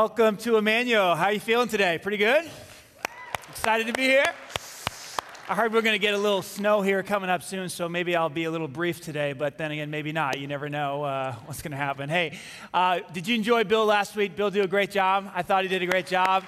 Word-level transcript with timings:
Welcome 0.00 0.38
to 0.38 0.56
Emmanuel. 0.56 1.14
How 1.14 1.26
are 1.26 1.32
you 1.34 1.40
feeling 1.40 1.68
today? 1.68 1.98
Pretty 1.98 2.16
good? 2.16 2.48
Excited 3.50 3.86
to 3.86 3.92
be 3.92 4.04
here? 4.04 4.24
I 5.46 5.54
heard 5.54 5.74
we're 5.74 5.82
going 5.82 5.92
to 5.92 5.98
get 5.98 6.14
a 6.14 6.18
little 6.18 6.40
snow 6.40 6.80
here 6.80 7.02
coming 7.02 7.28
up 7.28 7.42
soon, 7.42 7.68
so 7.68 7.86
maybe 7.86 8.16
I'll 8.16 8.30
be 8.30 8.44
a 8.44 8.50
little 8.50 8.66
brief 8.66 9.02
today, 9.02 9.34
but 9.34 9.58
then 9.58 9.72
again, 9.72 9.90
maybe 9.90 10.10
not. 10.10 10.38
You 10.38 10.46
never 10.46 10.70
know 10.70 11.04
uh, 11.04 11.34
what's 11.44 11.60
going 11.60 11.72
to 11.72 11.76
happen. 11.76 12.08
Hey, 12.08 12.38
uh, 12.72 13.00
did 13.12 13.28
you 13.28 13.34
enjoy 13.34 13.64
Bill 13.64 13.84
last 13.84 14.16
week? 14.16 14.36
Bill 14.36 14.48
did 14.48 14.64
a 14.64 14.68
great 14.68 14.90
job. 14.90 15.30
I 15.34 15.42
thought 15.42 15.64
he 15.64 15.68
did 15.68 15.82
a 15.82 15.86
great 15.86 16.06
job. 16.06 16.44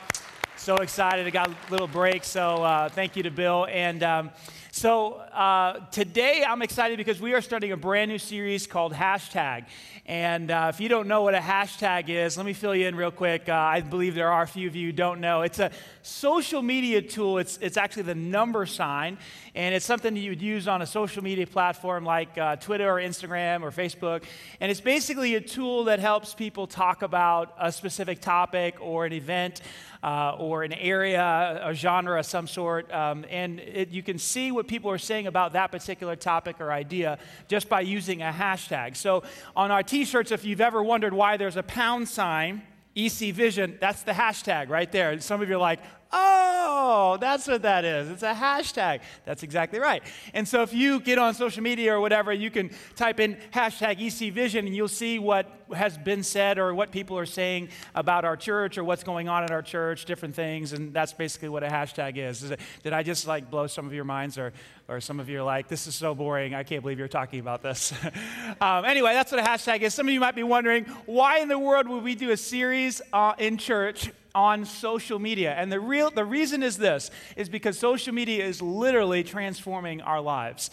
So 0.57 0.77
excited. 0.77 1.27
I 1.27 1.31
got 1.31 1.51
a 1.51 1.71
little 1.71 1.89
break, 1.89 2.25
so 2.25 2.65
uh, 2.65 2.89
thank 2.89 3.17
you 3.17 3.23
to 3.25 3.31
Bill. 3.31 3.67
And 3.71 4.03
um, 4.03 4.31
so 4.75 5.17
uh, 5.17 5.81
today 5.91 6.47
I'm 6.49 6.63
excited 6.63 6.97
because 6.97 7.21
we 7.21 7.35
are 7.35 7.43
starting 7.43 7.73
a 7.73 7.77
brand 7.77 8.11
new 8.11 8.17
series 8.17 8.67
called 8.67 8.95
Hashtag. 8.95 9.67
And 10.07 10.51
uh, 10.51 10.73
if 10.73 10.81
you 10.81 10.89
don't 10.89 11.09
know 11.09 11.23
what 11.23 11.35
a 11.35 11.41
hashtag 11.41 12.09
is, 12.09 12.39
let 12.39 12.47
me 12.47 12.55
fill 12.55 12.75
you 12.75 12.89
in 12.89 12.97
real 12.97 13.11
quick. 13.11 13.51
Uh, 13.51 13.53
I 13.53 13.83
believe 13.83 14.15
there 14.15 14.33
are 14.33 14.43
a 14.43 14.47
few 14.47 14.67
of 14.67 14.75
you 14.75 14.87
who 14.87 14.93
don't 14.93 15.21
know. 15.21 15.43
It's 15.43 15.59
a 15.59 15.71
social 16.01 16.63
media 16.63 17.03
tool, 17.03 17.37
it's, 17.37 17.59
it's 17.61 17.77
actually 17.77 18.05
the 18.05 18.15
number 18.15 18.65
sign, 18.65 19.19
and 19.55 19.75
it's 19.75 19.85
something 19.85 20.15
that 20.15 20.21
you 20.21 20.31
would 20.31 20.43
use 20.43 20.67
on 20.67 20.81
a 20.81 20.87
social 20.87 21.23
media 21.23 21.47
platform 21.47 22.05
like 22.05 22.37
uh, 22.39 22.57
Twitter 22.57 22.89
or 22.91 22.97
Instagram 23.01 23.63
or 23.63 23.71
Facebook. 23.71 24.25
And 24.59 24.71
it's 24.71 24.81
basically 24.81 25.35
a 25.35 25.41
tool 25.41 25.85
that 25.85 26.01
helps 26.01 26.35
people 26.35 26.67
talk 26.67 27.03
about 27.03 27.55
a 27.61 27.71
specific 27.71 28.21
topic 28.21 28.77
or 28.81 29.05
an 29.05 29.13
event 29.13 29.61
uh, 30.03 30.35
or 30.37 30.65
an 30.65 30.73
area, 30.73 31.61
a 31.63 31.75
genre 31.75 32.19
of 32.19 32.27
some 32.27 32.49
sort. 32.49 32.91
Um, 32.93 33.25
and 33.31 33.61
it, 33.61 33.91
you 33.91 34.03
can 34.03 34.19
see 34.19 34.51
what 34.51 34.62
people 34.63 34.91
are 34.91 34.99
saying 34.99 35.27
about 35.27 35.53
that 35.53 35.71
particular 35.71 36.17
topic 36.17 36.61
or 36.61 36.73
idea 36.73 37.19
just 37.49 37.69
by 37.69 37.81
using 37.81 38.23
a 38.23 38.31
hashtag. 38.31 38.97
So 38.97 39.23
on 39.57 39.71
our 39.71 39.83
t 39.83 40.05
shirts, 40.05 40.31
if 40.31 40.45
you've 40.45 40.61
ever 40.61 40.83
wondered 40.83 41.13
why 41.13 41.37
there's 41.37 41.57
a 41.57 41.63
pound 41.63 42.09
sign, 42.09 42.63
EC 42.95 43.35
Vision, 43.35 43.79
that's 43.81 44.03
the 44.03 44.13
hashtag 44.13 44.69
right 44.69 44.91
there. 44.93 45.11
And 45.11 45.23
some 45.23 45.41
of 45.41 45.49
you 45.49 45.57
are 45.57 45.59
like, 45.59 45.81
Oh, 46.15 47.17
that's 47.19 47.49
what 47.49 47.63
that 47.63 47.87
is. 47.87 48.11
It's 48.11 48.23
a 48.23 48.35
hashtag. 48.35 49.01
That's 49.25 49.43
exactly 49.43 49.79
right. 49.79 50.03
And 50.35 50.47
so 50.47 50.63
if 50.63 50.75
you 50.75 51.01
get 51.01 51.19
on 51.19 51.33
social 51.33 51.63
media 51.63 51.95
or 51.95 52.01
whatever, 52.01 52.33
you 52.35 52.51
can 52.51 52.71
type 52.97 53.19
in 53.19 53.39
hashtag 53.53 53.99
EC 53.99 54.33
Vision 54.33 54.67
and 54.67 54.77
you'll 54.77 54.89
see 54.89 55.19
what 55.19 55.62
has 55.75 55.97
been 55.99 56.23
said 56.23 56.59
or 56.59 56.75
what 56.75 56.91
people 56.91 57.19
are 57.19 57.27
saying 57.27 57.69
about 57.95 58.25
our 58.25 58.37
church 58.37 58.79
or 58.79 58.85
what's 58.85 59.03
going 59.03 59.29
on 59.29 59.45
at 59.45 59.51
our 59.51 59.63
church, 59.63 60.05
different 60.05 60.35
things. 60.35 60.73
And 60.73 60.93
that's 60.93 61.13
basically 61.13 61.49
what 61.49 61.63
a 61.63 61.69
hashtag 61.69 62.17
is. 62.17 62.43
is 62.43 62.53
it, 62.53 62.61
did 62.83 62.93
I 62.93 63.03
just 63.03 63.27
like 63.27 63.51
blow 63.51 63.67
some 63.67 63.87
of 63.87 63.93
your 63.93 64.05
minds 64.05 64.39
or, 64.39 64.53
or 64.89 65.01
some 65.01 65.21
of 65.21 65.29
you 65.29 65.41
are 65.41 65.45
like, 65.45 65.69
this 65.69 65.87
is 65.87 65.95
so 65.95 66.15
boring. 66.15 66.55
I 66.55 66.63
can't 66.63 66.83
believe 66.83 66.99
you're 66.99 67.09
talking 67.09 67.41
about 67.41 67.63
this. 67.63 67.93
um, 68.61 68.85
anyway, 68.85 69.15
that's 69.15 69.33
what 69.33 69.41
a 69.41 69.45
hashtag 69.45 69.81
is. 69.81 69.95
Some 69.95 70.09
of 70.09 70.15
you 70.15 70.21
might 70.21 70.35
be 70.35 70.43
wondering, 70.43 70.85
why 71.07 71.39
in 71.39 71.49
the 71.49 71.59
world 71.59 71.89
would 71.89 72.03
we 72.03 72.15
do 72.15 72.31
a 72.31 72.37
series 72.37 73.01
uh, 73.13 73.35
in 73.39 73.57
church 73.57 74.11
on 74.35 74.65
social 74.65 75.19
media. 75.19 75.53
And 75.53 75.71
the 75.71 75.81
real 75.81 76.11
the 76.11 76.25
reason 76.25 76.63
is 76.63 76.77
this 76.77 77.11
is 77.37 77.49
because 77.49 77.79
social 77.79 78.15
media 78.15 78.45
is 78.45 78.63
literally 78.63 79.23
transforming 79.23 80.01
our 80.01 80.21
lives. 80.21 80.71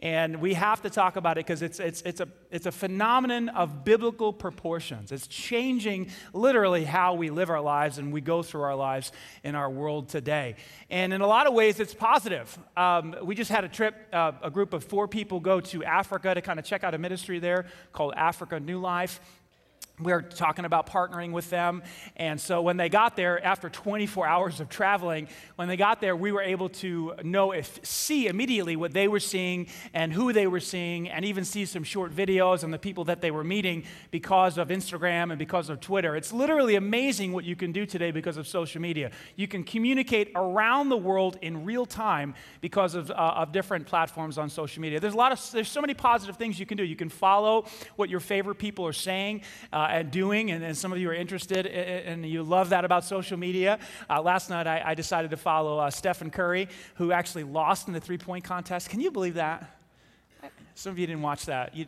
And 0.00 0.40
we 0.40 0.54
have 0.54 0.82
to 0.82 0.90
talk 0.90 1.16
about 1.16 1.38
it 1.38 1.46
because 1.46 1.60
it's, 1.60 1.80
it's, 1.80 2.02
it's, 2.02 2.20
a, 2.20 2.28
it's 2.52 2.66
a 2.66 2.72
phenomenon 2.72 3.48
of 3.48 3.84
biblical 3.84 4.32
proportions. 4.32 5.10
It's 5.10 5.26
changing 5.26 6.10
literally 6.32 6.84
how 6.84 7.14
we 7.14 7.30
live 7.30 7.50
our 7.50 7.60
lives 7.60 7.98
and 7.98 8.12
we 8.12 8.20
go 8.20 8.44
through 8.44 8.62
our 8.62 8.76
lives 8.76 9.10
in 9.42 9.56
our 9.56 9.68
world 9.68 10.08
today. 10.08 10.54
And 10.88 11.12
in 11.12 11.20
a 11.20 11.26
lot 11.26 11.48
of 11.48 11.52
ways, 11.52 11.80
it's 11.80 11.94
positive. 11.94 12.56
Um, 12.76 13.16
we 13.24 13.34
just 13.34 13.50
had 13.50 13.64
a 13.64 13.68
trip, 13.68 13.96
uh, 14.12 14.32
a 14.40 14.50
group 14.50 14.72
of 14.72 14.84
four 14.84 15.08
people 15.08 15.40
go 15.40 15.60
to 15.60 15.82
Africa 15.82 16.32
to 16.32 16.42
kind 16.42 16.60
of 16.60 16.64
check 16.64 16.84
out 16.84 16.94
a 16.94 16.98
ministry 16.98 17.40
there 17.40 17.66
called 17.92 18.14
Africa 18.16 18.60
New 18.60 18.78
Life 18.78 19.20
we 20.00 20.12
are 20.12 20.22
talking 20.22 20.64
about 20.64 20.86
partnering 20.86 21.32
with 21.32 21.50
them. 21.50 21.82
And 22.16 22.40
so 22.40 22.62
when 22.62 22.76
they 22.76 22.88
got 22.88 23.16
there, 23.16 23.44
after 23.44 23.68
24 23.68 24.26
hours 24.26 24.60
of 24.60 24.68
traveling, 24.68 25.28
when 25.56 25.68
they 25.68 25.76
got 25.76 26.00
there, 26.00 26.14
we 26.14 26.32
were 26.32 26.42
able 26.42 26.68
to 26.68 27.14
know 27.22 27.52
if 27.52 27.80
see 27.82 28.26
immediately 28.26 28.76
what 28.76 28.92
they 28.92 29.08
were 29.08 29.20
seeing 29.20 29.66
and 29.92 30.12
who 30.12 30.32
they 30.32 30.46
were 30.46 30.60
seeing, 30.60 31.08
and 31.08 31.24
even 31.24 31.44
see 31.44 31.64
some 31.64 31.84
short 31.84 32.14
videos 32.14 32.62
on 32.62 32.70
the 32.70 32.78
people 32.78 33.04
that 33.04 33.20
they 33.20 33.30
were 33.30 33.44
meeting 33.44 33.84
because 34.10 34.58
of 34.58 34.68
Instagram 34.68 35.30
and 35.30 35.38
because 35.38 35.68
of 35.68 35.80
Twitter. 35.80 36.16
It's 36.16 36.32
literally 36.32 36.76
amazing 36.76 37.32
what 37.32 37.44
you 37.44 37.56
can 37.56 37.72
do 37.72 37.86
today 37.86 38.10
because 38.10 38.36
of 38.36 38.46
social 38.46 38.80
media. 38.80 39.10
You 39.36 39.48
can 39.48 39.64
communicate 39.64 40.32
around 40.34 40.88
the 40.88 40.96
world 40.96 41.38
in 41.42 41.64
real 41.64 41.86
time 41.86 42.34
because 42.60 42.94
of, 42.94 43.10
uh, 43.10 43.14
of 43.14 43.52
different 43.52 43.86
platforms 43.86 44.38
on 44.38 44.48
social 44.50 44.80
media. 44.80 45.00
There's 45.00 45.14
a 45.14 45.16
lot 45.16 45.32
of 45.32 45.50
there's 45.52 45.70
so 45.70 45.80
many 45.80 45.94
positive 45.94 46.36
things 46.36 46.60
you 46.60 46.66
can 46.66 46.76
do. 46.76 46.84
You 46.84 46.96
can 46.96 47.08
follow 47.08 47.66
what 47.96 48.08
your 48.10 48.20
favorite 48.20 48.56
people 48.56 48.86
are 48.86 48.92
saying. 48.92 49.42
Uh, 49.72 49.87
and 49.88 50.10
doing, 50.10 50.50
and, 50.50 50.62
and, 50.62 50.76
some 50.76 50.92
of 50.92 50.98
you 50.98 51.10
are 51.10 51.14
interested 51.14 51.66
and 51.66 52.24
you 52.24 52.42
love 52.42 52.70
that 52.70 52.84
about 52.84 53.04
social 53.04 53.36
media. 53.36 53.78
Uh, 54.08 54.22
last 54.22 54.50
night 54.50 54.66
I, 54.66 54.82
I, 54.84 54.94
decided 54.94 55.30
to 55.30 55.36
follow 55.36 55.78
uh, 55.78 55.90
Stephen 55.90 56.30
Curry, 56.30 56.68
who 56.96 57.12
actually 57.12 57.44
lost 57.44 57.88
in 57.88 57.94
the 57.94 58.00
three 58.00 58.18
point 58.18 58.44
contest. 58.44 58.90
Can 58.90 59.00
you 59.00 59.10
believe 59.10 59.34
that? 59.34 59.78
Some 60.74 60.92
of 60.92 60.98
you 60.98 61.06
didn't 61.06 61.22
watch 61.22 61.46
that. 61.46 61.74
You, 61.74 61.86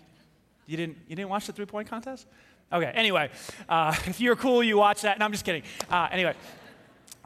you, 0.67 0.77
didn't, 0.77 0.99
you 1.09 1.15
didn't 1.15 1.31
watch 1.31 1.47
the 1.47 1.53
three 1.53 1.67
point 1.67 1.89
contest? 1.89 2.27
Okay, 2.73 2.91
anyway, 2.95 3.31
uh, 3.69 3.95
if 4.07 4.21
you're 4.21 4.37
cool, 4.37 4.63
you 4.63 4.77
watch 4.77 5.03
that. 5.03 5.19
No, 5.19 5.25
I'm 5.25 5.33
just 5.33 5.45
kidding. 5.45 5.63
Uh, 5.91 6.09
anyway, 6.11 6.35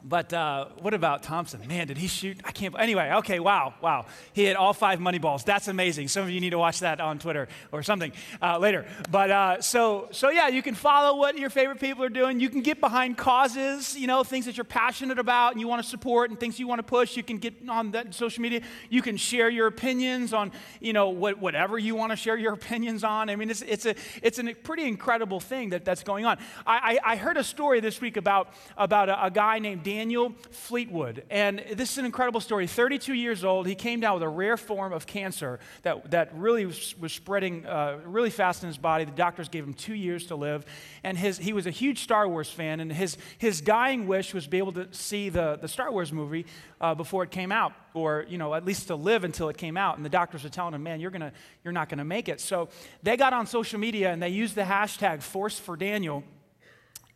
but 0.07 0.31
uh, 0.33 0.67
what 0.81 0.93
about 0.93 1.23
Thompson? 1.23 1.67
Man, 1.67 1.87
did 1.87 1.97
he 1.97 2.05
shoot? 2.05 2.39
I 2.43 2.51
can't. 2.51 2.75
Anyway, 2.77 3.11
okay, 3.15 3.39
wow, 3.39 3.73
wow. 3.81 4.05
He 4.33 4.45
hit 4.45 4.55
all 4.55 4.71
five 4.71 4.99
money 4.99 5.17
balls. 5.17 5.43
That's 5.43 5.67
amazing. 5.67 6.09
Some 6.09 6.23
of 6.23 6.29
you 6.29 6.39
need 6.39 6.51
to 6.51 6.59
watch 6.59 6.81
that 6.81 7.01
on 7.01 7.17
Twitter 7.17 7.47
or 7.71 7.81
something 7.81 8.11
uh, 8.39 8.59
later. 8.59 8.85
But 9.09 9.31
uh, 9.31 9.61
so, 9.61 10.09
so 10.11 10.29
yeah, 10.29 10.47
you 10.47 10.61
can 10.61 10.75
follow 10.75 11.17
what 11.17 11.39
your 11.39 11.49
favorite 11.49 11.79
people 11.79 12.03
are 12.03 12.09
doing. 12.09 12.39
You 12.39 12.49
can 12.49 12.61
get 12.61 12.79
behind 12.79 13.17
causes, 13.17 13.97
you 13.97 14.05
know, 14.05 14.23
things 14.23 14.45
that 14.45 14.57
you're 14.57 14.63
passionate 14.63 15.17
about 15.17 15.53
and 15.53 15.59
you 15.59 15.67
want 15.67 15.81
to 15.81 15.89
support 15.89 16.29
and 16.29 16.39
things 16.39 16.59
you 16.59 16.67
want 16.67 16.77
to 16.77 16.83
push. 16.83 17.17
You 17.17 17.23
can 17.23 17.39
get 17.39 17.55
on 17.67 17.89
that 17.91 18.13
social 18.13 18.43
media. 18.43 18.61
You 18.91 19.01
can 19.01 19.17
share 19.17 19.49
your 19.49 19.65
opinions 19.65 20.33
on, 20.33 20.51
you 20.81 20.93
know, 20.93 21.09
what, 21.09 21.39
whatever 21.39 21.79
you 21.79 21.95
want 21.95 22.11
to 22.11 22.15
share 22.15 22.37
your 22.37 22.53
opinions 22.53 23.03
on. 23.03 23.31
I 23.31 23.35
mean, 23.35 23.49
it's, 23.49 23.63
it's, 23.63 23.87
a, 23.87 23.95
it's 24.21 24.37
a 24.37 24.53
pretty 24.53 24.83
incredible 24.83 25.39
thing 25.39 25.71
that, 25.71 25.83
that's 25.83 26.03
going 26.03 26.25
on. 26.25 26.37
I, 26.67 26.99
I, 27.03 27.13
I 27.13 27.15
heard 27.15 27.37
a 27.37 27.43
story 27.43 27.79
this 27.79 27.99
week 27.99 28.17
about, 28.17 28.49
about 28.77 29.09
a, 29.09 29.25
a 29.25 29.31
guy 29.31 29.57
named 29.57 29.83
Dan 29.83 29.94
Daniel 29.95 30.35
Fleetwood. 30.51 31.23
And 31.29 31.63
this 31.71 31.93
is 31.93 31.97
an 31.99 32.03
incredible 32.03 32.41
story. 32.41 32.67
32 32.67 33.13
years 33.13 33.45
old, 33.45 33.65
he 33.65 33.75
came 33.75 34.01
down 34.01 34.15
with 34.15 34.23
a 34.23 34.27
rare 34.27 34.57
form 34.57 34.91
of 34.91 35.07
cancer 35.07 35.57
that, 35.83 36.11
that 36.11 36.35
really 36.35 36.65
was, 36.65 36.93
was 36.99 37.13
spreading 37.13 37.65
uh, 37.65 37.99
really 38.03 38.29
fast 38.29 38.61
in 38.61 38.67
his 38.67 38.77
body. 38.77 39.05
The 39.05 39.11
doctors 39.11 39.47
gave 39.47 39.63
him 39.63 39.73
two 39.73 39.93
years 39.93 40.25
to 40.27 40.35
live. 40.35 40.65
And 41.05 41.17
his, 41.17 41.37
he 41.37 41.53
was 41.53 41.65
a 41.65 41.71
huge 41.71 42.03
Star 42.03 42.27
Wars 42.27 42.49
fan, 42.49 42.81
and 42.81 42.91
his, 42.91 43.17
his 43.37 43.61
dying 43.61 44.05
wish 44.05 44.33
was 44.33 44.43
to 44.43 44.49
be 44.49 44.57
able 44.57 44.73
to 44.73 44.89
see 44.91 45.29
the, 45.29 45.57
the 45.61 45.69
Star 45.69 45.89
Wars 45.93 46.11
movie 46.11 46.45
uh, 46.81 46.93
before 46.93 47.23
it 47.23 47.31
came 47.31 47.53
out, 47.53 47.71
or 47.93 48.25
you 48.27 48.37
know, 48.37 48.53
at 48.53 48.65
least 48.65 48.87
to 48.87 48.95
live 48.95 49.23
until 49.23 49.47
it 49.47 49.57
came 49.57 49.77
out. 49.77 49.95
And 49.95 50.03
the 50.03 50.09
doctors 50.09 50.43
were 50.43 50.49
telling 50.49 50.73
him, 50.73 50.83
"Man, 50.83 50.99
you're 50.99 51.09
gonna, 51.09 51.31
you're 51.63 51.71
not 51.71 51.87
gonna 51.87 52.03
make 52.03 52.27
it." 52.27 52.41
So 52.41 52.67
they 53.01 53.15
got 53.15 53.31
on 53.31 53.47
social 53.47 53.79
media 53.79 54.11
and 54.11 54.21
they 54.21 54.29
used 54.29 54.55
the 54.55 54.63
hashtag 54.63 55.21
Force 55.21 55.57
for 55.57 55.77
Daniel 55.77 56.23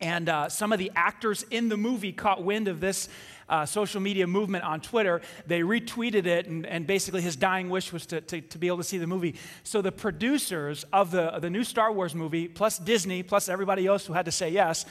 and 0.00 0.28
uh, 0.28 0.48
some 0.48 0.72
of 0.72 0.78
the 0.78 0.90
actors 0.96 1.44
in 1.50 1.68
the 1.68 1.76
movie 1.76 2.12
caught 2.12 2.42
wind 2.42 2.68
of 2.68 2.80
this 2.80 3.08
uh, 3.48 3.66
social 3.66 4.00
media 4.00 4.26
movement 4.26 4.64
on 4.64 4.80
Twitter. 4.80 5.20
They 5.46 5.60
retweeted 5.60 6.26
it, 6.26 6.46
and, 6.46 6.64
and 6.64 6.86
basically 6.86 7.20
his 7.20 7.36
dying 7.36 7.68
wish 7.68 7.92
was 7.92 8.06
to, 8.06 8.20
to, 8.20 8.40
to, 8.40 8.58
be 8.58 8.68
able 8.68 8.78
to 8.78 8.84
see 8.84 8.98
the 8.98 9.06
movie. 9.06 9.34
So 9.64 9.82
the 9.82 9.92
producers 9.92 10.84
of 10.92 11.10
the, 11.10 11.38
the 11.40 11.50
new 11.50 11.64
Star 11.64 11.92
Wars 11.92 12.14
movie, 12.14 12.48
plus 12.48 12.78
Disney, 12.78 13.22
plus 13.22 13.48
everybody 13.48 13.86
else 13.86 14.06
who 14.06 14.12
had 14.12 14.26
to 14.26 14.32
say 14.32 14.50
yes, 14.50 14.86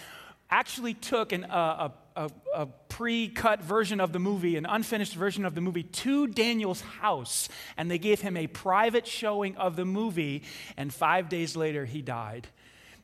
actually 0.51 0.93
took 0.93 1.31
an, 1.31 1.45
uh, 1.45 1.91
a, 2.15 2.25
a, 2.25 2.31
a 2.53 2.65
pre 2.89 3.29
cut 3.29 3.63
version 3.63 4.01
of 4.01 4.11
the 4.11 4.19
movie, 4.19 4.57
an 4.57 4.65
unfinished 4.65 5.15
version 5.15 5.45
of 5.45 5.55
the 5.55 5.61
movie, 5.61 5.83
to 5.83 6.27
Daniel's 6.27 6.81
house, 6.81 7.47
and 7.77 7.89
they 7.89 7.99
gave 7.99 8.19
him 8.19 8.35
a 8.35 8.47
private 8.47 9.07
showing 9.07 9.55
of 9.55 9.75
the 9.75 9.85
movie, 9.85 10.43
and 10.75 10.93
five 10.93 11.29
days 11.29 11.55
later, 11.55 11.85
he 11.85 12.01
died. 12.01 12.47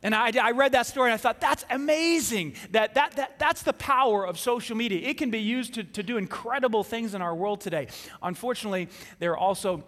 And 0.06 0.14
I, 0.14 0.32
I, 0.40 0.52
read 0.52 0.74
that 0.74 0.86
story 0.86 1.10
and 1.10 1.16
I 1.16 1.18
thought, 1.18 1.42
that's 1.42 1.66
amazing. 1.72 2.54
That, 2.70 2.94
that, 2.94 3.16
that, 3.16 3.40
that's 3.40 3.64
the 3.64 3.74
power 3.74 4.24
of 4.24 4.38
social 4.38 4.78
media. 4.78 5.00
It 5.10 5.18
can 5.18 5.32
be 5.32 5.40
used 5.40 5.74
to, 5.74 5.84
to 5.84 6.04
do 6.04 6.18
incredible 6.18 6.84
things 6.84 7.16
in 7.16 7.24
our 7.24 7.34
world 7.34 7.60
today. 7.60 7.88
Unfortunately, 8.22 8.88
there 9.18 9.32
are 9.32 9.38
also 9.38 9.84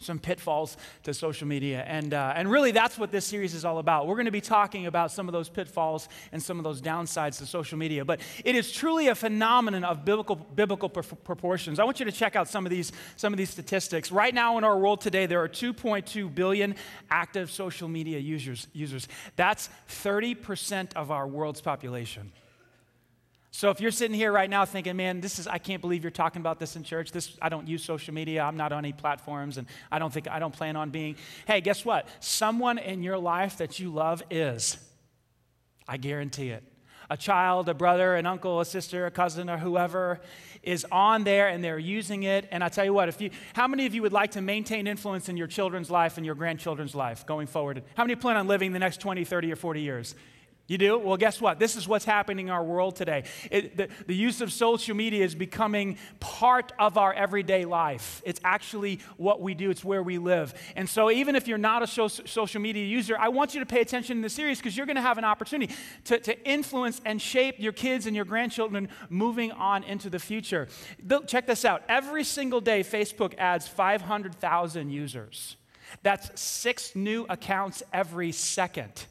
some 0.00 0.18
pitfalls 0.18 0.78
to 1.02 1.12
social 1.12 1.46
media. 1.46 1.84
And, 1.86 2.14
uh, 2.14 2.32
and 2.34 2.50
really, 2.50 2.70
that's 2.70 2.98
what 2.98 3.12
this 3.12 3.26
series 3.26 3.54
is 3.54 3.66
all 3.66 3.76
about. 3.78 4.06
We're 4.06 4.14
going 4.14 4.24
to 4.24 4.30
be 4.30 4.40
talking 4.40 4.86
about 4.86 5.12
some 5.12 5.28
of 5.28 5.32
those 5.32 5.50
pitfalls 5.50 6.08
and 6.32 6.42
some 6.42 6.56
of 6.56 6.64
those 6.64 6.80
downsides 6.80 7.36
to 7.38 7.46
social 7.46 7.76
media. 7.76 8.02
But 8.02 8.20
it 8.42 8.54
is 8.54 8.72
truly 8.72 9.08
a 9.08 9.14
phenomenon 9.14 9.84
of 9.84 10.06
biblical, 10.06 10.36
biblical 10.36 10.88
pr- 10.88 11.02
proportions. 11.02 11.78
I 11.78 11.84
want 11.84 12.00
you 12.00 12.06
to 12.06 12.12
check 12.12 12.34
out 12.34 12.48
some 12.48 12.64
of, 12.64 12.70
these, 12.70 12.92
some 13.16 13.34
of 13.34 13.36
these 13.36 13.50
statistics. 13.50 14.10
Right 14.10 14.32
now 14.32 14.56
in 14.56 14.64
our 14.64 14.78
world 14.78 15.02
today, 15.02 15.26
there 15.26 15.42
are 15.42 15.48
2.2 15.48 16.34
billion 16.34 16.76
active 17.10 17.50
social 17.50 17.88
media 17.88 18.18
users. 18.18 18.68
users. 18.72 19.06
That's 19.36 19.68
30% 19.90 20.94
of 20.96 21.10
our 21.10 21.26
world's 21.26 21.60
population. 21.60 22.32
So 23.52 23.70
if 23.70 23.80
you're 23.80 23.90
sitting 23.90 24.14
here 24.14 24.30
right 24.30 24.48
now 24.48 24.64
thinking, 24.64 24.96
man, 24.96 25.20
this 25.20 25.38
is 25.40 25.46
I 25.46 25.58
can't 25.58 25.80
believe 25.80 26.04
you're 26.04 26.12
talking 26.12 26.40
about 26.40 26.60
this 26.60 26.76
in 26.76 26.84
church. 26.84 27.10
This 27.10 27.36
I 27.42 27.48
don't 27.48 27.66
use 27.66 27.84
social 27.84 28.14
media. 28.14 28.42
I'm 28.42 28.56
not 28.56 28.72
on 28.72 28.84
any 28.84 28.92
platforms 28.92 29.58
and 29.58 29.66
I 29.90 29.98
don't 29.98 30.12
think 30.12 30.28
I 30.28 30.38
don't 30.38 30.54
plan 30.54 30.76
on 30.76 30.90
being. 30.90 31.16
Hey, 31.46 31.60
guess 31.60 31.84
what? 31.84 32.08
Someone 32.20 32.78
in 32.78 33.02
your 33.02 33.18
life 33.18 33.58
that 33.58 33.80
you 33.80 33.90
love 33.90 34.22
is. 34.30 34.78
I 35.88 35.96
guarantee 35.96 36.50
it. 36.50 36.62
a 37.10 37.16
child, 37.16 37.68
a 37.68 37.74
brother, 37.74 38.14
an 38.14 38.24
uncle, 38.24 38.60
a 38.60 38.64
sister, 38.64 39.04
a 39.04 39.10
cousin, 39.10 39.50
or 39.50 39.58
whoever 39.58 40.20
is 40.62 40.86
on 40.92 41.24
there 41.24 41.48
and 41.48 41.62
they're 41.62 41.78
using 41.78 42.22
it. 42.22 42.46
And 42.52 42.62
I 42.62 42.68
tell 42.68 42.84
you 42.84 42.94
what, 42.94 43.08
if 43.08 43.20
you, 43.20 43.30
how 43.52 43.66
many 43.66 43.84
of 43.86 43.94
you 43.94 44.02
would 44.02 44.12
like 44.12 44.30
to 44.32 44.40
maintain 44.40 44.86
influence 44.86 45.28
in 45.28 45.36
your 45.36 45.48
children's 45.48 45.90
life 45.90 46.16
and 46.16 46.24
your 46.24 46.36
grandchildren's 46.36 46.94
life 46.94 47.26
going 47.26 47.48
forward? 47.48 47.82
How 47.96 48.04
many 48.04 48.14
plan 48.14 48.36
on 48.36 48.46
living 48.46 48.72
the 48.72 48.78
next 48.78 49.00
20, 49.00 49.24
30, 49.24 49.52
or 49.52 49.56
40 49.56 49.80
years? 49.80 50.14
You 50.70 50.78
do? 50.78 51.00
Well, 51.00 51.16
guess 51.16 51.40
what? 51.40 51.58
This 51.58 51.74
is 51.74 51.88
what's 51.88 52.04
happening 52.04 52.46
in 52.46 52.52
our 52.52 52.62
world 52.62 52.94
today. 52.94 53.24
It, 53.50 53.76
the, 53.76 53.88
the 54.06 54.14
use 54.14 54.40
of 54.40 54.52
social 54.52 54.94
media 54.94 55.24
is 55.24 55.34
becoming 55.34 55.98
part 56.20 56.72
of 56.78 56.96
our 56.96 57.12
everyday 57.12 57.64
life. 57.64 58.22
It's 58.24 58.40
actually 58.44 59.00
what 59.16 59.40
we 59.40 59.54
do, 59.54 59.70
it's 59.70 59.84
where 59.84 60.00
we 60.00 60.18
live. 60.18 60.54
And 60.76 60.88
so, 60.88 61.10
even 61.10 61.34
if 61.34 61.48
you're 61.48 61.58
not 61.58 61.82
a 61.82 61.88
social 61.88 62.60
media 62.60 62.84
user, 62.84 63.16
I 63.18 63.30
want 63.30 63.52
you 63.52 63.58
to 63.58 63.66
pay 63.66 63.80
attention 63.80 64.18
in 64.18 64.22
the 64.22 64.30
series 64.30 64.58
because 64.58 64.76
you're 64.76 64.86
going 64.86 64.94
to 64.94 65.02
have 65.02 65.18
an 65.18 65.24
opportunity 65.24 65.74
to, 66.04 66.20
to 66.20 66.48
influence 66.48 67.00
and 67.04 67.20
shape 67.20 67.56
your 67.58 67.72
kids 67.72 68.06
and 68.06 68.14
your 68.14 68.24
grandchildren 68.24 68.90
moving 69.08 69.50
on 69.50 69.82
into 69.82 70.08
the 70.08 70.20
future. 70.20 70.68
Check 71.26 71.48
this 71.48 71.64
out 71.64 71.82
every 71.88 72.22
single 72.22 72.60
day, 72.60 72.84
Facebook 72.84 73.34
adds 73.38 73.66
500,000 73.66 74.88
users. 74.88 75.56
That's 76.04 76.40
six 76.40 76.94
new 76.94 77.26
accounts 77.28 77.82
every 77.92 78.30
second. 78.30 79.06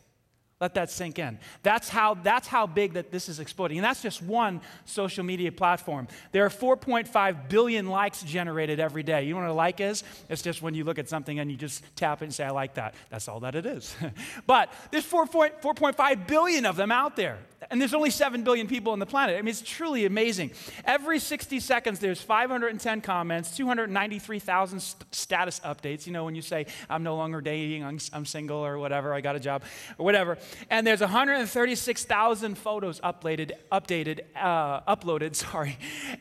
Let 0.62 0.74
that 0.74 0.92
sink 0.92 1.20
in. 1.20 1.40
That's 1.64 1.88
how, 1.88 2.16
that's 2.16 2.48
how 2.48 2.68
big 2.68 2.94
that 2.94 3.12
this 3.12 3.30
is 3.30 3.40
exploding. 3.40 3.78
And 3.78 3.86
that's 3.86 4.02
just 4.02 4.22
one 4.22 4.60
social 4.84 5.24
media 5.24 5.54
platform. 5.54 6.10
There 6.34 6.46
are 6.46 6.50
4.5 6.50 7.48
billion 7.48 7.88
likes 7.88 8.22
generated 8.24 8.78
every 8.80 9.04
day. 9.04 9.24
You 9.24 9.36
know 9.36 9.40
what 9.40 9.50
a 9.50 9.54
like 9.54 9.80
is? 9.80 10.04
It's 10.28 10.42
just 10.42 10.62
when 10.62 10.74
you 10.74 10.84
look 10.84 11.00
at 11.00 11.08
something 11.08 11.40
and 11.40 11.50
you 11.50 11.56
just 11.56 11.84
tap 11.96 12.22
it 12.22 12.26
and 12.26 12.34
say, 12.34 12.44
I 12.44 12.50
like 12.50 12.74
that. 12.74 12.96
That's 13.10 13.30
all 13.30 13.40
that 13.40 13.56
it 13.56 13.66
is. 13.66 13.96
but 14.48 14.70
there's 14.92 15.06
4.5 15.06 16.28
billion 16.28 16.66
of 16.66 16.76
them 16.76 16.92
out 16.92 17.16
there. 17.16 17.38
And 17.70 17.82
there's 17.82 17.94
only 17.94 18.10
7 18.10 18.44
billion 18.44 18.68
people 18.68 18.94
on 18.94 19.00
the 19.00 19.06
planet. 19.06 19.38
I 19.38 19.42
mean, 19.42 19.50
it's 19.50 19.62
truly 19.62 20.06
amazing. 20.06 20.52
Every 20.86 21.20
60 21.20 21.60
seconds, 21.60 22.00
there's 22.00 22.22
510 22.22 23.02
comments, 23.02 23.56
293,000 23.58 24.80
st- 24.80 25.16
status 25.16 25.60
updates. 25.62 26.08
You 26.08 26.14
know, 26.14 26.24
when 26.24 26.36
you 26.36 26.42
say, 26.42 26.68
I'm 26.90 27.04
no 27.04 27.18
longer 27.18 27.42
dating, 27.42 27.84
I'm, 27.84 28.00
I'm 28.14 28.26
single, 28.26 28.66
or 28.66 28.78
whatever, 28.78 29.14
I 29.14 29.20
got 29.20 29.36
a 29.36 29.42
job, 29.42 29.64
or 29.98 30.06
whatever. 30.06 30.38
And 30.70 30.88
there's 30.88 31.02
136,000 31.02 32.58
photos 32.58 33.02
uploaded, 33.02 33.52
updated, 33.72 34.22
uh, 34.38 34.96
uploaded, 34.96 35.36
sorry, 35.50 35.78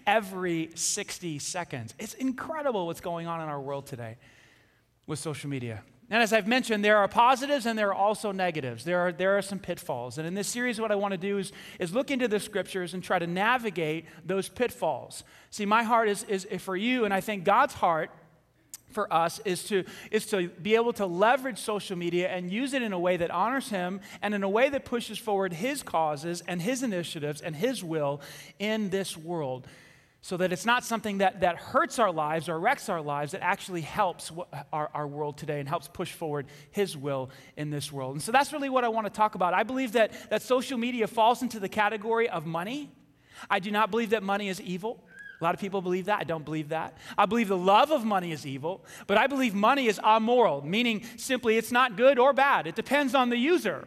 every 0.07 0.71
60 0.75 1.39
seconds. 1.39 1.95
It's 2.01 2.15
incredible 2.15 2.87
what's 2.87 3.01
going 3.01 3.29
on 3.29 3.41
in 3.41 3.49
our 3.49 3.61
world 3.61 3.87
today 3.87 4.17
with 5.07 5.21
social 5.21 5.49
media. 5.49 5.83
And 6.11 6.23
as 6.23 6.33
I've 6.33 6.47
mentioned, 6.47 6.83
there 6.83 6.97
are 6.97 7.09
positives 7.09 7.67
and 7.67 7.79
there 7.79 7.89
are 7.89 7.95
also 7.95 8.33
negatives. 8.33 8.85
There 8.85 8.99
are, 8.99 9.13
there 9.13 9.37
are 9.37 9.43
some 9.43 9.59
pitfalls. 9.59 10.17
And 10.17 10.27
in 10.27 10.35
this 10.35 10.49
series, 10.49 10.81
what 10.81 10.91
I 10.91 10.95
want 10.95 11.13
to 11.13 11.19
do 11.19 11.37
is, 11.37 11.53
is 11.79 11.93
look 11.93 12.11
into 12.11 12.29
the 12.29 12.41
scriptures 12.41 12.95
and 12.95 13.03
try 13.03 13.19
to 13.19 13.27
navigate 13.27 14.07
those 14.25 14.49
pitfalls. 14.49 15.23
See, 15.51 15.67
my 15.67 15.83
heart 15.83 16.09
is, 16.09 16.25
is 16.25 16.47
for 16.63 16.77
you, 16.77 17.05
and 17.05 17.13
I 17.13 17.21
think 17.21 17.45
God's 17.45 17.75
heart 17.75 18.11
for 18.91 19.13
us 19.13 19.39
is 19.45 19.65
to, 19.65 19.85
is 20.11 20.27
to 20.27 20.49
be 20.49 20.75
able 20.75 20.95
to 20.95 21.05
leverage 21.05 21.59
social 21.59 21.97
media 21.97 22.29
and 22.29 22.51
use 22.51 22.73
it 22.73 22.81
in 22.81 22.95
a 22.95 22.99
way 22.99 23.19
that 23.19 23.31
honors 23.31 23.69
Him 23.69 24.01
and 24.23 24.35
in 24.35 24.43
a 24.43 24.49
way 24.49 24.71
that 24.71 24.87
pushes 24.87 25.19
forward 25.19 25.53
His 25.53 25.83
causes 25.83 26.43
and 26.49 26.63
His 26.63 26.83
initiatives 26.83 27.43
and 27.43 27.55
His 27.55 27.85
will 27.85 28.23
in 28.59 28.89
this 28.89 29.15
world. 29.15 29.67
So 30.21 30.37
that 30.39 30.53
it's 30.53 30.67
not 30.67 30.85
something 30.85 31.19
that, 31.19 31.41
that 31.41 31.57
hurts 31.57 31.99
our 31.99 32.11
lives 32.11 32.49
or 32.49 32.59
wrecks 32.59 32.89
our 32.89 33.01
lives, 33.01 33.35
it 33.35 33.41
actually 33.41 33.83
helps 33.83 34.33
our, 34.73 34.91
our 34.93 35.07
world 35.07 35.39
today 35.39 35.61
and 35.61 35.69
helps 35.69 35.87
push 35.87 36.13
forward 36.13 36.47
His 36.71 36.97
will 36.97 37.31
in 37.57 37.71
this 37.71 37.93
world. 37.93 38.15
And 38.15 38.23
so 38.23 38.33
that's 38.33 38.53
really 38.53 38.69
what 38.69 38.85
I 38.85 38.89
want 38.89 39.07
to 39.07 39.13
talk 39.13 39.37
about. 39.37 39.55
I 39.55 39.63
believe 39.63 39.93
that, 39.93 40.13
that 40.31 40.43
social 40.43 40.77
media 40.77 41.07
falls 41.07 41.43
into 41.43 41.61
the 41.61 41.69
category 41.69 42.29
of 42.29 42.47
money. 42.47 42.91
I 43.49 43.61
do 43.61 43.71
not 43.71 43.91
believe 43.91 44.11
that 44.11 44.25
money 44.25 44.49
is 44.49 44.61
evil. 44.61 45.05
A 45.41 45.45
lot 45.45 45.55
of 45.55 45.61
people 45.61 45.81
believe 45.81 46.07
that. 46.07 46.19
I 46.19 46.25
don't 46.25 46.45
believe 46.45 46.71
that. 46.71 46.99
I 47.17 47.27
believe 47.27 47.47
the 47.47 47.57
love 47.57 47.93
of 47.93 48.05
money 48.05 48.33
is 48.33 48.45
evil, 48.45 48.85
but 49.07 49.19
I 49.19 49.29
believe 49.29 49.55
money 49.55 49.87
is 49.87 50.01
amoral, 50.01 50.67
meaning 50.67 51.05
simply 51.17 51.57
it's 51.57 51.71
not 51.71 51.97
good 51.97 52.19
or 52.19 52.33
bad. 52.33 52.67
It 52.67 52.75
depends 52.75 53.15
on 53.15 53.31
the 53.31 53.37
user. 53.37 53.87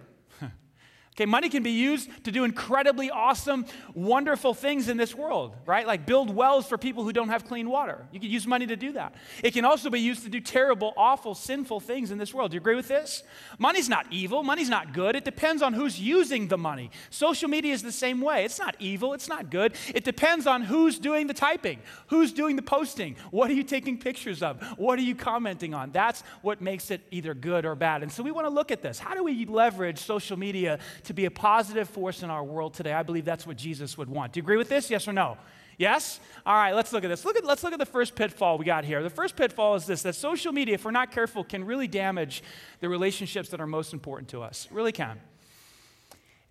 Okay, 1.15 1.25
money 1.25 1.49
can 1.49 1.61
be 1.61 1.71
used 1.71 2.09
to 2.23 2.31
do 2.31 2.45
incredibly 2.45 3.11
awesome, 3.11 3.65
wonderful 3.93 4.53
things 4.53 4.87
in 4.87 4.95
this 4.95 5.13
world, 5.13 5.53
right? 5.65 5.85
Like 5.85 6.05
build 6.05 6.33
wells 6.33 6.67
for 6.67 6.77
people 6.77 7.03
who 7.03 7.11
don't 7.11 7.27
have 7.27 7.43
clean 7.45 7.69
water. 7.69 8.07
You 8.13 8.19
can 8.21 8.29
use 8.29 8.47
money 8.47 8.65
to 8.67 8.77
do 8.77 8.93
that. 8.93 9.15
It 9.43 9.51
can 9.51 9.65
also 9.65 9.89
be 9.89 9.99
used 9.99 10.23
to 10.23 10.29
do 10.29 10.39
terrible, 10.39 10.93
awful, 10.95 11.35
sinful 11.35 11.81
things 11.81 12.11
in 12.11 12.17
this 12.17 12.33
world. 12.33 12.51
Do 12.51 12.55
you 12.55 12.61
agree 12.61 12.75
with 12.75 12.87
this? 12.87 13.23
Money's 13.59 13.89
not 13.89 14.05
evil, 14.09 14.41
money's 14.41 14.69
not 14.69 14.93
good. 14.93 15.17
It 15.17 15.25
depends 15.25 15.61
on 15.61 15.73
who's 15.73 15.99
using 15.99 16.47
the 16.47 16.57
money. 16.57 16.91
Social 17.09 17.49
media 17.49 17.73
is 17.73 17.83
the 17.83 17.91
same 17.91 18.21
way. 18.21 18.45
It's 18.45 18.57
not 18.57 18.77
evil, 18.79 19.13
it's 19.13 19.27
not 19.27 19.51
good. 19.51 19.73
It 19.93 20.05
depends 20.05 20.47
on 20.47 20.61
who's 20.61 20.97
doing 20.97 21.27
the 21.27 21.33
typing, 21.33 21.81
who's 22.07 22.31
doing 22.31 22.55
the 22.55 22.61
posting, 22.61 23.17
what 23.31 23.49
are 23.49 23.53
you 23.53 23.63
taking 23.63 23.97
pictures 23.97 24.41
of, 24.41 24.61
what 24.77 24.97
are 24.97 25.03
you 25.03 25.15
commenting 25.15 25.73
on. 25.73 25.91
That's 25.91 26.23
what 26.41 26.61
makes 26.61 26.89
it 26.89 27.01
either 27.11 27.33
good 27.33 27.65
or 27.65 27.75
bad. 27.75 28.01
And 28.01 28.09
so 28.09 28.23
we 28.23 28.31
want 28.31 28.47
to 28.47 28.53
look 28.53 28.71
at 28.71 28.81
this. 28.81 28.97
How 28.97 29.13
do 29.13 29.25
we 29.25 29.45
leverage 29.45 29.99
social 29.99 30.37
media 30.37 30.79
to 31.03 31.10
be 31.13 31.25
a 31.25 31.31
positive 31.31 31.89
force 31.89 32.23
in 32.23 32.29
our 32.29 32.43
world 32.43 32.73
today. 32.73 32.93
I 32.93 33.03
believe 33.03 33.25
that's 33.25 33.47
what 33.47 33.57
Jesus 33.57 33.97
would 33.97 34.09
want. 34.09 34.33
Do 34.33 34.39
you 34.39 34.43
agree 34.43 34.57
with 34.57 34.69
this? 34.69 34.89
Yes 34.89 35.07
or 35.07 35.13
no? 35.13 35.37
Yes? 35.77 36.19
All 36.45 36.53
right, 36.53 36.73
let's 36.75 36.93
look 36.93 37.03
at 37.03 37.07
this. 37.07 37.25
Look 37.25 37.35
at, 37.37 37.43
let's 37.43 37.63
look 37.63 37.73
at 37.73 37.79
the 37.79 37.85
first 37.85 38.15
pitfall 38.15 38.57
we 38.57 38.65
got 38.65 38.85
here. 38.85 39.01
The 39.01 39.09
first 39.09 39.35
pitfall 39.35 39.75
is 39.75 39.85
this 39.85 40.03
that 40.03 40.13
social 40.13 40.51
media, 40.51 40.75
if 40.75 40.85
we're 40.85 40.91
not 40.91 41.11
careful, 41.11 41.43
can 41.43 41.63
really 41.63 41.87
damage 41.87 42.43
the 42.81 42.89
relationships 42.89 43.49
that 43.49 43.59
are 43.59 43.67
most 43.67 43.93
important 43.93 44.29
to 44.29 44.43
us. 44.43 44.67
It 44.69 44.75
really 44.75 44.91
can. 44.91 45.19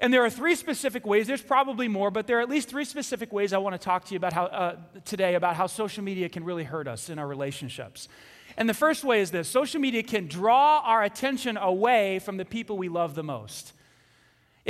And 0.01 0.13
there 0.13 0.25
are 0.25 0.31
three 0.31 0.55
specific 0.55 1.07
ways, 1.07 1.27
there's 1.27 1.43
probably 1.43 1.87
more, 1.87 2.11
but 2.11 2.27
there 2.27 2.39
are 2.39 2.41
at 2.41 2.49
least 2.49 2.71
three 2.71 2.85
specific 2.85 3.33
ways 3.33 3.53
I 3.53 3.59
want 3.59 3.75
to 3.75 3.79
talk 3.79 4.07
to 4.07 4.15
you 4.15 4.17
about 4.17 4.33
how, 4.33 4.47
uh, 4.47 4.77
today 5.05 5.35
about 5.35 5.57
how 5.57 5.67
social 5.67 6.03
media 6.03 6.29
can 6.31 6.43
really 6.43 6.65
hurt 6.65 6.89
us 6.89 7.11
in 7.11 7.19
our 7.19 7.29
relationships. 7.29 8.09
And 8.57 8.69
the 8.69 8.75
first 8.75 9.05
way 9.05 9.21
is 9.21 9.31
this 9.31 9.49
social 9.49 9.81
media 9.81 10.03
can 10.03 10.27
draw 10.27 10.81
our 10.81 11.03
attention 11.03 11.57
away 11.59 12.19
from 12.19 12.39
the 12.39 12.47
people 12.47 12.79
we 12.79 12.89
love 12.89 13.15
the 13.15 13.23
most. 13.23 13.75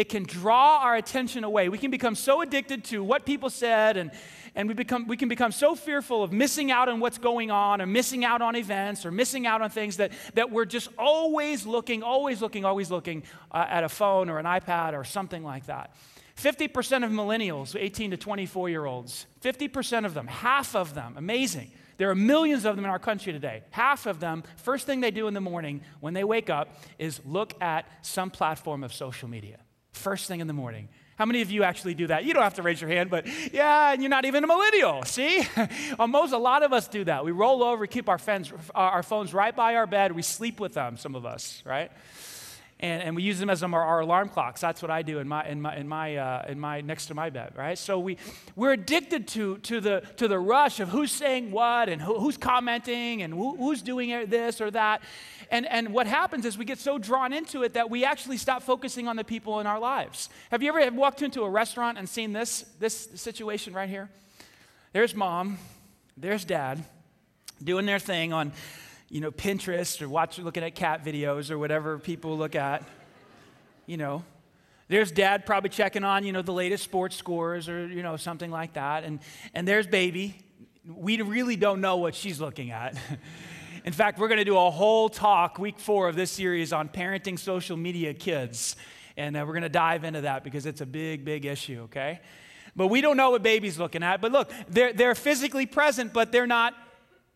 It 0.00 0.08
can 0.08 0.22
draw 0.22 0.78
our 0.78 0.96
attention 0.96 1.44
away. 1.44 1.68
We 1.68 1.76
can 1.76 1.90
become 1.90 2.14
so 2.14 2.40
addicted 2.40 2.84
to 2.84 3.04
what 3.04 3.26
people 3.26 3.50
said, 3.50 3.98
and, 3.98 4.10
and 4.54 4.66
we, 4.66 4.72
become, 4.72 5.06
we 5.06 5.14
can 5.14 5.28
become 5.28 5.52
so 5.52 5.74
fearful 5.74 6.22
of 6.22 6.32
missing 6.32 6.70
out 6.70 6.88
on 6.88 7.00
what's 7.00 7.18
going 7.18 7.50
on, 7.50 7.82
or 7.82 7.86
missing 7.86 8.24
out 8.24 8.40
on 8.40 8.56
events, 8.56 9.04
or 9.04 9.10
missing 9.10 9.46
out 9.46 9.60
on 9.60 9.68
things 9.68 9.98
that, 9.98 10.12
that 10.32 10.50
we're 10.50 10.64
just 10.64 10.88
always 10.98 11.66
looking, 11.66 12.02
always 12.02 12.40
looking, 12.40 12.64
always 12.64 12.90
looking 12.90 13.24
uh, 13.52 13.66
at 13.68 13.84
a 13.84 13.90
phone 13.90 14.30
or 14.30 14.38
an 14.38 14.46
iPad 14.46 14.94
or 14.94 15.04
something 15.04 15.44
like 15.44 15.66
that. 15.66 15.94
50% 16.34 17.04
of 17.04 17.10
millennials, 17.10 17.78
18 17.78 18.12
to 18.12 18.16
24 18.16 18.70
year 18.70 18.86
olds, 18.86 19.26
50% 19.42 20.06
of 20.06 20.14
them, 20.14 20.26
half 20.28 20.74
of 20.74 20.94
them, 20.94 21.12
amazing. 21.18 21.70
There 21.98 22.08
are 22.08 22.14
millions 22.14 22.64
of 22.64 22.74
them 22.74 22.86
in 22.86 22.90
our 22.90 22.98
country 22.98 23.34
today. 23.34 23.64
Half 23.68 24.06
of 24.06 24.18
them, 24.18 24.44
first 24.56 24.86
thing 24.86 25.02
they 25.02 25.10
do 25.10 25.28
in 25.28 25.34
the 25.34 25.42
morning 25.42 25.82
when 26.00 26.14
they 26.14 26.24
wake 26.24 26.48
up 26.48 26.78
is 26.98 27.20
look 27.26 27.52
at 27.60 27.84
some 28.00 28.30
platform 28.30 28.82
of 28.82 28.94
social 28.94 29.28
media 29.28 29.58
first 30.00 30.26
thing 30.26 30.40
in 30.40 30.46
the 30.46 30.52
morning. 30.52 30.88
How 31.16 31.26
many 31.26 31.42
of 31.42 31.50
you 31.50 31.64
actually 31.64 31.92
do 31.92 32.06
that? 32.06 32.24
You 32.24 32.32
don't 32.32 32.42
have 32.42 32.54
to 32.54 32.62
raise 32.62 32.80
your 32.80 32.88
hand, 32.88 33.10
but 33.10 33.26
yeah, 33.52 33.92
and 33.92 34.00
you're 34.00 34.08
not 34.08 34.24
even 34.24 34.42
a 34.42 34.46
millennial. 34.46 35.04
See? 35.04 35.46
Almost 35.98 36.32
a 36.32 36.38
lot 36.38 36.62
of 36.62 36.72
us 36.72 36.88
do 36.88 37.04
that. 37.04 37.26
We 37.26 37.30
roll 37.30 37.62
over, 37.62 37.86
keep 37.86 38.08
our 38.08 38.16
phones, 38.16 38.50
our 38.74 39.02
phones 39.02 39.34
right 39.34 39.54
by 39.54 39.76
our 39.76 39.86
bed. 39.86 40.12
We 40.12 40.22
sleep 40.22 40.58
with 40.58 40.72
them, 40.72 40.96
some 40.96 41.14
of 41.14 41.26
us, 41.26 41.62
right? 41.66 41.92
And, 42.80 43.02
and 43.02 43.14
we 43.14 43.22
use 43.22 43.38
them 43.38 43.50
as 43.50 43.62
our, 43.62 43.74
our 43.74 44.00
alarm 44.00 44.30
clocks. 44.30 44.60
That's 44.60 44.80
what 44.80 44.90
I 44.90 45.02
do 45.02 45.18
in 45.18 45.28
my, 45.28 45.46
in 45.46 45.60
my, 45.60 45.76
in 45.76 45.86
my, 45.86 46.16
uh, 46.16 46.46
in 46.48 46.58
my 46.58 46.80
next 46.80 47.06
to 47.06 47.14
my 47.14 47.28
bed, 47.28 47.52
right? 47.54 47.76
So 47.78 47.98
we, 47.98 48.16
we're 48.56 48.72
addicted 48.72 49.28
to, 49.28 49.58
to, 49.58 49.80
the, 49.80 50.02
to 50.16 50.26
the 50.26 50.38
rush 50.38 50.80
of 50.80 50.88
who's 50.88 51.12
saying 51.12 51.50
what 51.50 51.90
and 51.90 52.00
who, 52.00 52.18
who's 52.18 52.38
commenting 52.38 53.20
and 53.22 53.34
who, 53.34 53.54
who's 53.56 53.82
doing 53.82 54.08
this 54.30 54.60
or 54.62 54.70
that. 54.70 55.02
And, 55.50 55.66
and 55.66 55.92
what 55.92 56.06
happens 56.06 56.46
is 56.46 56.56
we 56.56 56.64
get 56.64 56.78
so 56.78 56.96
drawn 56.96 57.34
into 57.34 57.62
it 57.64 57.74
that 57.74 57.90
we 57.90 58.04
actually 58.04 58.38
stop 58.38 58.62
focusing 58.62 59.08
on 59.08 59.16
the 59.16 59.24
people 59.24 59.60
in 59.60 59.66
our 59.66 59.78
lives. 59.78 60.30
Have 60.50 60.62
you 60.62 60.74
ever 60.74 60.96
walked 60.96 61.20
into 61.20 61.42
a 61.42 61.50
restaurant 61.50 61.98
and 61.98 62.08
seen 62.08 62.32
this, 62.32 62.64
this 62.78 63.08
situation 63.14 63.74
right 63.74 63.90
here? 63.90 64.08
There's 64.92 65.14
mom, 65.14 65.58
there's 66.16 66.44
dad 66.44 66.82
doing 67.62 67.84
their 67.84 67.98
thing 67.98 68.32
on 68.32 68.52
you 69.10 69.20
know, 69.20 69.32
Pinterest 69.32 70.00
or 70.00 70.08
watch 70.08 70.38
looking 70.38 70.62
at 70.62 70.74
cat 70.74 71.04
videos 71.04 71.50
or 71.50 71.58
whatever 71.58 71.98
people 71.98 72.38
look 72.38 72.54
at. 72.54 72.84
You 73.86 73.96
know, 73.96 74.24
there's 74.88 75.10
dad 75.10 75.44
probably 75.44 75.70
checking 75.70 76.04
on, 76.04 76.24
you 76.24 76.32
know, 76.32 76.42
the 76.42 76.52
latest 76.52 76.84
sports 76.84 77.16
scores 77.16 77.68
or, 77.68 77.88
you 77.88 78.02
know, 78.02 78.16
something 78.16 78.50
like 78.50 78.74
that. 78.74 79.02
And, 79.02 79.18
and 79.52 79.66
there's 79.66 79.86
baby. 79.86 80.38
We 80.86 81.20
really 81.20 81.56
don't 81.56 81.80
know 81.80 81.96
what 81.96 82.14
she's 82.14 82.40
looking 82.40 82.70
at. 82.70 82.96
In 83.84 83.92
fact, 83.92 84.18
we're 84.18 84.28
going 84.28 84.38
to 84.38 84.44
do 84.44 84.56
a 84.56 84.70
whole 84.70 85.08
talk, 85.08 85.58
week 85.58 85.80
four 85.80 86.08
of 86.08 86.14
this 86.14 86.30
series, 86.30 86.72
on 86.72 86.88
parenting 86.88 87.38
social 87.38 87.76
media 87.76 88.14
kids. 88.14 88.76
And 89.16 89.36
uh, 89.36 89.44
we're 89.44 89.54
going 89.54 89.62
to 89.62 89.68
dive 89.68 90.04
into 90.04 90.20
that 90.22 90.44
because 90.44 90.66
it's 90.66 90.82
a 90.82 90.86
big, 90.86 91.24
big 91.24 91.46
issue, 91.46 91.82
okay? 91.84 92.20
But 92.76 92.88
we 92.88 93.00
don't 93.00 93.16
know 93.16 93.30
what 93.30 93.42
baby's 93.42 93.78
looking 93.78 94.02
at. 94.02 94.20
But 94.20 94.30
look, 94.30 94.52
they're, 94.68 94.92
they're 94.92 95.14
physically 95.14 95.66
present, 95.66 96.12
but 96.12 96.30
they're 96.30 96.46
not 96.46 96.74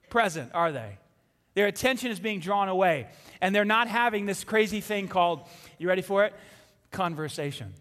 present, 0.08 0.50
are 0.54 0.70
they? 0.70 0.98
Their 1.54 1.66
attention 1.66 2.10
is 2.10 2.18
being 2.18 2.40
drawn 2.40 2.68
away. 2.68 3.06
And 3.40 3.54
they're 3.54 3.64
not 3.64 3.88
having 3.88 4.26
this 4.26 4.44
crazy 4.44 4.80
thing 4.80 5.08
called, 5.08 5.46
you 5.78 5.88
ready 5.88 6.02
for 6.02 6.24
it? 6.24 6.34
Conversation. 6.90 7.74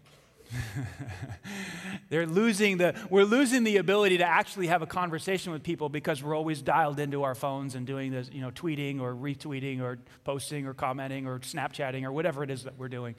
They're 2.10 2.26
losing 2.26 2.76
the, 2.78 2.94
we're 3.10 3.24
losing 3.24 3.64
the 3.64 3.78
ability 3.78 4.18
to 4.18 4.24
actually 4.24 4.68
have 4.68 4.82
a 4.82 4.86
conversation 4.86 5.52
with 5.52 5.62
people 5.62 5.88
because 5.88 6.22
we're 6.22 6.36
always 6.36 6.62
dialed 6.62 7.00
into 7.00 7.22
our 7.22 7.34
phones 7.34 7.74
and 7.74 7.86
doing 7.86 8.12
this, 8.12 8.30
you 8.32 8.40
know, 8.40 8.50
tweeting 8.50 9.00
or 9.00 9.14
retweeting 9.14 9.80
or 9.80 9.98
posting 10.22 10.66
or 10.66 10.74
commenting 10.74 11.26
or 11.26 11.40
Snapchatting 11.40 12.04
or 12.04 12.12
whatever 12.12 12.42
it 12.42 12.50
is 12.50 12.64
that 12.64 12.78
we're 12.78 12.88
doing. 12.88 13.14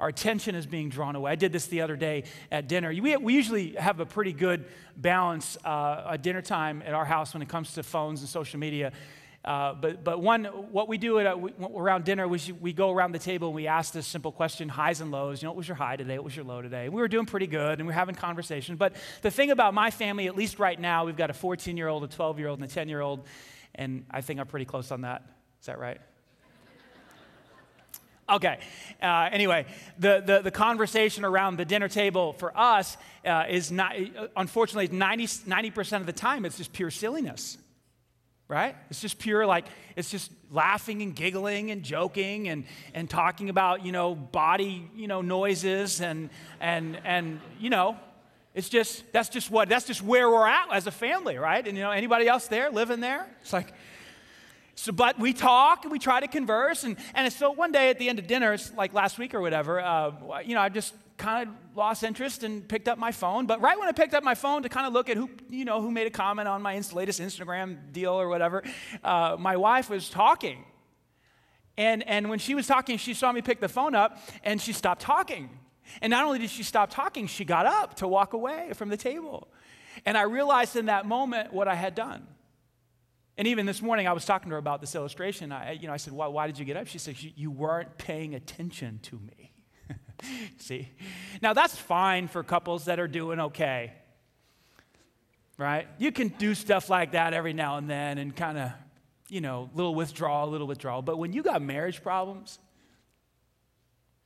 Our 0.00 0.08
attention 0.08 0.56
is 0.56 0.66
being 0.66 0.88
drawn 0.88 1.14
away. 1.14 1.30
I 1.30 1.36
did 1.36 1.52
this 1.52 1.68
the 1.68 1.82
other 1.82 1.96
day 1.96 2.24
at 2.50 2.66
dinner. 2.66 2.88
We, 2.88 3.16
we 3.16 3.34
usually 3.34 3.74
have 3.74 4.00
a 4.00 4.06
pretty 4.06 4.32
good 4.32 4.64
balance 4.96 5.56
uh, 5.64 6.10
at 6.12 6.22
dinner 6.22 6.42
time 6.42 6.82
at 6.84 6.94
our 6.94 7.04
house 7.04 7.32
when 7.32 7.42
it 7.42 7.48
comes 7.48 7.74
to 7.74 7.84
phones 7.84 8.20
and 8.20 8.28
social 8.28 8.58
media. 8.58 8.92
Uh, 9.44 9.74
but, 9.74 10.02
but 10.02 10.22
one, 10.22 10.44
what 10.44 10.88
we 10.88 10.96
do 10.96 11.18
at, 11.18 11.26
uh, 11.26 11.36
we, 11.36 11.52
around 11.76 12.04
dinner, 12.04 12.26
we, 12.26 12.40
we 12.60 12.72
go 12.72 12.90
around 12.90 13.12
the 13.12 13.18
table 13.18 13.48
and 13.48 13.54
we 13.54 13.66
ask 13.66 13.92
this 13.92 14.06
simple 14.06 14.32
question 14.32 14.70
highs 14.70 15.02
and 15.02 15.10
lows. 15.10 15.42
You 15.42 15.46
know, 15.46 15.50
what 15.52 15.58
was 15.58 15.68
your 15.68 15.74
high 15.74 15.96
today? 15.96 16.16
What 16.16 16.24
was 16.24 16.34
your 16.34 16.46
low 16.46 16.62
today? 16.62 16.86
And 16.86 16.94
we 16.94 17.02
were 17.02 17.08
doing 17.08 17.26
pretty 17.26 17.46
good 17.46 17.78
and 17.78 17.86
we 17.86 17.92
are 17.92 17.94
having 17.94 18.14
conversation. 18.14 18.76
But 18.76 18.96
the 19.20 19.30
thing 19.30 19.50
about 19.50 19.74
my 19.74 19.90
family, 19.90 20.28
at 20.28 20.36
least 20.36 20.58
right 20.58 20.80
now, 20.80 21.04
we've 21.04 21.16
got 21.16 21.28
a 21.28 21.34
14 21.34 21.76
year 21.76 21.88
old, 21.88 22.04
a 22.04 22.08
12 22.08 22.38
year 22.38 22.48
old, 22.48 22.58
and 22.58 22.70
a 22.70 22.72
10 22.72 22.88
year 22.88 23.02
old. 23.02 23.26
And 23.74 24.06
I 24.10 24.22
think 24.22 24.40
I'm 24.40 24.46
pretty 24.46 24.64
close 24.64 24.90
on 24.90 25.02
that. 25.02 25.22
Is 25.60 25.66
that 25.66 25.78
right? 25.78 26.00
Okay. 28.26 28.58
Uh, 29.02 29.28
anyway, 29.30 29.66
the, 29.98 30.22
the, 30.24 30.40
the, 30.40 30.50
conversation 30.50 31.26
around 31.26 31.58
the 31.58 31.66
dinner 31.66 31.88
table 31.88 32.32
for 32.32 32.56
us 32.56 32.96
uh, 33.26 33.44
is 33.50 33.70
not, 33.70 33.94
unfortunately, 34.34 34.96
90, 34.96 35.26
90% 35.26 36.00
of 36.00 36.06
the 36.06 36.12
time, 36.14 36.46
it's 36.46 36.56
just 36.56 36.72
pure 36.72 36.90
silliness 36.90 37.58
right? 38.54 38.76
It's 38.88 39.00
just 39.00 39.18
pure, 39.18 39.44
like, 39.44 39.66
it's 39.96 40.10
just 40.10 40.30
laughing 40.50 41.02
and 41.02 41.14
giggling 41.14 41.72
and 41.72 41.82
joking 41.82 42.48
and, 42.48 42.64
and 42.94 43.10
talking 43.10 43.50
about, 43.50 43.84
you 43.84 43.90
know, 43.90 44.14
body, 44.14 44.88
you 44.94 45.08
know, 45.08 45.20
noises 45.20 46.00
and, 46.00 46.30
and, 46.60 47.00
and, 47.04 47.40
you 47.58 47.68
know, 47.68 47.96
it's 48.54 48.68
just, 48.68 49.12
that's 49.12 49.28
just 49.28 49.50
what, 49.50 49.68
that's 49.68 49.86
just 49.86 50.00
where 50.02 50.30
we're 50.30 50.46
at 50.46 50.72
as 50.72 50.86
a 50.86 50.92
family, 50.92 51.36
right? 51.36 51.66
And, 51.66 51.76
you 51.76 51.82
know, 51.82 51.90
anybody 51.90 52.28
else 52.28 52.46
there 52.46 52.70
living 52.70 53.00
there? 53.00 53.26
It's 53.42 53.52
like, 53.52 53.74
so, 54.76 54.92
but 54.92 55.18
we 55.18 55.32
talk 55.32 55.84
and 55.84 55.92
we 55.92 55.98
try 55.98 56.20
to 56.20 56.28
converse. 56.28 56.84
And, 56.84 56.96
and 57.14 57.32
so 57.32 57.50
one 57.52 57.72
day 57.72 57.90
at 57.90 57.98
the 57.98 58.08
end 58.08 58.18
of 58.18 58.26
dinner, 58.26 58.56
like 58.76 58.92
last 58.92 59.18
week 59.18 59.34
or 59.34 59.40
whatever, 59.40 59.80
uh, 59.80 60.40
you 60.44 60.54
know, 60.54 60.60
I 60.60 60.68
just 60.68 60.94
kind 61.16 61.48
of 61.48 61.76
lost 61.76 62.02
interest 62.02 62.42
and 62.42 62.68
picked 62.68 62.88
up 62.88 62.98
my 62.98 63.12
phone. 63.12 63.46
But 63.46 63.60
right 63.60 63.78
when 63.78 63.88
I 63.88 63.92
picked 63.92 64.14
up 64.14 64.24
my 64.24 64.34
phone 64.34 64.62
to 64.64 64.68
kind 64.68 64.86
of 64.86 64.92
look 64.92 65.08
at 65.08 65.16
who, 65.16 65.30
you 65.48 65.64
know, 65.64 65.80
who 65.80 65.90
made 65.90 66.06
a 66.06 66.10
comment 66.10 66.48
on 66.48 66.60
my 66.60 66.80
latest 66.92 67.20
Instagram 67.20 67.92
deal 67.92 68.12
or 68.12 68.28
whatever, 68.28 68.64
uh, 69.04 69.36
my 69.38 69.56
wife 69.56 69.88
was 69.88 70.08
talking. 70.08 70.64
And, 71.76 72.06
and 72.08 72.28
when 72.28 72.38
she 72.38 72.54
was 72.54 72.66
talking, 72.66 72.98
she 72.98 73.14
saw 73.14 73.32
me 73.32 73.42
pick 73.42 73.60
the 73.60 73.68
phone 73.68 73.94
up 73.94 74.18
and 74.42 74.60
she 74.60 74.72
stopped 74.72 75.02
talking. 75.02 75.50
And 76.00 76.10
not 76.10 76.24
only 76.24 76.38
did 76.38 76.50
she 76.50 76.62
stop 76.62 76.90
talking, 76.90 77.26
she 77.26 77.44
got 77.44 77.66
up 77.66 77.94
to 77.96 78.08
walk 78.08 78.32
away 78.32 78.72
from 78.74 78.88
the 78.88 78.96
table. 78.96 79.48
And 80.04 80.16
I 80.16 80.22
realized 80.22 80.76
in 80.76 80.86
that 80.86 81.06
moment 81.06 81.52
what 81.52 81.68
I 81.68 81.74
had 81.74 81.94
done. 81.94 82.26
And 83.36 83.48
even 83.48 83.66
this 83.66 83.82
morning, 83.82 84.06
I 84.06 84.12
was 84.12 84.24
talking 84.24 84.48
to 84.50 84.54
her 84.54 84.58
about 84.58 84.80
this 84.80 84.94
illustration. 84.94 85.50
I, 85.50 85.72
you 85.72 85.88
know, 85.88 85.92
I 85.92 85.96
said, 85.96 86.12
why, 86.12 86.28
why 86.28 86.46
did 86.46 86.58
you 86.58 86.64
get 86.64 86.76
up? 86.76 86.86
She 86.86 86.98
said, 86.98 87.16
You 87.20 87.50
weren't 87.50 87.98
paying 87.98 88.34
attention 88.34 89.00
to 89.04 89.18
me. 89.18 89.52
See? 90.58 90.88
Now, 91.42 91.52
that's 91.52 91.76
fine 91.76 92.28
for 92.28 92.44
couples 92.44 92.84
that 92.84 93.00
are 93.00 93.08
doing 93.08 93.40
okay, 93.40 93.92
right? 95.58 95.88
You 95.98 96.12
can 96.12 96.28
do 96.28 96.54
stuff 96.54 96.88
like 96.88 97.12
that 97.12 97.34
every 97.34 97.52
now 97.52 97.76
and 97.76 97.90
then 97.90 98.18
and 98.18 98.34
kind 98.34 98.56
of, 98.56 98.72
you 99.28 99.40
know, 99.40 99.68
little 99.74 99.94
withdrawal, 99.94 100.48
little 100.48 100.68
withdrawal. 100.68 101.02
But 101.02 101.18
when 101.18 101.32
you 101.32 101.42
got 101.42 101.60
marriage 101.60 102.02
problems, 102.02 102.60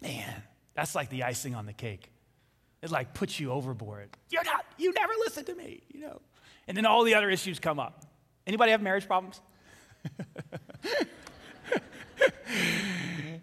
man, 0.02 0.42
that's 0.74 0.94
like 0.94 1.08
the 1.08 1.22
icing 1.22 1.54
on 1.54 1.64
the 1.64 1.72
cake. 1.72 2.12
It 2.82 2.90
like 2.90 3.14
puts 3.14 3.40
you 3.40 3.50
overboard. 3.50 4.10
You're 4.30 4.44
not, 4.44 4.66
you 4.76 4.92
never 4.92 5.12
listen 5.20 5.44
to 5.46 5.54
me, 5.54 5.82
you 5.88 6.00
know. 6.00 6.20
And 6.68 6.76
then 6.76 6.84
all 6.84 7.02
the 7.04 7.14
other 7.14 7.30
issues 7.30 7.58
come 7.58 7.80
up. 7.80 8.04
Anybody 8.48 8.72
have 8.72 8.80
marriage 8.80 9.06
problems? 9.06 9.42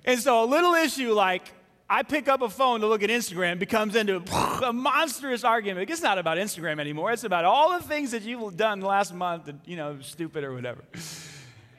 and 0.03 0.19
so 0.19 0.43
a 0.43 0.47
little 0.47 0.73
issue 0.73 1.13
like 1.13 1.53
I 1.87 2.01
pick 2.01 2.27
up 2.27 2.41
a 2.41 2.49
phone 2.49 2.81
to 2.81 2.87
look 2.87 3.03
at 3.03 3.11
Instagram 3.11 3.59
becomes 3.59 3.95
into 3.95 4.23
a 4.65 4.73
monstrous 4.73 5.43
argument. 5.43 5.87
It's 5.91 6.01
not 6.01 6.17
about 6.17 6.39
Instagram 6.39 6.79
anymore. 6.79 7.11
It's 7.11 7.23
about 7.23 7.45
all 7.45 7.77
the 7.79 7.85
things 7.85 8.09
that 8.11 8.23
you've 8.23 8.57
done 8.57 8.81
last 8.81 9.13
month 9.13 9.45
that, 9.45 9.55
you 9.65 9.75
know, 9.77 9.99
stupid 10.01 10.43
or 10.43 10.55
whatever. 10.55 10.83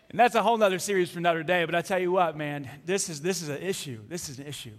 And 0.09 0.21
that's 0.21 0.37
a 0.37 0.42
whole 0.42 0.62
other 0.62 0.78
series 0.78 1.11
for 1.11 1.18
another 1.18 1.42
day. 1.42 1.64
But 1.64 1.75
I 1.75 1.83
tell 1.83 1.99
you 1.99 2.12
what, 2.12 2.37
man, 2.37 2.71
this 2.85 3.09
is, 3.09 3.21
this 3.21 3.42
is 3.42 3.49
an 3.49 3.61
issue. 3.61 3.99
This 4.09 4.28
is 4.28 4.38
an 4.38 4.47
issue 4.47 4.75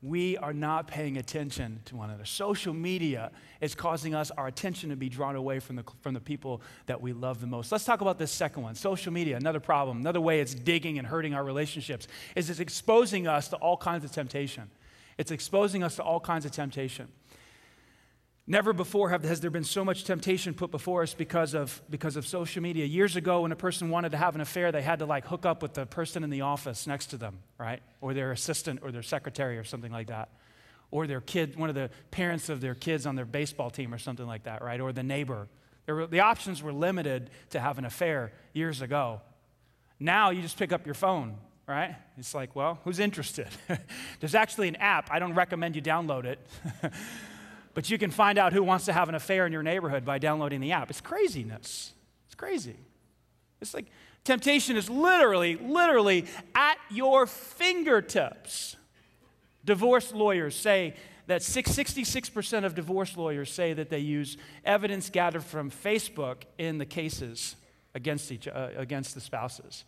we 0.00 0.36
are 0.36 0.52
not 0.52 0.86
paying 0.86 1.16
attention 1.16 1.80
to 1.86 1.96
one 1.96 2.08
another. 2.08 2.24
Social 2.24 2.72
media 2.72 3.32
is 3.60 3.74
causing 3.74 4.14
us 4.14 4.30
our 4.30 4.46
attention 4.46 4.90
to 4.90 4.96
be 4.96 5.08
drawn 5.08 5.34
away 5.34 5.58
from 5.58 5.74
the, 5.74 5.84
from 6.02 6.14
the 6.14 6.20
people 6.20 6.62
that 6.86 7.00
we 7.00 7.12
love 7.12 7.40
the 7.40 7.48
most. 7.48 7.72
Let's 7.72 7.84
talk 7.84 8.00
about 8.00 8.16
this 8.16 8.30
second 8.30 8.62
one. 8.62 8.76
Social 8.76 9.12
media, 9.12 9.36
another 9.36 9.58
problem, 9.58 9.98
another 9.98 10.20
way 10.20 10.40
it's 10.40 10.54
digging 10.54 10.98
and 10.98 11.06
hurting 11.06 11.34
our 11.34 11.42
relationships, 11.42 12.06
is 12.36 12.48
it's 12.48 12.60
exposing 12.60 13.26
us 13.26 13.48
to 13.48 13.56
all 13.56 13.76
kinds 13.76 14.04
of 14.04 14.12
temptation. 14.12 14.70
It's 15.16 15.32
exposing 15.32 15.82
us 15.82 15.96
to 15.96 16.04
all 16.04 16.20
kinds 16.20 16.44
of 16.44 16.52
temptation. 16.52 17.08
Never 18.50 18.72
before 18.72 19.10
have, 19.10 19.24
has 19.24 19.42
there 19.42 19.50
been 19.50 19.62
so 19.62 19.84
much 19.84 20.04
temptation 20.04 20.54
put 20.54 20.70
before 20.70 21.02
us 21.02 21.12
because 21.12 21.52
of, 21.52 21.82
because 21.90 22.16
of 22.16 22.26
social 22.26 22.62
media. 22.62 22.86
Years 22.86 23.14
ago, 23.14 23.42
when 23.42 23.52
a 23.52 23.56
person 23.56 23.90
wanted 23.90 24.12
to 24.12 24.16
have 24.16 24.34
an 24.34 24.40
affair, 24.40 24.72
they 24.72 24.80
had 24.80 25.00
to 25.00 25.04
like 25.04 25.26
hook 25.26 25.44
up 25.44 25.60
with 25.60 25.74
the 25.74 25.84
person 25.84 26.24
in 26.24 26.30
the 26.30 26.40
office 26.40 26.86
next 26.86 27.08
to 27.08 27.18
them, 27.18 27.40
right? 27.58 27.82
Or 28.00 28.14
their 28.14 28.32
assistant 28.32 28.80
or 28.82 28.90
their 28.90 29.02
secretary 29.02 29.58
or 29.58 29.64
something 29.64 29.92
like 29.92 30.06
that. 30.06 30.30
Or 30.90 31.06
their 31.06 31.20
kid, 31.20 31.56
one 31.56 31.68
of 31.68 31.74
the 31.74 31.90
parents 32.10 32.48
of 32.48 32.62
their 32.62 32.74
kids 32.74 33.04
on 33.04 33.16
their 33.16 33.26
baseball 33.26 33.68
team 33.68 33.92
or 33.92 33.98
something 33.98 34.26
like 34.26 34.44
that, 34.44 34.62
right? 34.62 34.80
Or 34.80 34.94
the 34.94 35.02
neighbor. 35.02 35.46
Were, 35.86 36.06
the 36.06 36.20
options 36.20 36.62
were 36.62 36.72
limited 36.72 37.28
to 37.50 37.60
have 37.60 37.76
an 37.76 37.84
affair 37.84 38.32
years 38.54 38.80
ago. 38.80 39.20
Now 40.00 40.30
you 40.30 40.40
just 40.40 40.56
pick 40.56 40.72
up 40.72 40.86
your 40.86 40.94
phone, 40.94 41.36
right? 41.66 41.96
It's 42.16 42.34
like, 42.34 42.56
well, 42.56 42.80
who's 42.84 42.98
interested? 42.98 43.48
There's 44.20 44.34
actually 44.34 44.68
an 44.68 44.76
app. 44.76 45.10
I 45.12 45.18
don't 45.18 45.34
recommend 45.34 45.76
you 45.76 45.82
download 45.82 46.24
it. 46.24 46.38
But 47.74 47.90
you 47.90 47.98
can 47.98 48.10
find 48.10 48.38
out 48.38 48.52
who 48.52 48.62
wants 48.62 48.86
to 48.86 48.92
have 48.92 49.08
an 49.08 49.14
affair 49.14 49.46
in 49.46 49.52
your 49.52 49.62
neighborhood 49.62 50.04
by 50.04 50.18
downloading 50.18 50.60
the 50.60 50.72
app. 50.72 50.90
It's 50.90 51.00
craziness. 51.00 51.92
It's 52.26 52.34
crazy. 52.34 52.76
It's 53.60 53.74
like 53.74 53.86
temptation 54.24 54.76
is 54.76 54.88
literally, 54.90 55.56
literally 55.56 56.26
at 56.54 56.78
your 56.90 57.26
fingertips. 57.26 58.76
Divorce 59.64 60.12
lawyers 60.12 60.56
say 60.56 60.94
that 61.26 61.42
66% 61.42 62.64
of 62.64 62.74
divorce 62.74 63.16
lawyers 63.16 63.52
say 63.52 63.74
that 63.74 63.90
they 63.90 63.98
use 63.98 64.38
evidence 64.64 65.10
gathered 65.10 65.44
from 65.44 65.70
Facebook 65.70 66.44
in 66.56 66.78
the 66.78 66.86
cases 66.86 67.56
against, 67.94 68.32
each, 68.32 68.48
uh, 68.48 68.70
against 68.76 69.14
the 69.14 69.20
spouses 69.20 69.84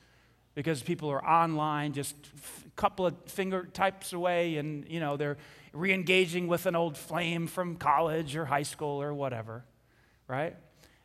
because 0.55 0.83
people 0.83 1.09
are 1.09 1.25
online 1.25 1.93
just 1.93 2.15
a 2.67 2.71
couple 2.77 3.07
of 3.07 3.15
finger 3.27 3.69
types 3.73 4.13
away 4.13 4.57
and 4.57 4.87
you 4.89 5.01
know 5.01 5.17
they're 5.17 5.39
re-engaging 5.73 6.49
with 6.49 6.67
an 6.67 6.75
old 6.75 6.97
flame 6.97 7.47
from 7.47 7.77
college 7.77 8.37
or 8.37 8.45
high 8.45 8.63
school 8.63 9.03
or 9.03 9.15
whatever, 9.15 9.65
right? 10.27 10.57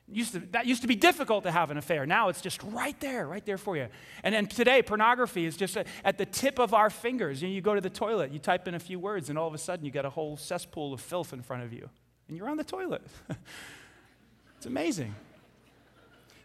Used 0.07 0.33
to, 0.33 0.39
that 0.51 0.67
used 0.67 0.83
to 0.83 0.87
be 0.87 0.95
difficult 0.95 1.45
to 1.45 1.51
have 1.51 1.71
an 1.71 1.77
affair. 1.77 2.05
Now 2.05 2.29
it's 2.29 2.41
just 2.41 2.61
right 2.63 2.99
there, 2.99 3.27
right 3.27 3.43
there 3.43 3.57
for 3.57 3.75
you. 3.75 3.87
And 4.23 4.35
then 4.35 4.45
today, 4.45 4.83
pornography 4.83 5.45
is 5.45 5.57
just 5.57 5.75
a, 5.75 5.85
at 6.03 6.19
the 6.19 6.27
tip 6.27 6.59
of 6.59 6.75
our 6.75 6.91
fingers. 6.91 7.41
You, 7.41 7.47
know, 7.47 7.53
you 7.55 7.61
go 7.61 7.73
to 7.73 7.81
the 7.81 7.89
toilet, 7.89 8.31
you 8.31 8.37
type 8.37 8.67
in 8.67 8.75
a 8.75 8.79
few 8.79 8.99
words, 8.99 9.29
and 9.29 9.39
all 9.39 9.47
of 9.47 9.55
a 9.55 9.57
sudden 9.57 9.83
you 9.83 9.91
got 9.91 10.05
a 10.05 10.11
whole 10.11 10.37
cesspool 10.37 10.93
of 10.93 11.01
filth 11.01 11.33
in 11.33 11.41
front 11.41 11.63
of 11.63 11.73
you. 11.73 11.89
And 12.27 12.37
you're 12.37 12.49
on 12.49 12.57
the 12.57 12.63
toilet. 12.63 13.01
it's 14.57 14.67
amazing. 14.67 15.15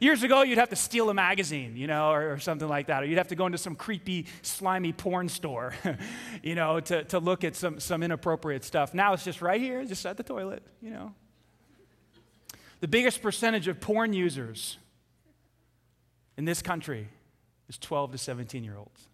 Years 0.00 0.22
ago, 0.22 0.40
you'd 0.40 0.56
have 0.56 0.70
to 0.70 0.76
steal 0.76 1.10
a 1.10 1.14
magazine, 1.14 1.76
you 1.76 1.86
know, 1.86 2.10
or, 2.10 2.32
or, 2.32 2.38
something 2.38 2.66
like 2.66 2.86
that. 2.86 3.02
Or 3.02 3.06
you'd 3.06 3.18
have 3.18 3.28
to 3.28 3.34
go 3.34 3.44
into 3.44 3.58
some 3.58 3.76
creepy, 3.76 4.26
slimy 4.40 4.94
porn 4.94 5.28
store, 5.28 5.74
you 6.42 6.54
know, 6.54 6.80
to, 6.80 7.04
to 7.04 7.18
look 7.18 7.44
at 7.44 7.54
some, 7.54 7.78
some 7.78 8.02
inappropriate 8.02 8.64
stuff. 8.64 8.94
Now 8.94 9.12
it's 9.12 9.24
just 9.24 9.42
right 9.42 9.60
here, 9.60 9.84
just 9.84 10.06
at 10.06 10.16
the 10.16 10.22
toilet, 10.22 10.62
you 10.80 10.90
know. 10.90 11.14
The 12.80 12.88
biggest 12.88 13.20
percentage 13.20 13.68
of 13.68 13.78
porn 13.78 14.14
users 14.14 14.78
in 16.38 16.46
this 16.46 16.62
country 16.62 17.08
is 17.68 17.76
12 17.76 18.12
to 18.12 18.18
17 18.18 18.64
year 18.64 18.78
olds. 18.78 19.06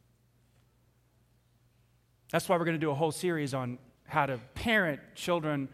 That's 2.31 2.49
why 2.49 2.57
we're 2.59 2.65
going 2.65 2.77
to 2.77 2.81
do 2.81 2.93
a 2.93 2.95
whole 2.95 3.11
series 3.11 3.55
on 3.55 3.79
how 4.05 4.27
to 4.27 4.39
parent 4.55 5.01
children 5.17 5.69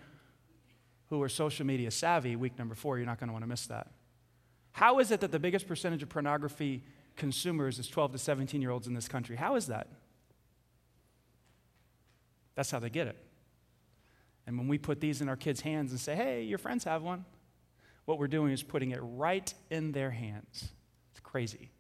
who 1.11 1.21
are 1.23 1.29
social 1.29 1.67
media 1.67 1.91
savvy. 1.91 2.35
Week 2.35 2.59
number 2.59 2.75
four, 2.75 2.97
you're 2.97 3.07
not 3.07 3.21
going 3.21 3.29
to 3.29 3.33
want 3.33 3.43
to 3.43 3.49
miss 3.49 3.67
that. 3.67 3.89
How 4.73 4.99
is 4.99 5.11
it 5.11 5.21
that 5.21 5.31
the 5.31 5.39
biggest 5.39 5.69
percentage 5.69 6.03
of 6.03 6.09
pornography 6.09 6.83
consumers 7.17 7.79
is 7.79 7.89
12 7.89 8.13
to 8.13 8.19
17 8.19 8.61
year 8.61 8.71
olds 8.71 8.87
in 8.87 8.95
this 8.95 9.09
country? 9.09 9.37
How 9.37 9.57
is 9.57 9.67
that? 9.67 9.89
That's 12.55 12.71
how 12.71 12.79
they 12.79 12.91
get 12.91 13.07
it. 13.07 13.17
And 14.47 14.59
when 14.59 14.69
we 14.69 14.79
put 14.79 15.01
these 15.01 15.21
in 15.21 15.29
our 15.29 15.37
kids' 15.37 15.61
hands 15.61 15.93
and 15.93 16.01
say, 16.01 16.17
hey, 16.17 16.43
your 16.43 16.59
friends 16.59 16.85
have 16.85 17.03
one, 17.03 17.25
what 18.05 18.19
we're 18.19 18.29
doing 18.29 18.53
is 18.53 18.63
putting 18.63 18.91
it 18.91 19.01
right 19.03 19.53
in 19.71 19.93
their 19.93 20.11
hands. 20.11 20.71
It's 21.13 21.21
crazy. 21.21 21.71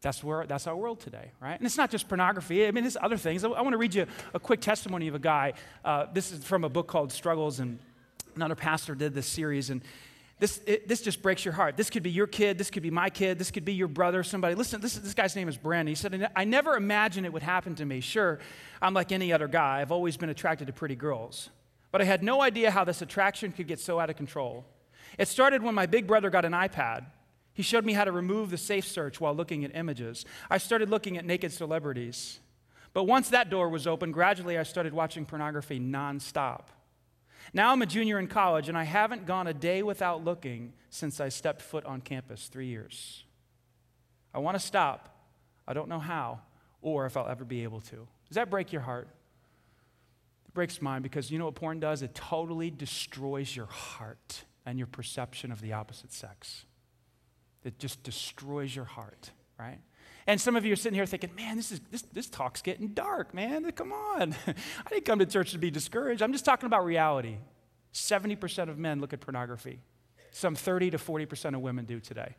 That's, 0.00 0.22
where, 0.22 0.46
that's 0.46 0.66
our 0.66 0.76
world 0.76 1.00
today, 1.00 1.32
right? 1.40 1.56
And 1.56 1.64
it's 1.64 1.78
not 1.78 1.90
just 1.90 2.08
pornography. 2.08 2.66
I 2.66 2.70
mean, 2.70 2.84
there's 2.84 2.96
other 3.00 3.16
things. 3.16 3.42
I, 3.42 3.48
I 3.48 3.62
want 3.62 3.72
to 3.72 3.78
read 3.78 3.94
you 3.94 4.06
a 4.34 4.38
quick 4.38 4.60
testimony 4.60 5.08
of 5.08 5.14
a 5.14 5.18
guy. 5.18 5.54
Uh, 5.84 6.06
this 6.12 6.30
is 6.30 6.44
from 6.44 6.62
a 6.62 6.68
book 6.68 6.86
called 6.86 7.10
Struggles, 7.10 7.58
and 7.58 7.78
another 8.36 8.54
pastor 8.54 8.94
did 8.94 9.14
this 9.14 9.26
series. 9.26 9.70
And 9.70 9.82
this, 10.40 10.60
it, 10.66 10.88
this 10.88 11.00
just 11.00 11.22
breaks 11.22 11.44
your 11.44 11.54
heart. 11.54 11.76
This 11.76 11.90
could 11.90 12.02
be 12.02 12.10
your 12.10 12.26
kid. 12.26 12.58
This 12.58 12.70
could 12.70 12.82
be 12.82 12.90
my 12.90 13.08
kid. 13.08 13.38
This 13.38 13.50
could 13.50 13.64
be 13.64 13.72
your 13.72 13.88
brother, 13.88 14.22
somebody. 14.22 14.54
Listen, 14.54 14.80
this, 14.80 14.94
this 14.96 15.14
guy's 15.14 15.36
name 15.36 15.48
is 15.48 15.56
Brandon. 15.56 15.86
He 15.86 15.94
said, 15.94 16.30
I 16.34 16.44
never 16.44 16.76
imagined 16.76 17.24
it 17.24 17.32
would 17.32 17.42
happen 17.42 17.74
to 17.76 17.84
me. 17.84 18.00
Sure, 18.00 18.40
I'm 18.82 18.94
like 18.94 19.12
any 19.12 19.32
other 19.32 19.46
guy. 19.46 19.80
I've 19.80 19.92
always 19.92 20.16
been 20.16 20.30
attracted 20.30 20.66
to 20.66 20.72
pretty 20.72 20.96
girls. 20.96 21.50
But 21.92 22.00
I 22.02 22.04
had 22.04 22.24
no 22.24 22.42
idea 22.42 22.72
how 22.72 22.82
this 22.82 23.00
attraction 23.02 23.52
could 23.52 23.68
get 23.68 23.78
so 23.78 24.00
out 24.00 24.10
of 24.10 24.16
control. 24.16 24.64
It 25.16 25.28
started 25.28 25.62
when 25.62 25.76
my 25.76 25.86
big 25.86 26.08
brother 26.08 26.30
got 26.30 26.44
an 26.44 26.52
iPad. 26.52 27.06
He 27.52 27.62
showed 27.62 27.84
me 27.84 27.92
how 27.92 28.04
to 28.04 28.10
remove 28.10 28.50
the 28.50 28.58
safe 28.58 28.86
search 28.86 29.20
while 29.20 29.34
looking 29.34 29.64
at 29.64 29.76
images. 29.76 30.24
I 30.50 30.58
started 30.58 30.90
looking 30.90 31.16
at 31.16 31.24
naked 31.24 31.52
celebrities. 31.52 32.40
But 32.92 33.04
once 33.04 33.28
that 33.30 33.48
door 33.48 33.68
was 33.68 33.86
open, 33.86 34.10
gradually 34.10 34.58
I 34.58 34.64
started 34.64 34.92
watching 34.92 35.24
pornography 35.24 35.78
nonstop. 35.78 36.62
Now 37.52 37.72
I'm 37.72 37.82
a 37.82 37.86
junior 37.86 38.18
in 38.18 38.26
college, 38.26 38.68
and 38.68 38.78
I 38.78 38.84
haven't 38.84 39.26
gone 39.26 39.46
a 39.46 39.54
day 39.54 39.82
without 39.82 40.24
looking 40.24 40.72
since 40.90 41.20
I 41.20 41.28
stepped 41.28 41.62
foot 41.62 41.84
on 41.84 42.00
campus 42.00 42.48
three 42.48 42.66
years. 42.66 43.24
I 44.32 44.38
want 44.38 44.56
to 44.56 44.64
stop. 44.64 45.10
I 45.66 45.74
don't 45.74 45.88
know 45.88 45.98
how 45.98 46.40
or 46.82 47.06
if 47.06 47.16
I'll 47.16 47.26
ever 47.26 47.44
be 47.44 47.62
able 47.62 47.80
to. 47.80 48.06
Does 48.28 48.34
that 48.34 48.50
break 48.50 48.72
your 48.72 48.82
heart? 48.82 49.08
It 50.46 50.54
breaks 50.54 50.82
mine 50.82 51.02
because 51.02 51.30
you 51.30 51.38
know 51.38 51.46
what 51.46 51.54
porn 51.54 51.80
does? 51.80 52.02
It 52.02 52.14
totally 52.14 52.70
destroys 52.70 53.56
your 53.56 53.66
heart 53.66 54.44
and 54.66 54.78
your 54.78 54.86
perception 54.86 55.50
of 55.50 55.60
the 55.60 55.72
opposite 55.72 56.12
sex. 56.12 56.66
It 57.64 57.78
just 57.78 58.02
destroys 58.02 58.76
your 58.76 58.84
heart, 58.84 59.30
right? 59.58 59.78
And 60.26 60.40
some 60.40 60.56
of 60.56 60.64
you 60.64 60.72
are 60.72 60.76
sitting 60.76 60.94
here 60.94 61.06
thinking, 61.06 61.34
man, 61.34 61.56
this, 61.56 61.70
is, 61.70 61.80
this, 61.90 62.02
this 62.12 62.28
talk's 62.28 62.62
getting 62.62 62.88
dark, 62.88 63.34
man. 63.34 63.70
Come 63.72 63.92
on. 63.92 64.34
I 64.46 64.88
didn't 64.90 65.04
come 65.04 65.18
to 65.18 65.26
church 65.26 65.52
to 65.52 65.58
be 65.58 65.70
discouraged. 65.70 66.22
I'm 66.22 66.32
just 66.32 66.44
talking 66.44 66.66
about 66.66 66.84
reality. 66.84 67.36
70% 67.92 68.68
of 68.68 68.78
men 68.78 69.00
look 69.00 69.12
at 69.12 69.20
pornography, 69.20 69.80
some 70.30 70.54
30 70.54 70.90
to 70.90 70.98
40% 70.98 71.54
of 71.54 71.60
women 71.60 71.84
do 71.84 72.00
today 72.00 72.34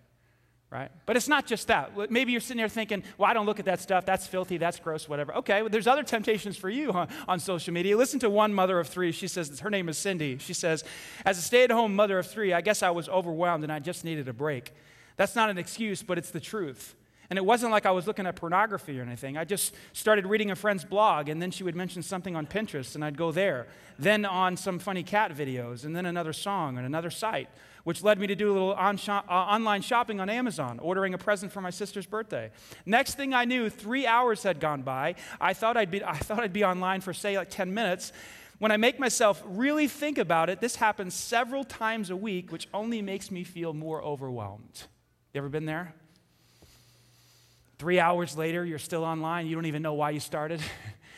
right? 0.76 0.92
But 1.06 1.16
it's 1.16 1.28
not 1.28 1.46
just 1.46 1.68
that. 1.68 2.12
Maybe 2.12 2.32
you're 2.32 2.42
sitting 2.42 2.58
there 2.58 2.68
thinking, 2.68 3.04
well, 3.18 3.30
I 3.30 3.34
don't 3.34 3.46
look 3.46 3.60
at 3.60 3.66
that 3.66 3.80
stuff. 3.80 4.06
That's 4.06 4.28
filthy. 4.28 4.58
That's 4.58 4.80
gross, 4.80 5.08
whatever. 5.08 5.34
Okay, 5.36 5.62
well, 5.62 5.70
there's 5.70 5.88
other 5.88 6.04
temptations 6.04 6.58
for 6.58 6.70
you 6.70 6.92
on 7.28 7.40
social 7.40 7.74
media. 7.74 7.96
Listen 7.96 8.20
to 8.22 8.30
one 8.30 8.54
mother 8.54 8.80
of 8.80 8.88
three. 8.88 9.12
She 9.12 9.28
says, 9.28 9.60
her 9.60 9.70
name 9.70 9.88
is 9.90 9.98
Cindy. 9.98 10.38
She 10.38 10.54
says, 10.54 10.84
as 11.26 11.38
a 11.38 11.42
stay 11.42 11.64
at 11.64 11.72
home 11.72 11.96
mother 11.96 12.20
of 12.20 12.28
three, 12.28 12.52
I 12.52 12.62
guess 12.62 12.84
I 12.84 12.90
was 12.90 13.08
overwhelmed 13.08 13.64
and 13.64 13.72
I 13.72 13.80
just 13.80 14.04
needed 14.04 14.28
a 14.28 14.34
break. 14.34 14.74
That's 15.18 15.36
not 15.36 15.50
an 15.50 15.58
excuse, 15.58 16.04
but 16.04 16.18
it's 16.18 16.32
the 16.32 16.42
truth. 16.42 16.96
And 17.30 17.38
it 17.38 17.46
wasn't 17.46 17.72
like 17.72 17.86
I 17.86 17.92
was 17.92 18.08
looking 18.08 18.26
at 18.28 18.36
pornography 18.36 19.00
or 19.00 19.04
anything. 19.04 19.38
I 19.38 19.46
just 19.46 19.74
started 19.94 20.26
reading 20.26 20.52
a 20.52 20.56
friend's 20.56 20.86
blog, 20.86 21.30
and 21.30 21.42
then 21.42 21.52
she 21.52 21.64
would 21.64 21.76
mention 21.76 22.02
something 22.02 22.36
on 22.36 22.46
Pinterest, 22.46 22.96
and 22.96 23.04
I'd 23.04 23.18
go 23.18 23.32
there. 23.32 23.68
Then 23.98 24.26
on 24.26 24.58
some 24.58 24.80
funny 24.80 25.04
cat 25.04 25.36
videos, 25.36 25.86
and 25.86 25.96
then 25.96 26.06
another 26.06 26.34
song 26.34 26.78
and 26.78 26.86
another 26.86 27.10
site 27.10 27.50
which 27.86 28.04
led 28.04 28.20
me 28.20 28.28
to 28.28 28.36
do 28.36 28.52
a 28.52 28.54
little 28.54 28.74
on 28.74 28.98
shop, 28.98 29.26
uh, 29.30 29.32
online 29.32 29.82
shopping 29.82 30.20
on 30.20 30.28
Amazon, 30.28 30.80
ordering 30.80 31.14
a 31.14 31.18
present 31.18 31.52
for 31.52 31.62
my 31.62 31.70
sister's 31.70 32.08
birthday. 32.08 32.52
Next 32.86 33.14
thing 33.14 33.34
I 33.34 33.46
knew, 33.46 33.70
three 33.70 34.08
hours 34.08 34.42
had 34.42 34.60
gone 34.60 34.82
by. 34.82 35.16
I 35.40 35.54
thought 35.54 35.78
I'd 35.78 35.92
be, 35.92 36.04
I 36.04 36.18
thought 36.18 36.40
I'd 36.40 36.52
be 36.52 36.66
online 36.66 37.02
for, 37.02 37.14
say, 37.14 37.38
like 37.38 37.52
10 37.52 37.74
minutes. 37.74 38.12
When 38.58 38.72
I 38.72 38.78
make 38.78 39.00
myself 39.00 39.44
really 39.46 39.88
think 39.88 40.18
about 40.18 40.50
it, 40.50 40.62
this 40.62 40.78
happens 40.78 41.14
several 41.14 41.64
times 41.64 42.10
a 42.10 42.16
week, 42.16 42.52
which 42.52 42.68
only 42.74 43.02
makes 43.04 43.30
me 43.30 43.44
feel 43.44 43.74
more 43.74 44.02
overwhelmed. 44.02 44.88
You 45.34 45.40
ever 45.40 45.50
been 45.50 45.66
there? 45.66 45.94
Three 47.78 48.00
hours 48.00 48.38
later, 48.38 48.66
you're 48.66 48.80
still 48.80 49.04
online, 49.04 49.48
you 49.48 49.56
don't 49.56 49.66
even 49.66 49.82
know 49.82 49.94
why 49.94 50.12
you 50.12 50.20
started. 50.20 50.62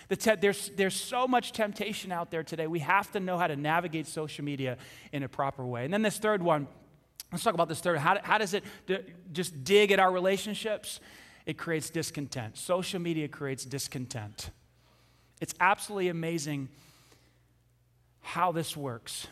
The 0.09 0.15
te- 0.15 0.35
there's, 0.35 0.69
there's 0.69 0.95
so 0.95 1.27
much 1.27 1.51
temptation 1.51 2.11
out 2.11 2.31
there 2.31 2.43
today. 2.43 2.67
We 2.67 2.79
have 2.79 3.11
to 3.11 3.19
know 3.19 3.37
how 3.37 3.47
to 3.47 3.55
navigate 3.55 4.07
social 4.07 4.45
media 4.45 4.77
in 5.11 5.23
a 5.23 5.27
proper 5.27 5.65
way. 5.65 5.83
And 5.83 5.93
then 5.93 6.01
this 6.01 6.17
third 6.17 6.41
one, 6.41 6.67
let's 7.31 7.43
talk 7.43 7.53
about 7.53 7.67
this 7.67 7.81
third. 7.81 7.97
How, 7.97 8.17
how 8.23 8.37
does 8.37 8.53
it 8.53 8.63
d- 8.85 8.99
just 9.33 9.65
dig 9.65 9.91
at 9.91 9.99
our 9.99 10.11
relationships? 10.11 11.01
It 11.45 11.57
creates 11.57 11.89
discontent. 11.89 12.57
Social 12.57 13.01
media 13.01 13.27
creates 13.27 13.65
discontent. 13.65 14.49
It's 15.41 15.53
absolutely 15.59 16.07
amazing 16.07 16.69
how 18.21 18.51
this 18.51 18.77
works. 18.77 19.27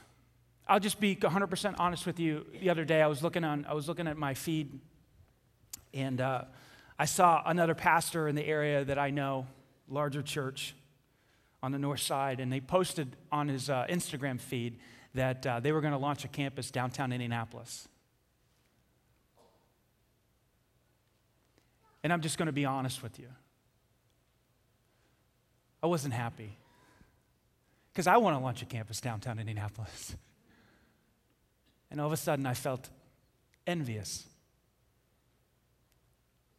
I'll 0.67 0.79
just 0.79 0.99
be 0.99 1.15
100% 1.15 1.75
honest 1.79 2.05
with 2.05 2.19
you. 2.19 2.45
The 2.59 2.69
other 2.69 2.85
day, 2.85 3.01
I 3.01 3.07
was 3.07 3.23
looking, 3.23 3.43
on, 3.43 3.65
I 3.69 3.73
was 3.73 3.87
looking 3.87 4.07
at 4.07 4.17
my 4.17 4.33
feed, 4.33 4.79
and 5.93 6.19
uh, 6.19 6.45
I 6.97 7.05
saw 7.05 7.41
another 7.45 7.75
pastor 7.75 8.27
in 8.27 8.35
the 8.35 8.45
area 8.45 8.85
that 8.85 8.97
I 8.97 9.09
know 9.09 9.47
larger 9.89 10.21
church 10.21 10.75
on 11.61 11.71
the 11.71 11.79
north 11.79 11.99
side, 11.99 12.39
and 12.39 12.51
they 12.51 12.61
posted 12.61 13.15
on 13.31 13.47
his 13.47 13.69
uh, 13.69 13.85
Instagram 13.89 14.39
feed 14.39 14.79
that 15.13 15.45
uh, 15.45 15.59
they 15.59 15.71
were 15.71 15.81
going 15.81 15.93
to 15.93 15.99
launch 15.99 16.23
a 16.23 16.27
campus 16.27 16.71
downtown 16.71 17.11
Indianapolis. 17.11 17.87
And 22.03 22.13
I'm 22.13 22.21
just 22.21 22.37
going 22.37 22.45
to 22.45 22.53
be 22.53 22.65
honest 22.65 23.01
with 23.01 23.17
you. 23.17 23.27
I 25.81 25.87
wasn't 25.87 26.13
happy 26.13 26.57
because 27.91 28.07
I 28.07 28.17
want 28.17 28.37
to 28.37 28.43
launch 28.43 28.61
a 28.61 28.65
campus 28.65 29.01
downtown 29.01 29.39
Indianapolis. 29.39 30.15
And 31.89 31.99
all 31.99 32.07
of 32.07 32.13
a 32.13 32.17
sudden, 32.17 32.45
I 32.45 32.53
felt 32.53 32.89
envious. 33.65 34.27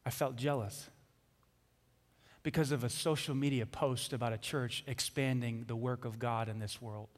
I 0.07 0.11
felt 0.11 0.37
jealous 0.37 0.89
because 2.45 2.71
of 2.71 2.85
a 2.85 2.89
social 2.89 3.35
media 3.35 3.67
post 3.67 4.13
about 4.13 4.33
a 4.33 4.39
church 4.39 4.85
expanding 4.87 5.65
the 5.67 5.75
work 5.75 6.05
of 6.05 6.21
God 6.21 6.49
in 6.49 6.61
this 6.61 6.81
world. 6.81 7.09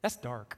That's 0.00 0.16
dark. 0.16 0.56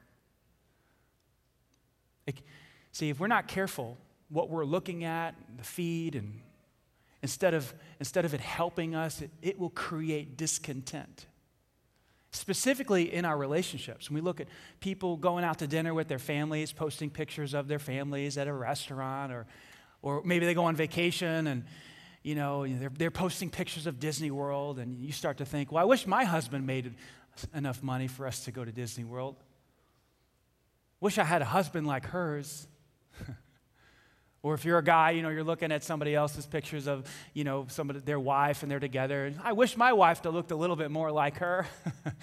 See, 2.92 3.10
if 3.10 3.18
we're 3.18 3.26
not 3.26 3.48
careful, 3.48 3.98
what 4.28 4.48
we're 4.48 4.64
looking 4.64 5.04
at, 5.04 5.34
the 5.56 5.64
feed, 5.64 6.14
and 6.14 6.40
instead 7.20 7.52
of, 7.52 7.74
instead 7.98 8.24
of 8.24 8.32
it 8.32 8.40
helping 8.40 8.94
us, 8.94 9.20
it, 9.20 9.30
it 9.42 9.58
will 9.58 9.70
create 9.70 10.36
discontent. 10.36 11.26
Specifically 12.30 13.12
in 13.12 13.24
our 13.24 13.36
relationships. 13.36 14.08
When 14.08 14.14
we 14.14 14.20
look 14.20 14.40
at 14.40 14.46
people 14.80 15.16
going 15.16 15.44
out 15.44 15.58
to 15.58 15.66
dinner 15.66 15.92
with 15.94 16.08
their 16.08 16.18
families, 16.18 16.72
posting 16.72 17.10
pictures 17.10 17.54
of 17.54 17.68
their 17.68 17.78
families 17.78 18.38
at 18.38 18.46
a 18.46 18.52
restaurant, 18.52 19.32
or, 19.32 19.46
or 20.06 20.22
maybe 20.24 20.46
they 20.46 20.54
go 20.54 20.66
on 20.66 20.76
vacation 20.76 21.48
and 21.48 21.64
you 22.22 22.36
know, 22.36 22.66
they're, 22.66 22.92
they're 22.96 23.10
posting 23.10 23.50
pictures 23.50 23.86
of 23.86 24.00
Disney 24.00 24.32
World, 24.32 24.80
and 24.80 24.98
you 25.00 25.12
start 25.12 25.38
to 25.38 25.44
think, 25.44 25.70
well, 25.70 25.80
I 25.80 25.84
wish 25.84 26.08
my 26.08 26.24
husband 26.24 26.66
made 26.66 26.92
enough 27.54 27.84
money 27.84 28.08
for 28.08 28.26
us 28.26 28.44
to 28.46 28.50
go 28.50 28.64
to 28.64 28.72
Disney 28.72 29.04
World. 29.04 29.36
Wish 31.00 31.18
I 31.18 31.24
had 31.24 31.40
a 31.40 31.44
husband 31.44 31.86
like 31.86 32.06
hers. 32.06 32.66
or 34.42 34.54
if 34.54 34.64
you're 34.64 34.78
a 34.78 34.82
guy, 34.82 35.12
you 35.12 35.22
know, 35.22 35.28
you're 35.28 35.44
looking 35.44 35.70
at 35.70 35.84
somebody 35.84 36.16
else's 36.16 36.46
pictures 36.46 36.88
of, 36.88 37.08
you 37.32 37.44
know, 37.44 37.66
somebody, 37.68 38.00
their 38.00 38.18
wife 38.18 38.62
and 38.62 38.70
they're 38.72 38.80
together. 38.80 39.32
I 39.44 39.52
wish 39.52 39.76
my 39.76 39.92
wife 39.92 40.24
looked 40.24 40.50
a 40.50 40.56
little 40.56 40.76
bit 40.76 40.90
more 40.90 41.12
like 41.12 41.36
her. 41.38 41.66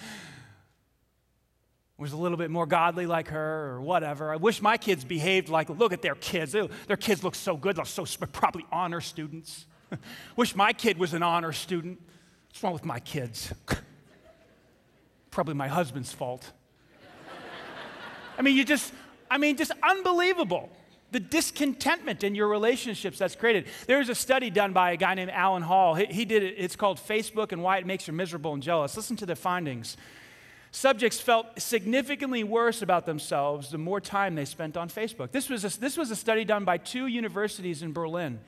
was 1.96 2.12
a 2.12 2.16
little 2.16 2.36
bit 2.36 2.50
more 2.50 2.66
godly 2.66 3.06
like 3.06 3.28
her 3.28 3.70
or 3.70 3.80
whatever. 3.80 4.32
I 4.32 4.36
wish 4.36 4.60
my 4.60 4.76
kids 4.76 5.04
behaved 5.04 5.48
like, 5.48 5.68
look 5.68 5.92
at 5.92 6.02
their 6.02 6.16
kids. 6.16 6.52
Their 6.52 6.96
kids 6.96 7.22
look 7.22 7.34
so 7.34 7.56
good. 7.56 7.76
They're 7.76 7.84
so 7.84 8.04
probably 8.32 8.66
honor 8.72 9.00
students. 9.00 9.66
Wish 10.36 10.56
my 10.56 10.72
kid 10.72 10.98
was 10.98 11.14
an 11.14 11.22
honor 11.22 11.52
student. 11.52 12.00
What's 12.48 12.62
wrong 12.62 12.72
with 12.72 12.84
my 12.84 13.00
kids? 13.00 13.52
Probably 15.30 15.54
my 15.54 15.68
husband's 15.68 16.12
fault. 16.12 16.52
I 18.38 18.42
mean, 18.42 18.56
you 18.56 18.64
just, 18.64 18.92
I 19.30 19.38
mean, 19.38 19.56
just 19.56 19.72
unbelievable. 19.82 20.70
The 21.12 21.20
discontentment 21.20 22.24
in 22.24 22.34
your 22.34 22.48
relationships 22.48 23.18
that's 23.18 23.36
created. 23.36 23.66
There's 23.86 24.08
a 24.08 24.14
study 24.14 24.50
done 24.50 24.72
by 24.72 24.92
a 24.92 24.96
guy 24.96 25.14
named 25.14 25.30
Alan 25.30 25.62
Hall. 25.62 25.94
He, 25.94 26.06
he 26.06 26.24
did 26.24 26.42
it, 26.42 26.54
it's 26.58 26.74
called 26.76 26.98
Facebook 26.98 27.52
and 27.52 27.62
Why 27.62 27.78
It 27.78 27.86
Makes 27.86 28.08
You 28.08 28.14
Miserable 28.14 28.52
and 28.52 28.62
Jealous. 28.62 28.96
Listen 28.96 29.16
to 29.16 29.26
the 29.26 29.36
findings. 29.36 29.96
Subjects 30.74 31.20
felt 31.20 31.60
significantly 31.60 32.42
worse 32.42 32.82
about 32.82 33.06
themselves 33.06 33.70
the 33.70 33.78
more 33.78 34.00
time 34.00 34.34
they 34.34 34.44
spent 34.44 34.76
on 34.76 34.88
Facebook. 34.88 35.30
This 35.30 35.48
was 35.48 35.64
a, 35.64 35.78
this 35.78 35.96
was 35.96 36.10
a 36.10 36.16
study 36.16 36.44
done 36.44 36.64
by 36.64 36.78
two 36.78 37.06
universities 37.06 37.80
in 37.80 37.92
Berlin 37.92 38.40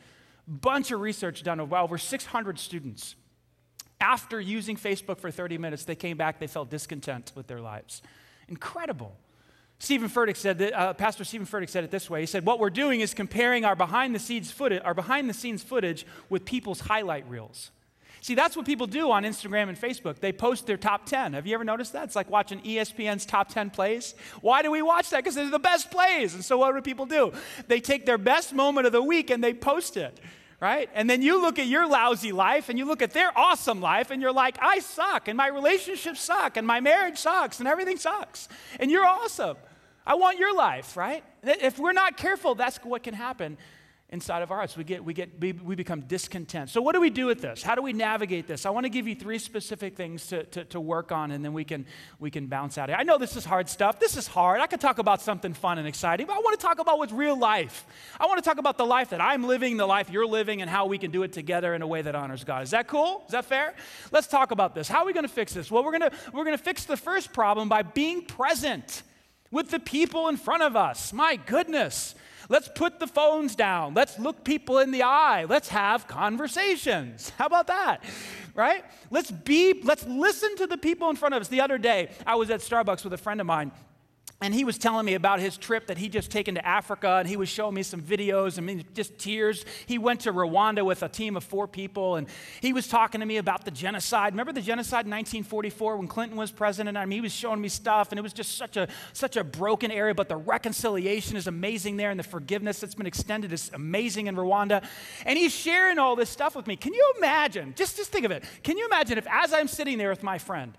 bunch 0.48 0.90
of 0.90 0.98
research 1.00 1.44
done 1.44 1.60
of 1.60 1.72
over 1.72 1.96
600 1.96 2.58
students. 2.58 3.14
After 4.00 4.40
using 4.40 4.76
Facebook 4.76 5.20
for 5.20 5.30
30 5.30 5.56
minutes, 5.58 5.84
they 5.84 5.94
came 5.94 6.16
back, 6.16 6.40
they 6.40 6.48
felt 6.48 6.68
discontent 6.68 7.30
with 7.36 7.46
their 7.46 7.60
lives. 7.60 8.02
Incredible. 8.48 9.14
Steven 9.78 10.08
Furtick 10.08 10.36
said 10.36 10.58
that, 10.58 10.72
uh, 10.72 10.94
Pastor 10.94 11.22
Steven 11.22 11.46
Furtick 11.46 11.68
said 11.68 11.84
it 11.84 11.92
this 11.92 12.10
way. 12.10 12.18
He 12.18 12.26
said, 12.26 12.44
What 12.44 12.58
we're 12.58 12.70
doing 12.70 13.02
is 13.02 13.14
comparing 13.14 13.64
our 13.64 13.76
behind 13.76 14.16
the 14.16 14.18
scenes 14.18 14.50
footage, 14.50 14.82
our 14.84 14.94
behind 14.94 15.30
the 15.30 15.34
scenes 15.34 15.62
footage 15.62 16.04
with 16.28 16.44
people's 16.44 16.80
highlight 16.80 17.28
reels. 17.30 17.70
See, 18.20 18.34
that's 18.34 18.56
what 18.56 18.66
people 18.66 18.86
do 18.86 19.10
on 19.10 19.24
Instagram 19.24 19.68
and 19.68 19.78
Facebook. 19.78 20.18
They 20.18 20.32
post 20.32 20.66
their 20.66 20.76
top 20.76 21.06
10. 21.06 21.34
Have 21.34 21.46
you 21.46 21.54
ever 21.54 21.64
noticed 21.64 21.92
that? 21.92 22.04
It's 22.04 22.16
like 22.16 22.30
watching 22.30 22.60
ESPN's 22.62 23.26
top 23.26 23.48
10 23.48 23.70
plays. 23.70 24.14
Why 24.40 24.62
do 24.62 24.70
we 24.70 24.82
watch 24.82 25.10
that? 25.10 25.18
Because 25.18 25.34
they're 25.34 25.50
the 25.50 25.58
best 25.58 25.90
plays. 25.90 26.34
And 26.34 26.44
so 26.44 26.58
what 26.58 26.74
do 26.74 26.80
people 26.80 27.06
do? 27.06 27.32
They 27.68 27.80
take 27.80 28.06
their 28.06 28.18
best 28.18 28.52
moment 28.52 28.86
of 28.86 28.92
the 28.92 29.02
week 29.02 29.30
and 29.30 29.42
they 29.42 29.54
post 29.54 29.96
it 29.96 30.18
right? 30.58 30.88
And 30.94 31.08
then 31.08 31.20
you 31.20 31.40
look 31.40 31.58
at 31.58 31.66
your 31.66 31.86
lousy 31.86 32.32
life 32.32 32.68
and 32.70 32.78
you 32.78 32.86
look 32.86 33.02
at 33.02 33.10
their 33.12 33.30
awesome 33.36 33.80
life 33.80 34.10
and 34.10 34.22
you're 34.22 34.32
like, 34.32 34.56
I 34.60 34.78
suck 34.78 35.28
and 35.28 35.36
my 35.36 35.48
relationships 35.48 36.20
suck 36.22 36.56
and 36.56 36.66
my 36.66 36.80
marriage 36.80 37.18
sucks 37.18 37.58
and 37.58 37.68
everything 37.68 37.98
sucks. 37.98 38.48
And 38.80 38.90
you're 38.90 39.04
awesome. 39.04 39.58
I 40.06 40.14
want 40.14 40.38
your 40.38 40.54
life, 40.54 40.96
right? 40.96 41.22
If 41.42 41.78
we're 41.78 41.92
not 41.92 42.16
careful, 42.16 42.54
that's 42.54 42.78
what 42.78 43.02
can 43.02 43.12
happen 43.14 43.58
inside 44.10 44.42
of 44.42 44.52
our 44.52 44.58
hearts. 44.58 44.76
We 44.76 44.84
get, 44.84 45.04
we 45.04 45.14
get, 45.14 45.40
we, 45.40 45.74
become 45.74 46.02
discontent. 46.02 46.70
So 46.70 46.80
what 46.80 46.94
do 46.94 47.00
we 47.00 47.10
do 47.10 47.26
with 47.26 47.40
this? 47.40 47.62
How 47.62 47.74
do 47.74 47.82
we 47.82 47.92
navigate 47.92 48.46
this? 48.46 48.64
I 48.64 48.70
want 48.70 48.84
to 48.84 48.88
give 48.88 49.08
you 49.08 49.16
three 49.16 49.38
specific 49.38 49.96
things 49.96 50.28
to, 50.28 50.44
to, 50.44 50.64
to 50.66 50.80
work 50.80 51.10
on, 51.10 51.32
and 51.32 51.44
then 51.44 51.52
we 51.52 51.64
can, 51.64 51.86
we 52.20 52.30
can 52.30 52.46
bounce 52.46 52.78
out. 52.78 52.88
I 52.88 53.02
know 53.02 53.18
this 53.18 53.34
is 53.36 53.44
hard 53.44 53.68
stuff. 53.68 53.98
This 53.98 54.16
is 54.16 54.28
hard. 54.28 54.60
I 54.60 54.68
could 54.68 54.80
talk 54.80 54.98
about 54.98 55.22
something 55.22 55.52
fun 55.52 55.78
and 55.78 55.88
exciting, 55.88 56.26
but 56.26 56.36
I 56.36 56.38
want 56.38 56.58
to 56.58 56.64
talk 56.64 56.78
about 56.78 56.98
what's 56.98 57.12
real 57.12 57.36
life. 57.36 57.84
I 58.20 58.26
want 58.26 58.42
to 58.42 58.48
talk 58.48 58.58
about 58.58 58.78
the 58.78 58.86
life 58.86 59.10
that 59.10 59.20
I'm 59.20 59.42
living, 59.42 59.76
the 59.76 59.86
life 59.86 60.08
you're 60.08 60.26
living, 60.26 60.62
and 60.62 60.70
how 60.70 60.86
we 60.86 60.98
can 60.98 61.10
do 61.10 61.24
it 61.24 61.32
together 61.32 61.74
in 61.74 61.82
a 61.82 61.86
way 61.86 62.02
that 62.02 62.14
honors 62.14 62.44
God. 62.44 62.62
Is 62.62 62.70
that 62.70 62.86
cool? 62.86 63.24
Is 63.26 63.32
that 63.32 63.44
fair? 63.44 63.74
Let's 64.12 64.28
talk 64.28 64.52
about 64.52 64.76
this. 64.76 64.86
How 64.86 65.00
are 65.00 65.06
we 65.06 65.14
going 65.14 65.26
to 65.26 65.32
fix 65.32 65.52
this? 65.52 65.68
Well, 65.68 65.82
we're 65.82 65.98
going 65.98 66.10
to, 66.10 66.16
we're 66.32 66.44
going 66.44 66.56
to 66.56 66.62
fix 66.62 66.84
the 66.84 66.96
first 66.96 67.32
problem 67.32 67.68
by 67.68 67.82
being 67.82 68.24
present 68.24 69.02
with 69.50 69.70
the 69.70 69.80
people 69.80 70.28
in 70.28 70.36
front 70.36 70.62
of 70.62 70.76
us. 70.76 71.12
My 71.12 71.34
goodness. 71.34 72.14
Let's 72.48 72.68
put 72.68 73.00
the 73.00 73.06
phones 73.06 73.56
down. 73.56 73.94
Let's 73.94 74.18
look 74.18 74.44
people 74.44 74.78
in 74.78 74.90
the 74.90 75.02
eye. 75.02 75.44
Let's 75.44 75.68
have 75.68 76.06
conversations. 76.06 77.32
How 77.38 77.46
about 77.46 77.66
that? 77.66 78.04
Right? 78.54 78.84
Let's 79.10 79.30
be 79.30 79.80
let's 79.82 80.06
listen 80.06 80.56
to 80.56 80.66
the 80.66 80.78
people 80.78 81.10
in 81.10 81.16
front 81.16 81.34
of 81.34 81.40
us. 81.40 81.48
The 81.48 81.60
other 81.60 81.78
day, 81.78 82.10
I 82.26 82.36
was 82.36 82.50
at 82.50 82.60
Starbucks 82.60 83.04
with 83.04 83.12
a 83.12 83.18
friend 83.18 83.40
of 83.40 83.46
mine 83.46 83.72
and 84.42 84.52
he 84.52 84.64
was 84.64 84.76
telling 84.76 85.06
me 85.06 85.14
about 85.14 85.40
his 85.40 85.56
trip 85.56 85.86
that 85.86 85.96
he 85.96 86.10
just 86.10 86.30
taken 86.30 86.56
to 86.56 86.66
Africa, 86.66 87.16
and 87.20 87.26
he 87.26 87.38
was 87.38 87.48
showing 87.48 87.74
me 87.74 87.82
some 87.82 88.02
videos. 88.02 88.58
I 88.58 88.60
mean, 88.60 88.84
just 88.92 89.16
tears. 89.18 89.64
He 89.86 89.96
went 89.96 90.20
to 90.20 90.32
Rwanda 90.32 90.84
with 90.84 91.02
a 91.02 91.08
team 91.08 91.38
of 91.38 91.44
four 91.44 91.66
people, 91.66 92.16
and 92.16 92.28
he 92.60 92.74
was 92.74 92.86
talking 92.86 93.20
to 93.20 93.26
me 93.26 93.38
about 93.38 93.64
the 93.64 93.70
genocide. 93.70 94.34
Remember 94.34 94.52
the 94.52 94.60
genocide 94.60 95.06
in 95.06 95.10
1944 95.10 95.96
when 95.96 96.06
Clinton 96.06 96.36
was 96.36 96.52
president? 96.52 96.98
I 96.98 97.06
mean, 97.06 97.16
he 97.16 97.20
was 97.22 97.32
showing 97.32 97.62
me 97.62 97.68
stuff, 97.70 98.12
and 98.12 98.18
it 98.18 98.22
was 98.22 98.34
just 98.34 98.58
such 98.58 98.76
a 98.76 98.88
such 99.14 99.38
a 99.38 99.44
broken 99.44 99.90
area. 99.90 100.14
But 100.14 100.28
the 100.28 100.36
reconciliation 100.36 101.38
is 101.38 101.46
amazing 101.46 101.96
there, 101.96 102.10
and 102.10 102.20
the 102.20 102.24
forgiveness 102.24 102.78
that's 102.78 102.94
been 102.94 103.06
extended 103.06 103.54
is 103.54 103.70
amazing 103.72 104.26
in 104.26 104.36
Rwanda. 104.36 104.84
And 105.24 105.38
he's 105.38 105.54
sharing 105.54 105.98
all 105.98 106.14
this 106.14 106.28
stuff 106.28 106.54
with 106.54 106.66
me. 106.66 106.76
Can 106.76 106.92
you 106.92 107.14
imagine? 107.16 107.72
Just 107.74 107.96
just 107.96 108.12
think 108.12 108.26
of 108.26 108.32
it. 108.32 108.44
Can 108.62 108.76
you 108.76 108.84
imagine 108.84 109.16
if, 109.16 109.26
as 109.30 109.54
I'm 109.54 109.66
sitting 109.66 109.96
there 109.96 110.10
with 110.10 110.22
my 110.22 110.36
friend, 110.36 110.76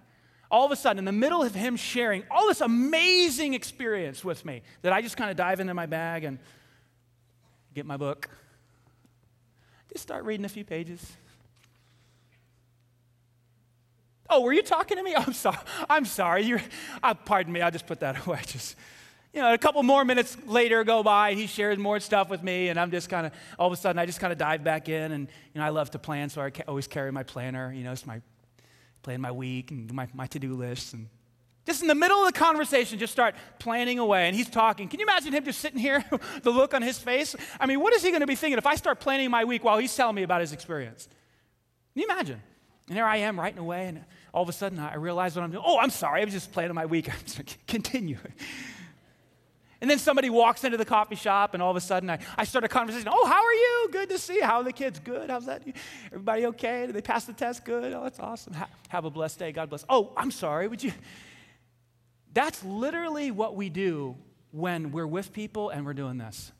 all 0.50 0.66
of 0.66 0.72
a 0.72 0.76
sudden, 0.76 1.00
in 1.00 1.06
the 1.06 1.12
middle 1.12 1.44
of 1.44 1.54
him 1.54 1.76
sharing 1.76 2.24
all 2.32 2.48
this 2.48 2.62
amazing 2.62 3.54
experience 3.54 4.24
with 4.24 4.46
me, 4.46 4.62
that 4.82 4.94
I 4.94 5.02
just 5.02 5.18
kind 5.18 5.30
of 5.30 5.38
dive 5.38 5.60
into 5.60 5.74
my 5.74 5.86
bag 5.86 6.24
and 6.24 6.40
get 7.74 7.86
my 7.86 7.98
book, 7.98 8.30
just 9.92 10.04
start 10.04 10.24
reading 10.24 10.46
a 10.46 10.50
few 10.50 10.64
pages. 10.64 11.16
Oh, 14.30 14.42
were 14.42 14.54
you 14.54 14.62
talking 14.62 14.98
to 14.98 15.04
me? 15.04 15.16
I'm 15.18 15.34
sorry. 15.34 15.58
I'm 15.90 16.06
sorry. 16.06 16.44
You're, 16.44 16.62
uh, 17.02 17.14
pardon 17.14 17.54
me. 17.54 17.62
I'll 17.62 17.72
just 17.72 17.88
put 17.88 18.00
that 18.02 18.26
away. 18.28 18.42
Just, 18.46 18.76
you 19.34 19.42
know, 19.42 19.54
a 19.54 19.58
couple 19.58 19.82
more 19.84 20.04
minutes 20.04 20.38
later 20.46 20.84
go 20.84 21.04
by, 21.04 21.30
and 21.30 21.40
he 21.40 21.48
shares 21.48 21.78
more 21.78 22.00
stuff 22.00 22.30
with 22.30 22.44
me, 22.44 22.70
and 22.70 22.80
I'm 22.80 22.92
just 22.92 23.10
kind 23.10 23.28
of, 23.28 23.34
all 23.60 23.68
of 23.68 23.74
a 23.74 23.78
sudden, 23.78 24.00
I 24.00 24.06
just 24.06 24.20
kind 24.20 24.32
of 24.32 24.40
dive 24.40 24.64
back 24.64 24.90
in, 24.90 25.12
and 25.12 25.28
you 25.54 25.62
know, 25.62 25.66
I 25.66 25.70
love 25.70 25.92
to 25.92 26.00
plan, 26.00 26.30
so 26.30 26.42
I 26.42 26.52
always 26.68 26.88
carry 26.88 27.12
my 27.12 27.24
planner. 27.24 27.72
You 27.74 27.84
know, 27.84 27.92
it's 27.92 28.06
my 28.06 28.22
plan 29.02 29.22
my 29.22 29.32
week 29.32 29.72
and 29.72 29.92
my, 29.94 30.08
my 30.14 30.28
to 30.28 30.40
do 30.40 30.54
list. 30.56 30.94
And 30.94 31.08
just 31.66 31.82
in 31.82 31.88
the 31.88 31.96
middle 31.96 32.20
of 32.20 32.34
the 32.34 32.38
conversation, 32.38 32.98
just 32.98 33.12
start 33.12 33.36
planning 33.60 34.00
away. 34.00 34.28
And 34.28 34.36
he's 34.36 34.50
talking. 34.50 34.88
Can 34.88 35.00
you 35.00 35.06
imagine 35.06 35.34
him 35.34 35.44
just 35.44 35.60
sitting 35.60 35.80
here, 35.80 36.04
the 36.44 36.50
look 36.50 36.74
on 36.74 36.82
his 36.82 36.98
face? 36.98 37.36
I 37.60 37.66
mean, 37.66 37.82
what 37.82 37.94
is 37.94 38.04
he 38.04 38.10
going 38.10 38.22
to 38.22 38.28
be 38.28 38.36
thinking 38.36 38.58
if 38.58 38.66
I 38.66 38.76
start 38.76 39.00
planning 39.00 39.30
my 39.30 39.44
week 39.44 39.64
while 39.64 39.78
he's 39.78 39.96
telling 39.96 40.16
me 40.16 40.24
about 40.24 40.42
his 40.42 40.54
experience? 40.54 41.08
Can 41.94 42.04
you 42.04 42.08
imagine? 42.10 42.42
And 42.88 42.98
there 42.98 43.06
I 43.06 43.18
am 43.18 43.40
writing 43.40 43.60
away, 43.60 43.88
and 43.88 44.06
all 44.34 44.44
of 44.44 44.50
a 44.50 44.54
sudden 44.54 44.80
I 44.80 44.96
realize 44.96 45.36
what 45.36 45.44
I'm 45.44 45.52
doing. 45.52 45.64
Oh, 45.66 45.78
I'm 45.78 45.90
sorry, 45.90 46.22
I 46.22 46.26
was 46.26 46.34
just 46.34 46.54
planning 46.54 46.74
my 46.74 46.86
week. 46.86 47.10
I'm 47.14 47.20
just 47.26 47.68
Continue. 47.68 48.18
And 49.80 49.90
then 49.90 50.00
somebody 50.00 50.30
walks 50.30 50.64
into 50.64 50.78
the 50.78 50.86
coffee 50.86 51.16
shop, 51.16 51.54
and 51.54 51.62
all 51.62 51.70
of 51.70 51.78
a 51.78 51.82
sudden 51.82 52.10
I, 52.10 52.20
I 52.36 52.46
start 52.46 52.64
a 52.64 52.68
conversation. 52.68 53.08
Oh, 53.12 53.26
how 53.28 53.44
are 53.44 53.54
you? 53.54 53.90
Good 53.92 54.10
to 54.10 54.18
see 54.18 54.36
you. 54.36 54.44
How 54.44 54.58
are 54.58 54.64
the 54.64 54.74
kids? 54.74 55.00
Good. 55.00 55.30
How's 55.30 55.46
that? 55.46 55.64
Everybody 56.08 56.48
okay? 56.48 56.88
Did 56.88 56.96
they 56.96 57.02
pass 57.02 57.26
the 57.26 57.34
test? 57.34 57.64
Good. 57.64 57.94
Oh, 57.94 58.04
that's 58.04 58.20
awesome. 58.20 58.54
Ha- 58.54 58.70
have 58.90 59.06
a 59.06 59.12
blessed 59.12 59.38
day. 59.38 59.52
God 59.52 59.70
bless. 59.70 59.86
Oh, 59.88 60.14
I'm 60.18 60.32
sorry. 60.32 60.68
Would 60.68 60.84
you? 60.84 60.94
That's 62.34 62.64
literally 62.64 63.32
what 63.32 63.56
we 63.56 63.70
do 63.70 64.16
when 64.52 64.92
we're 64.92 65.08
with 65.08 65.34
people 65.34 65.70
and 65.70 65.86
we're 65.86 65.94
doing 65.94 66.18
this. 66.18 66.52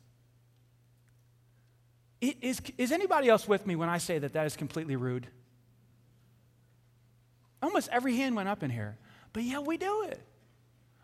Is, 2.20 2.60
is 2.76 2.90
anybody 2.90 3.28
else 3.28 3.46
with 3.46 3.66
me 3.66 3.76
when 3.76 3.88
I 3.88 3.98
say 3.98 4.18
that 4.18 4.32
that 4.32 4.46
is 4.46 4.56
completely 4.56 4.96
rude? 4.96 5.28
Almost 7.62 7.88
every 7.90 8.16
hand 8.16 8.34
went 8.34 8.48
up 8.48 8.62
in 8.62 8.70
here, 8.70 8.98
but 9.32 9.42
yeah, 9.44 9.60
we 9.60 9.76
do 9.76 10.04
it. 10.04 10.20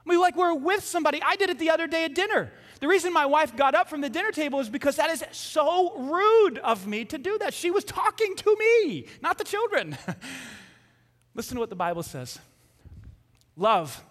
I 0.07 0.11
mean, 0.11 0.21
like 0.21 0.37
we're 0.37 0.55
with 0.55 0.85
somebody. 0.85 1.21
I 1.25 1.37
did 1.37 1.51
it 1.51 1.59
the 1.59 1.71
other 1.71 1.87
day 1.87 2.05
at 2.05 2.14
dinner. 2.14 2.53
The 2.81 2.88
reason 2.88 3.12
my 3.12 3.27
wife 3.27 3.57
got 3.57 3.75
up 3.75 3.88
from 3.88 4.03
the 4.03 4.11
dinner 4.11 4.31
table 4.31 4.61
is 4.61 4.69
because 4.69 4.97
that 4.97 5.09
is 5.09 5.25
so 5.33 5.97
rude 5.97 6.59
of 6.59 6.87
me 6.87 7.05
to 7.07 7.17
do 7.17 7.38
that. 7.38 7.55
She 7.55 7.71
was 7.71 7.85
talking 7.85 8.37
to 8.37 8.57
me, 8.59 9.07
not 9.23 9.38
the 9.38 9.45
children. 9.45 9.97
Listen 11.35 11.57
to 11.57 11.61
what 11.61 11.71
the 11.71 11.77
Bible 11.77 12.03
says 12.03 12.38
Love 13.57 14.05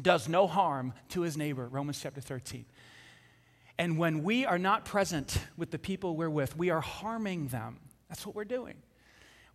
does 0.00 0.28
no 0.28 0.46
harm 0.46 0.92
to 1.10 1.22
his 1.22 1.36
neighbor, 1.36 1.66
Romans 1.68 2.00
chapter 2.00 2.20
13. 2.20 2.64
And 3.78 3.98
when 3.98 4.22
we 4.22 4.46
are 4.46 4.58
not 4.58 4.84
present 4.84 5.38
with 5.56 5.70
the 5.70 5.78
people 5.78 6.16
we're 6.16 6.30
with, 6.30 6.56
we 6.56 6.70
are 6.70 6.80
harming 6.80 7.48
them. 7.48 7.80
That's 8.08 8.24
what 8.24 8.36
we're 8.36 8.44
doing. 8.44 8.76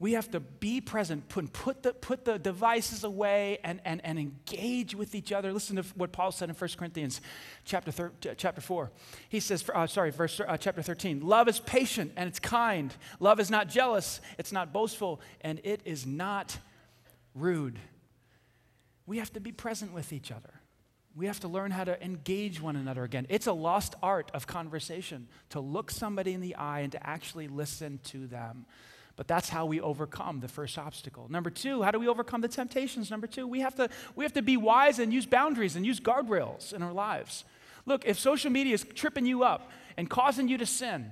We 0.02 0.14
have 0.14 0.32
to 0.32 0.40
be 0.40 0.80
present, 0.80 1.28
put, 1.28 1.52
put, 1.52 1.84
the, 1.84 1.94
put 1.94 2.24
the 2.24 2.40
devices 2.40 3.04
away 3.04 3.60
and, 3.66 3.82
and, 3.84 4.00
and 4.06 4.18
engage 4.18 4.96
with 4.96 5.14
each 5.14 5.34
other. 5.34 5.52
Listen 5.52 5.76
to 5.76 5.84
what 5.96 6.14
Paul 6.14 6.32
said 6.32 6.48
in 6.48 6.56
1 6.56 6.70
Corinthians 6.78 7.20
chapter, 7.66 7.92
thir- 7.92 8.14
chapter 8.38 8.62
4. 8.62 8.92
He 9.28 9.42
says, 9.42 9.64
uh, 9.74 9.88
sorry, 9.88 10.12
verse, 10.12 10.40
uh, 10.40 10.56
chapter 10.56 10.82
13, 10.82 11.20
love 11.20 11.50
is 11.50 11.60
patient 11.60 12.14
and 12.16 12.30
it's 12.30 12.40
kind. 12.40 12.96
Love 13.20 13.42
is 13.42 13.52
not 13.52 13.68
jealous, 13.68 14.22
it's 14.38 14.54
not 14.54 14.72
boastful, 14.72 15.20
and 15.42 15.60
it 15.66 15.82
is 15.84 16.06
not 16.06 16.58
rude. 17.36 17.78
We 19.06 19.18
have 19.18 19.34
to 19.34 19.42
be 19.42 19.52
present 19.52 19.94
with 19.94 20.14
each 20.14 20.32
other. 20.32 20.62
We 21.14 21.26
have 21.26 21.42
to 21.42 21.50
learn 21.50 21.72
how 21.72 21.84
to 21.84 22.02
engage 22.02 22.62
one 22.62 22.78
another 22.78 23.04
again. 23.04 23.26
It's 23.28 23.48
a 23.48 23.54
lost 23.54 23.96
art 24.02 24.32
of 24.34 24.48
conversation 24.48 25.28
to 25.50 25.60
look 25.60 25.92
somebody 25.92 26.34
in 26.34 26.40
the 26.40 26.56
eye 26.56 26.82
and 26.82 26.92
to 26.94 27.06
actually 27.06 27.50
listen 27.50 28.00
to 28.06 28.28
them. 28.28 28.66
But 29.20 29.28
that's 29.28 29.50
how 29.50 29.66
we 29.66 29.82
overcome 29.82 30.40
the 30.40 30.48
first 30.48 30.78
obstacle. 30.78 31.28
Number 31.30 31.50
two, 31.50 31.82
how 31.82 31.92
do 31.92 32.00
we 32.00 32.08
overcome 32.08 32.40
the 32.40 32.48
temptations? 32.48 33.12
Number 33.12 33.28
two, 33.28 33.46
we 33.46 33.60
have 33.60 33.76
to, 33.76 33.90
we 34.16 34.24
have 34.24 34.32
to 34.32 34.42
be 34.42 34.56
wise 34.56 34.98
and 34.98 35.12
use 35.12 35.26
boundaries 35.26 35.76
and 35.76 35.86
use 35.86 36.00
guardrails 36.00 36.72
in 36.72 36.82
our 36.82 36.94
lives. 36.94 37.44
Look, 37.86 38.06
if 38.06 38.18
social 38.18 38.50
media 38.50 38.74
is 38.74 38.86
tripping 38.96 39.26
you 39.26 39.44
up 39.44 39.72
and 39.98 40.10
causing 40.10 40.48
you 40.48 40.58
to 40.60 40.66
sin, 40.66 41.12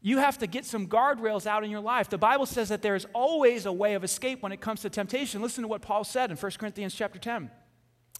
you 0.00 0.18
have 0.18 0.38
to 0.38 0.46
get 0.46 0.64
some 0.64 0.86
guardrails 0.86 1.44
out 1.44 1.64
in 1.64 1.72
your 1.72 1.80
life. 1.80 2.08
The 2.08 2.18
Bible 2.18 2.46
says 2.46 2.68
that 2.68 2.82
there 2.82 2.94
is 2.94 3.04
always 3.12 3.66
a 3.66 3.72
way 3.72 3.94
of 3.94 4.04
escape 4.04 4.40
when 4.40 4.52
it 4.52 4.60
comes 4.60 4.82
to 4.82 4.88
temptation. 4.88 5.42
Listen 5.42 5.62
to 5.62 5.68
what 5.68 5.82
Paul 5.82 6.04
said 6.04 6.30
in 6.30 6.36
1 6.36 6.52
Corinthians 6.52 6.94
chapter 6.94 7.18
10. 7.18 7.50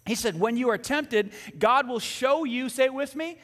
He 0.07 0.17
said, 0.17 0.41
When 0.41 0.57
you 0.57 0.71
are 0.71 0.79
tempted, 0.79 1.31
God 1.57 1.87
will 1.87 2.01
show 2.01 2.43
you, 2.43 2.69
say 2.69 2.87
it 2.87 2.95
with 2.95 3.15
me, 3.15 3.39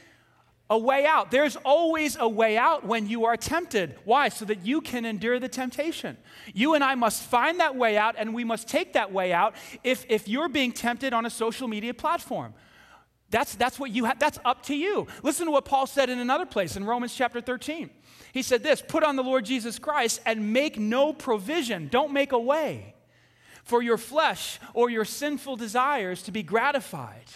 a 0.70 0.78
way 0.78 1.06
out. 1.06 1.30
There's 1.30 1.56
always 1.56 2.16
a 2.18 2.28
way 2.28 2.58
out 2.58 2.84
when 2.84 3.08
you 3.08 3.24
are 3.24 3.36
tempted. 3.36 3.96
Why? 4.04 4.28
So 4.28 4.44
that 4.44 4.66
you 4.66 4.80
can 4.80 5.04
endure 5.04 5.38
the 5.38 5.48
temptation. 5.48 6.16
You 6.52 6.74
and 6.74 6.84
I 6.84 6.94
must 6.94 7.22
find 7.22 7.60
that 7.60 7.76
way 7.76 7.96
out, 7.96 8.16
and 8.18 8.34
we 8.34 8.44
must 8.44 8.68
take 8.68 8.92
that 8.92 9.12
way 9.12 9.32
out 9.32 9.54
if, 9.82 10.04
if 10.08 10.28
you're 10.28 10.48
being 10.48 10.72
tempted 10.72 11.12
on 11.12 11.24
a 11.24 11.30
social 11.30 11.68
media 11.68 11.94
platform. 11.94 12.54
That's, 13.30 13.54
that's 13.54 13.78
what 13.78 13.90
you 13.90 14.04
have, 14.06 14.18
that's 14.18 14.38
up 14.44 14.62
to 14.64 14.74
you. 14.74 15.06
Listen 15.22 15.46
to 15.46 15.52
what 15.52 15.64
Paul 15.64 15.86
said 15.86 16.08
in 16.08 16.18
another 16.18 16.46
place 16.46 16.76
in 16.76 16.84
Romans 16.84 17.14
chapter 17.14 17.40
13. 17.40 17.90
He 18.32 18.42
said 18.42 18.62
this 18.62 18.82
Put 18.86 19.02
on 19.04 19.16
the 19.16 19.22
Lord 19.22 19.44
Jesus 19.44 19.78
Christ 19.78 20.20
and 20.24 20.52
make 20.52 20.78
no 20.78 21.12
provision, 21.12 21.88
don't 21.88 22.12
make 22.12 22.32
a 22.32 22.38
way 22.38 22.94
for 23.64 23.82
your 23.82 23.98
flesh 23.98 24.58
or 24.72 24.88
your 24.88 25.04
sinful 25.04 25.56
desires 25.56 26.22
to 26.22 26.32
be 26.32 26.42
gratified. 26.42 27.26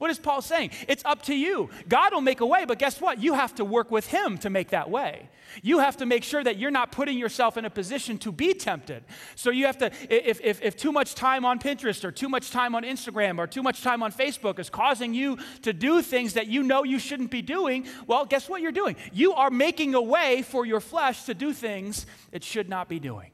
What 0.00 0.10
is 0.10 0.18
Paul 0.18 0.40
saying? 0.40 0.70
It's 0.88 1.04
up 1.04 1.24
to 1.24 1.34
you. 1.34 1.68
God 1.86 2.14
will 2.14 2.22
make 2.22 2.40
a 2.40 2.46
way, 2.46 2.64
but 2.64 2.78
guess 2.78 3.02
what? 3.02 3.22
You 3.22 3.34
have 3.34 3.54
to 3.56 3.66
work 3.66 3.90
with 3.90 4.06
Him 4.06 4.38
to 4.38 4.48
make 4.48 4.70
that 4.70 4.88
way. 4.88 5.28
You 5.62 5.80
have 5.80 5.98
to 5.98 6.06
make 6.06 6.24
sure 6.24 6.42
that 6.42 6.56
you're 6.56 6.70
not 6.70 6.90
putting 6.90 7.18
yourself 7.18 7.58
in 7.58 7.66
a 7.66 7.70
position 7.70 8.16
to 8.20 8.32
be 8.32 8.54
tempted. 8.54 9.04
So 9.34 9.50
you 9.50 9.66
have 9.66 9.76
to, 9.76 9.92
if, 10.08 10.40
if, 10.40 10.62
if 10.62 10.74
too 10.78 10.90
much 10.90 11.14
time 11.14 11.44
on 11.44 11.58
Pinterest 11.58 12.02
or 12.02 12.10
too 12.10 12.30
much 12.30 12.50
time 12.50 12.74
on 12.74 12.82
Instagram 12.82 13.36
or 13.38 13.46
too 13.46 13.62
much 13.62 13.82
time 13.82 14.02
on 14.02 14.10
Facebook 14.10 14.58
is 14.58 14.70
causing 14.70 15.12
you 15.12 15.36
to 15.60 15.74
do 15.74 16.00
things 16.00 16.32
that 16.32 16.46
you 16.46 16.62
know 16.62 16.82
you 16.82 16.98
shouldn't 16.98 17.30
be 17.30 17.42
doing, 17.42 17.86
well, 18.06 18.24
guess 18.24 18.48
what 18.48 18.62
you're 18.62 18.72
doing? 18.72 18.96
You 19.12 19.34
are 19.34 19.50
making 19.50 19.94
a 19.94 20.00
way 20.00 20.40
for 20.40 20.64
your 20.64 20.80
flesh 20.80 21.24
to 21.24 21.34
do 21.34 21.52
things 21.52 22.06
it 22.32 22.42
should 22.42 22.70
not 22.70 22.88
be 22.88 22.98
doing. 22.98 23.32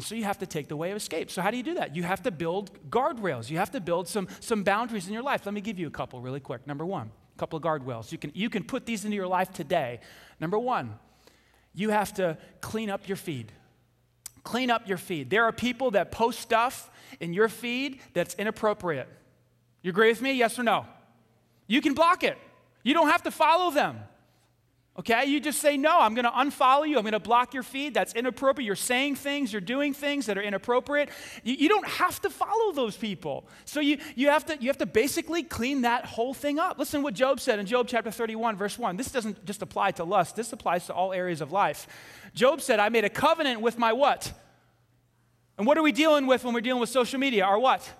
And 0.00 0.06
so 0.06 0.14
you 0.14 0.24
have 0.24 0.38
to 0.38 0.46
take 0.46 0.68
the 0.68 0.78
way 0.78 0.92
of 0.92 0.96
escape. 0.96 1.30
So, 1.30 1.42
how 1.42 1.50
do 1.50 1.58
you 1.58 1.62
do 1.62 1.74
that? 1.74 1.94
You 1.94 2.04
have 2.04 2.22
to 2.22 2.30
build 2.30 2.70
guardrails. 2.88 3.50
You 3.50 3.58
have 3.58 3.70
to 3.72 3.82
build 3.82 4.08
some, 4.08 4.28
some 4.40 4.62
boundaries 4.62 5.06
in 5.06 5.12
your 5.12 5.22
life. 5.22 5.44
Let 5.44 5.52
me 5.52 5.60
give 5.60 5.78
you 5.78 5.86
a 5.86 5.90
couple 5.90 6.22
really 6.22 6.40
quick. 6.40 6.66
Number 6.66 6.86
one, 6.86 7.10
a 7.36 7.38
couple 7.38 7.58
of 7.58 7.62
guardrails. 7.62 8.10
You 8.10 8.16
can, 8.16 8.32
you 8.34 8.48
can 8.48 8.64
put 8.64 8.86
these 8.86 9.04
into 9.04 9.14
your 9.14 9.26
life 9.26 9.52
today. 9.52 10.00
Number 10.40 10.58
one, 10.58 10.98
you 11.74 11.90
have 11.90 12.14
to 12.14 12.38
clean 12.62 12.88
up 12.88 13.08
your 13.08 13.18
feed. 13.18 13.52
Clean 14.42 14.70
up 14.70 14.88
your 14.88 14.96
feed. 14.96 15.28
There 15.28 15.44
are 15.44 15.52
people 15.52 15.90
that 15.90 16.12
post 16.12 16.40
stuff 16.40 16.90
in 17.20 17.34
your 17.34 17.50
feed 17.50 18.00
that's 18.14 18.34
inappropriate. 18.36 19.06
You 19.82 19.90
agree 19.90 20.08
with 20.08 20.22
me? 20.22 20.32
Yes 20.32 20.58
or 20.58 20.62
no? 20.62 20.86
You 21.66 21.82
can 21.82 21.92
block 21.92 22.24
it. 22.24 22.38
You 22.82 22.94
don't 22.94 23.10
have 23.10 23.24
to 23.24 23.30
follow 23.30 23.70
them. 23.70 23.98
Okay? 25.00 25.24
You 25.24 25.40
just 25.40 25.60
say, 25.60 25.78
no, 25.78 25.98
I'm 25.98 26.14
going 26.14 26.26
to 26.26 26.30
unfollow 26.30 26.86
you. 26.86 26.98
I'm 26.98 27.04
going 27.04 27.12
to 27.12 27.18
block 27.18 27.54
your 27.54 27.62
feed. 27.62 27.94
That's 27.94 28.12
inappropriate. 28.12 28.66
You're 28.66 28.76
saying 28.76 29.16
things, 29.16 29.50
you're 29.50 29.62
doing 29.62 29.94
things 29.94 30.26
that 30.26 30.36
are 30.36 30.42
inappropriate. 30.42 31.08
You, 31.42 31.54
you, 31.54 31.68
don't 31.70 31.86
have 31.86 32.20
to 32.20 32.28
follow 32.28 32.72
those 32.72 32.98
people. 32.98 33.48
So 33.64 33.80
you, 33.80 33.96
you, 34.14 34.28
have 34.28 34.44
to, 34.46 34.58
you 34.60 34.68
have 34.68 34.76
to 34.76 34.84
basically 34.84 35.42
clean 35.42 35.82
that 35.82 36.04
whole 36.04 36.34
thing 36.34 36.58
up. 36.58 36.78
Listen 36.78 37.02
what 37.02 37.14
Job 37.14 37.40
said 37.40 37.58
in 37.58 37.64
Job 37.64 37.88
chapter 37.88 38.10
31, 38.10 38.56
verse 38.56 38.78
1. 38.78 38.98
This 38.98 39.10
doesn't 39.10 39.42
just 39.46 39.62
apply 39.62 39.92
to 39.92 40.04
lust, 40.04 40.36
this 40.36 40.52
applies 40.52 40.84
to 40.88 40.92
all 40.92 41.14
areas 41.14 41.40
of 41.40 41.50
life. 41.50 41.86
Job 42.34 42.60
said, 42.60 42.78
I 42.78 42.90
made 42.90 43.06
a 43.06 43.10
covenant 43.10 43.62
with 43.62 43.78
my 43.78 43.94
what? 43.94 44.30
And 45.56 45.66
what 45.66 45.78
are 45.78 45.82
we 45.82 45.92
dealing 45.92 46.26
with 46.26 46.44
when 46.44 46.52
we're 46.52 46.60
dealing 46.60 46.80
with 46.80 46.90
social 46.90 47.18
media? 47.18 47.46
Our 47.46 47.58
what? 47.58 47.90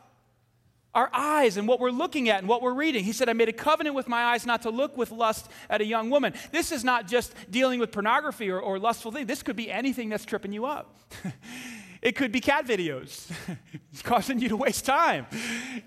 Our 0.94 1.08
eyes 1.12 1.56
and 1.56 1.68
what 1.68 1.78
we're 1.78 1.90
looking 1.90 2.28
at 2.28 2.40
and 2.40 2.48
what 2.48 2.62
we're 2.62 2.74
reading. 2.74 3.04
He 3.04 3.12
said, 3.12 3.28
I 3.28 3.32
made 3.32 3.48
a 3.48 3.52
covenant 3.52 3.94
with 3.94 4.08
my 4.08 4.24
eyes 4.24 4.44
not 4.44 4.62
to 4.62 4.70
look 4.70 4.96
with 4.96 5.12
lust 5.12 5.48
at 5.68 5.80
a 5.80 5.84
young 5.84 6.10
woman. 6.10 6.34
This 6.50 6.72
is 6.72 6.82
not 6.82 7.06
just 7.06 7.34
dealing 7.50 7.78
with 7.78 7.92
pornography 7.92 8.50
or, 8.50 8.58
or 8.60 8.78
lustful 8.78 9.12
things, 9.12 9.26
this 9.26 9.42
could 9.42 9.56
be 9.56 9.70
anything 9.70 10.08
that's 10.08 10.24
tripping 10.24 10.52
you 10.52 10.66
up. 10.66 10.96
it 12.02 12.16
could 12.16 12.32
be 12.32 12.40
cat 12.40 12.66
videos, 12.66 13.30
it's 13.92 14.02
causing 14.02 14.40
you 14.40 14.48
to 14.48 14.56
waste 14.56 14.84
time. 14.84 15.26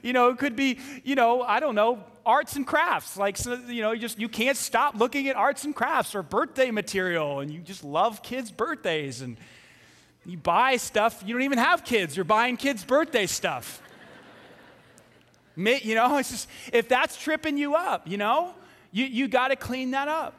You 0.02 0.14
know, 0.14 0.30
it 0.30 0.38
could 0.38 0.56
be, 0.56 0.80
you 1.04 1.16
know, 1.16 1.42
I 1.42 1.60
don't 1.60 1.76
know, 1.76 2.04
arts 2.26 2.56
and 2.56 2.66
crafts. 2.66 3.18
Like, 3.18 3.36
so, 3.36 3.56
you 3.68 3.82
know, 3.82 3.92
you 3.92 4.00
just 4.00 4.20
you 4.20 4.30
can't 4.30 4.58
stop 4.58 4.96
looking 4.96 5.28
at 5.28 5.36
arts 5.36 5.66
and 5.66 5.76
crafts 5.76 6.16
or 6.16 6.24
birthday 6.24 6.72
material, 6.72 7.42
and 7.42 7.52
you 7.52 7.60
just 7.60 7.84
love 7.84 8.24
kids' 8.24 8.52
birthdays 8.52 9.22
and 9.22 9.38
you 10.26 10.38
buy 10.38 10.78
stuff. 10.78 11.22
You 11.26 11.34
don't 11.34 11.44
even 11.44 11.58
have 11.58 11.84
kids. 11.84 12.16
You're 12.16 12.24
buying 12.24 12.56
kids' 12.56 12.86
birthday 12.86 13.26
stuff. 13.26 13.82
You 15.56 15.96
know, 15.96 16.18
it's 16.20 16.32
just, 16.32 16.50
if 16.72 16.88
that's 16.90 17.16
tripping 17.18 17.58
you 17.58 17.76
up, 17.76 18.08
you 18.08 18.18
know, 18.18 18.54
you, 18.92 19.06
you 19.06 19.28
got 19.28 19.50
to 19.50 19.56
clean 19.56 19.92
that 19.92 20.08
up. 20.08 20.36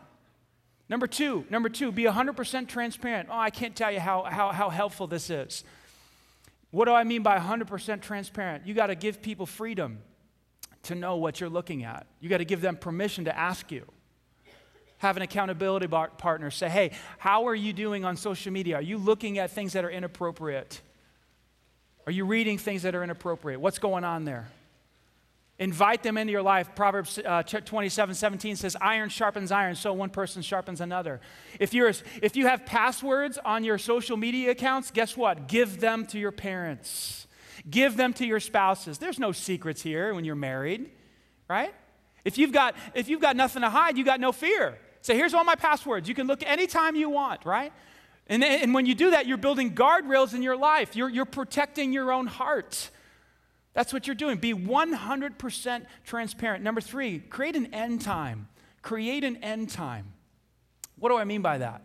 Number 0.88 1.06
two, 1.06 1.44
number 1.48 1.68
two, 1.68 1.90
be 1.92 2.04
100% 2.04 2.68
transparent. 2.68 3.28
Oh, 3.30 3.38
I 3.38 3.50
can't 3.50 3.74
tell 3.74 3.90
you 3.90 4.00
how, 4.00 4.22
how, 4.24 4.52
how 4.52 4.68
helpful 4.68 5.06
this 5.06 5.30
is. 5.30 5.64
What 6.70 6.86
do 6.86 6.92
I 6.92 7.04
mean 7.04 7.22
by 7.22 7.38
100% 7.38 8.02
transparent? 8.02 8.66
You 8.66 8.74
got 8.74 8.88
to 8.88 8.94
give 8.94 9.22
people 9.22 9.46
freedom 9.46 9.98
to 10.84 10.94
know 10.94 11.16
what 11.16 11.40
you're 11.40 11.48
looking 11.48 11.84
at. 11.84 12.06
You 12.20 12.28
got 12.28 12.38
to 12.38 12.44
give 12.44 12.60
them 12.60 12.76
permission 12.76 13.24
to 13.24 13.36
ask 13.36 13.72
you. 13.72 13.86
Have 14.98 15.16
an 15.16 15.22
accountability 15.22 15.86
partner 15.86 16.50
say, 16.50 16.68
hey, 16.68 16.92
how 17.18 17.48
are 17.48 17.54
you 17.54 17.72
doing 17.72 18.04
on 18.04 18.16
social 18.16 18.52
media? 18.52 18.76
Are 18.76 18.82
you 18.82 18.98
looking 18.98 19.38
at 19.38 19.50
things 19.50 19.72
that 19.74 19.84
are 19.84 19.90
inappropriate? 19.90 20.80
Are 22.06 22.12
you 22.12 22.24
reading 22.24 22.58
things 22.58 22.82
that 22.82 22.94
are 22.94 23.02
inappropriate? 23.02 23.60
What's 23.60 23.78
going 23.78 24.04
on 24.04 24.24
there? 24.24 24.48
Invite 25.64 26.02
them 26.02 26.18
into 26.18 26.30
your 26.30 26.42
life. 26.42 26.74
Proverbs 26.74 27.18
uh, 27.24 27.42
27 27.42 28.14
17 28.14 28.56
says, 28.56 28.76
Iron 28.82 29.08
sharpens 29.08 29.50
iron, 29.50 29.74
so 29.74 29.94
one 29.94 30.10
person 30.10 30.42
sharpens 30.42 30.82
another. 30.82 31.22
If, 31.58 31.72
you're, 31.72 31.90
if 32.20 32.36
you 32.36 32.46
have 32.46 32.66
passwords 32.66 33.38
on 33.42 33.64
your 33.64 33.78
social 33.78 34.18
media 34.18 34.50
accounts, 34.50 34.90
guess 34.90 35.16
what? 35.16 35.48
Give 35.48 35.80
them 35.80 36.04
to 36.08 36.18
your 36.18 36.32
parents, 36.32 37.26
give 37.70 37.96
them 37.96 38.12
to 38.12 38.26
your 38.26 38.40
spouses. 38.40 38.98
There's 38.98 39.18
no 39.18 39.32
secrets 39.32 39.80
here 39.80 40.12
when 40.12 40.26
you're 40.26 40.34
married, 40.34 40.90
right? 41.48 41.72
If 42.26 42.36
you've 42.36 42.52
got, 42.52 42.76
if 42.92 43.08
you've 43.08 43.22
got 43.22 43.34
nothing 43.34 43.62
to 43.62 43.70
hide, 43.70 43.96
you 43.96 44.04
got 44.04 44.20
no 44.20 44.32
fear. 44.32 44.76
Say, 45.00 45.16
here's 45.16 45.32
all 45.32 45.44
my 45.44 45.54
passwords. 45.54 46.10
You 46.10 46.14
can 46.14 46.26
look 46.26 46.42
anytime 46.44 46.94
you 46.94 47.08
want, 47.08 47.46
right? 47.46 47.72
And, 48.26 48.44
and 48.44 48.74
when 48.74 48.84
you 48.84 48.94
do 48.94 49.12
that, 49.12 49.26
you're 49.26 49.38
building 49.38 49.74
guardrails 49.74 50.34
in 50.34 50.42
your 50.42 50.58
life, 50.58 50.94
you're, 50.94 51.08
you're 51.08 51.24
protecting 51.24 51.94
your 51.94 52.12
own 52.12 52.26
heart. 52.26 52.90
That's 53.74 53.92
what 53.92 54.06
you're 54.06 54.14
doing. 54.14 54.38
Be 54.38 54.54
100% 54.54 55.86
transparent. 56.04 56.64
Number 56.64 56.80
three, 56.80 57.18
create 57.18 57.56
an 57.56 57.74
end 57.74 58.00
time. 58.00 58.48
Create 58.82 59.24
an 59.24 59.36
end 59.38 59.70
time. 59.70 60.12
What 60.98 61.08
do 61.08 61.16
I 61.16 61.24
mean 61.24 61.42
by 61.42 61.58
that? 61.58 61.82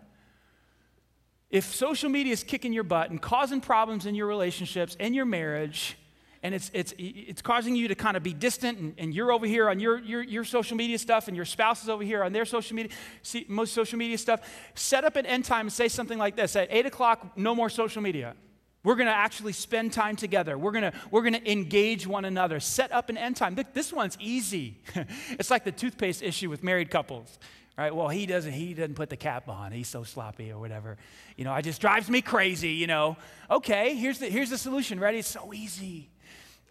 If 1.50 1.74
social 1.74 2.10
media 2.10 2.32
is 2.32 2.44
kicking 2.44 2.74
your 2.74 2.84
butt 2.84 3.10
and 3.10 3.20
causing 3.20 3.60
problems 3.60 4.06
in 4.06 4.14
your 4.14 4.28
relationships 4.28 4.96
in 5.00 5.16
your 5.16 5.26
marriage, 5.26 5.98
and 6.44 6.54
it's, 6.54 6.70
it's, 6.74 6.94
it's 6.98 7.42
causing 7.42 7.76
you 7.76 7.88
to 7.88 7.96
kind 7.96 8.16
of 8.16 8.22
be 8.22 8.34
distant, 8.34 8.78
and, 8.78 8.94
and 8.98 9.14
you're 9.14 9.32
over 9.32 9.48
here 9.48 9.68
on 9.68 9.80
your, 9.80 9.98
your, 10.00 10.22
your 10.22 10.44
social 10.44 10.78
media 10.78 10.98
stuff, 11.00 11.28
and 11.28 11.36
your 11.36 11.46
spouse 11.46 11.82
is 11.84 11.90
over 11.90 12.04
here 12.04 12.24
on 12.24 12.32
their 12.32 12.46
social 12.46 12.76
media, 12.76 12.92
see, 13.24 13.46
most 13.50 13.74
social 13.74 13.98
media 13.98 14.18
stuff, 14.18 14.42
set 14.76 15.04
up 15.04 15.16
an 15.16 15.26
end 15.26 15.44
time 15.44 15.66
and 15.66 15.74
say 15.74 15.88
something 15.88 16.20
like 16.20 16.36
this 16.36 16.56
At 16.56 16.68
8 16.72 16.86
o'clock, 16.86 17.36
no 17.36 17.56
more 17.56 17.70
social 17.70 18.02
media. 18.02 18.36
We're 18.84 18.96
going 18.96 19.08
to 19.08 19.14
actually 19.14 19.54
spend 19.54 19.92
time 19.92 20.16
together. 20.16 20.58
We're 20.58 20.72
going 20.72 20.92
we're 21.12 21.30
to 21.30 21.52
engage 21.52 22.08
one 22.08 22.24
another. 22.24 22.60
Set 22.60 22.92
up 22.92 23.10
an 23.10 23.18
end 23.18 23.36
time. 23.36 23.58
This 23.74 23.92
one's 23.92 24.18
easy. 24.20 24.78
it's 25.32 25.52
like 25.52 25.66
the 25.66 25.72
toothpaste 25.72 26.24
issue 26.24 26.50
with 26.50 26.64
married 26.64 26.90
couples. 26.90 27.40
Right? 27.78 27.96
Well, 27.96 28.10
he 28.10 28.26
doesn't 28.26 28.52
he 28.52 28.74
doesn't 28.74 28.96
put 28.96 29.10
the 29.10 29.16
cap 29.16 29.48
on. 29.48 29.72
He's 29.72 29.88
so 29.88 30.04
sloppy 30.04 30.52
or 30.52 30.60
whatever. 30.60 30.98
You 31.38 31.46
know, 31.46 31.56
it 31.56 31.62
just 31.62 31.80
drives 31.80 32.10
me 32.10 32.22
crazy, 32.22 32.72
you 32.72 32.88
know. 32.88 33.16
Okay, 33.50 33.96
here's 33.96 34.20
the 34.20 34.28
here's 34.30 34.50
the 34.50 34.58
solution. 34.58 35.00
Ready? 35.00 35.20
It's 35.20 35.30
so 35.30 35.54
easy. 35.54 36.10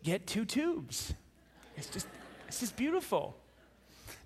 Get 0.03 0.27
two 0.27 0.45
tubes. 0.45 1.15
It's 1.79 1.89
just 1.89 2.07
it's 2.47 2.61
just 2.61 2.77
beautiful. 2.77 3.35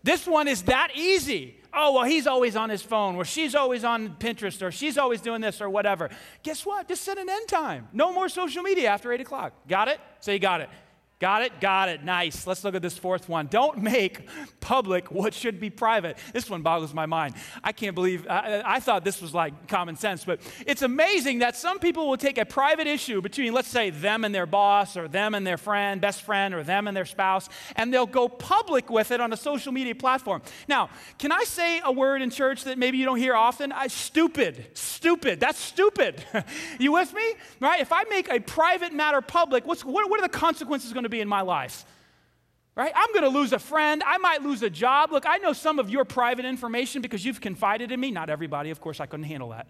This 0.02 0.26
one 0.26 0.48
is 0.48 0.62
that 0.62 0.90
easy. 0.94 1.56
Oh, 1.74 1.94
well, 1.94 2.04
he's 2.04 2.26
always 2.26 2.54
on 2.54 2.68
his 2.68 2.82
phone, 2.82 3.16
or 3.16 3.24
she's 3.24 3.54
always 3.54 3.82
on 3.82 4.16
Pinterest, 4.16 4.60
or 4.60 4.70
she's 4.70 4.98
always 4.98 5.22
doing 5.22 5.40
this, 5.40 5.60
or 5.60 5.70
whatever. 5.70 6.10
Guess 6.42 6.66
what? 6.66 6.86
Just 6.86 7.02
set 7.02 7.16
an 7.16 7.30
end 7.30 7.48
time. 7.48 7.88
No 7.92 8.12
more 8.12 8.28
social 8.28 8.62
media 8.62 8.90
after 8.90 9.10
8 9.10 9.22
o'clock. 9.22 9.54
Got 9.66 9.88
it? 9.88 9.98
Say 10.20 10.34
you 10.34 10.38
got 10.38 10.60
it. 10.60 10.68
Got 11.22 11.42
it? 11.42 11.60
Got 11.60 11.88
it. 11.88 12.02
Nice. 12.02 12.48
Let's 12.48 12.64
look 12.64 12.74
at 12.74 12.82
this 12.82 12.98
fourth 12.98 13.28
one. 13.28 13.46
Don't 13.46 13.78
make 13.78 14.26
public 14.58 15.12
what 15.12 15.32
should 15.32 15.60
be 15.60 15.70
private. 15.70 16.18
This 16.32 16.50
one 16.50 16.62
boggles 16.62 16.92
my 16.92 17.06
mind. 17.06 17.36
I 17.62 17.70
can't 17.70 17.94
believe, 17.94 18.26
I, 18.28 18.60
I, 18.66 18.80
thought 18.80 19.04
this 19.04 19.22
was 19.22 19.32
like 19.32 19.68
common 19.68 19.94
sense, 19.94 20.24
but 20.24 20.40
it's 20.66 20.82
amazing 20.82 21.38
that 21.38 21.54
some 21.54 21.78
people 21.78 22.08
will 22.08 22.16
take 22.16 22.38
a 22.38 22.44
private 22.44 22.88
issue 22.88 23.20
between, 23.22 23.52
let's 23.52 23.68
say, 23.68 23.90
them 23.90 24.24
and 24.24 24.34
their 24.34 24.46
boss, 24.46 24.96
or 24.96 25.06
them 25.06 25.36
and 25.36 25.46
their 25.46 25.58
friend, 25.58 26.00
best 26.00 26.22
friend, 26.22 26.54
or 26.54 26.64
them 26.64 26.88
and 26.88 26.96
their 26.96 27.04
spouse, 27.04 27.48
and 27.76 27.94
they'll 27.94 28.04
go 28.04 28.28
public 28.28 28.90
with 28.90 29.12
it 29.12 29.20
on 29.20 29.32
a 29.32 29.36
social 29.36 29.70
media 29.70 29.94
platform. 29.94 30.42
Now, 30.66 30.90
can 31.18 31.30
I 31.30 31.44
say 31.44 31.80
a 31.84 31.92
word 31.92 32.20
in 32.22 32.30
church 32.30 32.64
that 32.64 32.78
maybe 32.78 32.98
you 32.98 33.04
don't 33.04 33.18
hear 33.18 33.36
often? 33.36 33.70
I, 33.70 33.86
stupid. 33.86 34.66
Stupid. 34.74 35.38
That's 35.38 35.60
stupid. 35.60 36.24
you 36.80 36.90
with 36.90 37.14
me? 37.14 37.34
Right? 37.60 37.80
If 37.80 37.92
I 37.92 38.02
make 38.10 38.28
a 38.28 38.40
private 38.40 38.92
matter 38.92 39.20
public, 39.20 39.64
what's, 39.64 39.84
what, 39.84 40.10
what 40.10 40.18
are 40.18 40.26
the 40.26 40.28
consequences 40.28 40.92
going 40.92 41.04
to 41.04 41.11
be 41.11 41.11
in 41.20 41.28
my 41.28 41.42
life. 41.42 41.84
Right? 42.74 42.92
I'm 42.94 43.12
going 43.12 43.30
to 43.30 43.38
lose 43.38 43.52
a 43.52 43.58
friend. 43.58 44.02
I 44.06 44.16
might 44.16 44.42
lose 44.42 44.62
a 44.62 44.70
job. 44.70 45.12
Look, 45.12 45.24
I 45.26 45.36
know 45.38 45.52
some 45.52 45.78
of 45.78 45.90
your 45.90 46.06
private 46.06 46.46
information 46.46 47.02
because 47.02 47.24
you've 47.24 47.40
confided 47.40 47.92
in 47.92 48.00
me. 48.00 48.10
Not 48.10 48.30
everybody, 48.30 48.70
of 48.70 48.80
course, 48.80 48.98
I 48.98 49.04
couldn't 49.04 49.24
handle 49.24 49.50
that. 49.50 49.66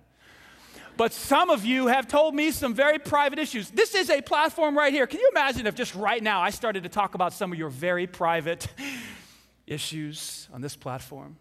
But 0.97 1.13
some 1.13 1.51
of 1.51 1.65
you 1.65 1.87
have 1.87 2.07
told 2.07 2.35
me 2.35 2.51
some 2.51 2.75
very 2.75 2.99
private 2.99 3.39
issues. 3.39 3.71
This 3.71 3.95
is 3.95 4.11
a 4.11 4.21
platform 4.21 4.77
right 4.77 4.93
here. 4.93 5.07
Can 5.07 5.21
you 5.21 5.31
imagine 5.31 5.67
if 5.67 5.75
just 5.75 5.95
right 5.95 6.23
now 6.23 6.41
I 6.41 6.51
started 6.51 6.83
to 6.85 6.89
talk 6.89 7.15
about 7.15 7.33
some 7.33 7.51
of 7.51 7.59
your 7.59 7.71
very 7.71 8.07
private 8.07 8.69
issues 9.67 10.49
on 10.53 10.61
this 10.61 10.77
platform? 10.77 11.37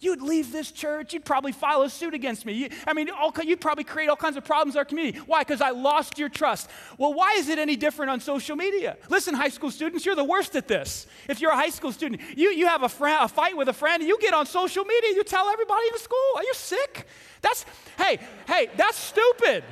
You'd 0.00 0.22
leave 0.22 0.52
this 0.52 0.70
church. 0.70 1.12
You'd 1.12 1.24
probably 1.24 1.50
file 1.50 1.82
a 1.82 1.90
suit 1.90 2.14
against 2.14 2.46
me. 2.46 2.52
You, 2.52 2.68
I 2.86 2.92
mean, 2.92 3.10
all, 3.10 3.34
you'd 3.42 3.60
probably 3.60 3.82
create 3.82 4.08
all 4.08 4.14
kinds 4.16 4.36
of 4.36 4.44
problems 4.44 4.76
in 4.76 4.78
our 4.78 4.84
community. 4.84 5.18
Why? 5.26 5.40
Because 5.40 5.60
I 5.60 5.70
lost 5.70 6.18
your 6.18 6.28
trust. 6.28 6.70
Well, 6.98 7.12
why 7.14 7.34
is 7.38 7.48
it 7.48 7.58
any 7.58 7.74
different 7.74 8.10
on 8.10 8.20
social 8.20 8.54
media? 8.54 8.96
Listen, 9.08 9.34
high 9.34 9.48
school 9.48 9.72
students, 9.72 10.06
you're 10.06 10.14
the 10.14 10.22
worst 10.22 10.54
at 10.54 10.68
this. 10.68 11.08
If 11.28 11.40
you're 11.40 11.50
a 11.50 11.56
high 11.56 11.70
school 11.70 11.90
student, 11.90 12.22
you, 12.36 12.50
you 12.50 12.68
have 12.68 12.84
a, 12.84 12.88
friend, 12.88 13.18
a 13.22 13.26
fight 13.26 13.56
with 13.56 13.68
a 13.68 13.72
friend, 13.72 14.00
and 14.00 14.08
you 14.08 14.18
get 14.20 14.34
on 14.34 14.46
social 14.46 14.84
media, 14.84 15.10
you 15.16 15.24
tell 15.24 15.48
everybody 15.48 15.86
in 15.88 15.92
the 15.92 15.98
school, 15.98 16.32
are 16.36 16.44
you 16.44 16.54
sick? 16.54 17.06
That's, 17.42 17.66
hey, 17.96 18.20
hey, 18.46 18.70
that's 18.76 18.96
stupid. 18.96 19.64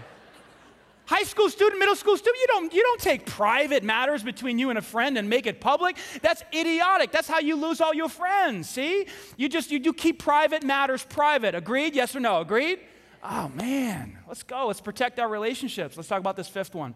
High 1.07 1.23
school 1.23 1.49
student, 1.49 1.79
middle 1.79 1.95
school 1.95 2.17
student, 2.17 2.37
you 2.41 2.47
don't, 2.49 2.75
you 2.75 2.83
don't 2.83 3.01
take 3.01 3.27
private 3.27 3.85
matters 3.85 4.25
between 4.25 4.59
you 4.59 4.71
and 4.71 4.79
a 4.79 4.83
friend 4.83 5.17
and 5.17 5.31
make 5.31 5.47
it 5.47 5.61
public. 5.61 5.97
That's 6.21 6.43
idiotic. 6.53 7.13
That's 7.13 7.29
how 7.29 7.39
you 7.39 7.55
lose 7.55 7.81
all 7.81 7.95
your 7.95 8.09
friends, 8.09 8.69
see? 8.69 9.07
You 9.37 9.49
just, 9.49 9.71
you, 9.71 9.79
you 9.79 9.93
keep 9.93 10.19
private 10.19 10.65
matters 10.65 11.05
private. 11.05 11.55
Agreed? 11.55 11.95
Yes 11.95 12.17
or 12.17 12.21
no? 12.21 12.41
Agreed? 12.41 12.81
Oh, 13.23 13.49
man. 13.55 14.19
Let's 14.27 14.43
go. 14.43 14.67
Let's 14.67 14.81
protect 14.81 15.21
our 15.21 15.29
relationships. 15.29 15.97
Let's 15.97 16.09
talk 16.09 16.21
about 16.21 16.37
this 16.37 16.49
fifth 16.49 16.75
one 16.75 16.95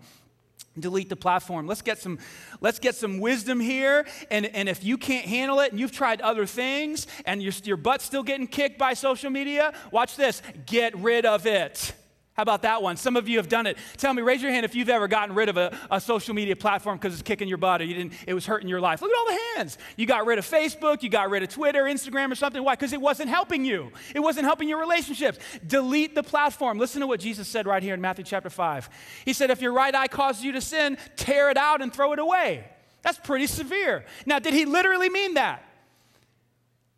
delete 0.79 1.09
the 1.09 1.17
platform 1.17 1.67
let's 1.67 1.83
get 1.83 1.99
some 1.99 2.17
let's 2.61 2.79
get 2.79 2.95
some 2.95 3.19
wisdom 3.19 3.59
here 3.59 4.07
and, 4.31 4.47
and 4.47 4.69
if 4.69 4.85
you 4.85 4.97
can't 4.97 5.27
handle 5.27 5.59
it 5.59 5.73
and 5.73 5.81
you've 5.81 5.91
tried 5.91 6.21
other 6.21 6.47
things 6.47 7.09
and 7.27 7.43
your, 7.43 7.53
your 7.65 7.77
butt's 7.77 8.05
still 8.05 8.23
getting 8.23 8.47
kicked 8.47 8.79
by 8.79 8.95
social 8.95 9.31
media 9.31 9.73
watch 9.91 10.15
this 10.15 10.43
get 10.67 10.97
rid 10.97 11.27
of 11.27 11.45
it 11.45 11.93
How 12.41 12.43
about 12.43 12.63
that 12.63 12.83
one? 12.83 12.97
Some 12.97 13.19
of 13.19 13.29
you 13.29 13.37
have 13.37 13.51
done 13.51 13.67
it. 13.67 13.77
Tell 13.99 14.15
me, 14.15 14.23
raise 14.23 14.41
your 14.41 14.51
hand 14.51 14.65
if 14.65 14.75
you've 14.75 14.89
ever 14.89 15.09
gotten 15.09 15.35
rid 15.35 15.51
of 15.51 15.59
a, 15.59 15.77
a 15.91 16.01
social 16.01 16.35
media 16.35 16.57
platform 16.57 16.97
because 16.97 17.13
it's 17.13 17.21
kicking 17.21 17.49
your 17.49 17.59
butt 17.59 17.83
or 17.83 17.85
you 17.85 17.93
didn't, 17.93 18.15
it 18.27 18.33
was 18.33 18.47
hurting 18.47 18.67
your 18.67 18.81
life. 18.81 19.03
Look 19.03 19.11
at 19.11 19.19
all 19.19 19.27
the 19.27 19.41
hands. 19.57 19.77
You 19.99 20.07
got 20.07 20.25
rid 20.25 20.39
of 20.39 20.47
Facebook, 20.47 21.03
you 21.03 21.11
got 21.11 21.29
rid 21.29 21.43
of 21.43 21.51
Twitter, 21.51 21.83
Instagram, 21.83 22.33
or 22.33 22.35
something. 22.35 22.65
Why? 22.65 22.77
Because 22.77 22.95
it 22.95 23.01
wasn't 23.03 23.29
helping 23.29 23.63
you. 23.63 23.93
It 24.15 24.21
wasn't 24.21 24.47
helping 24.47 24.71
your 24.71 24.81
relationships. 24.81 25.39
Delete 25.67 26.15
the 26.15 26.23
platform. 26.23 26.79
Listen 26.79 27.03
to 27.03 27.07
what 27.07 27.21
Jesus 27.21 27.47
said 27.47 27.67
right 27.67 27.83
here 27.83 27.93
in 27.93 28.01
Matthew 28.01 28.25
chapter 28.25 28.49
5. 28.49 28.89
He 29.27 29.35
said, 29.35 29.51
If 29.51 29.61
your 29.61 29.75
right 29.75 29.95
eye 29.95 30.09
causes 30.09 30.43
you 30.43 30.53
to 30.53 30.63
sin, 30.63 30.97
tear 31.17 31.51
it 31.51 31.59
out 31.59 31.83
and 31.83 31.93
throw 31.93 32.15
it 32.15 32.19
away. 32.19 32.65
That's 33.03 33.19
pretty 33.19 33.49
severe. 33.49 34.07
Now, 34.25 34.39
did 34.39 34.55
he 34.55 34.65
literally 34.65 35.11
mean 35.11 35.35
that? 35.35 35.63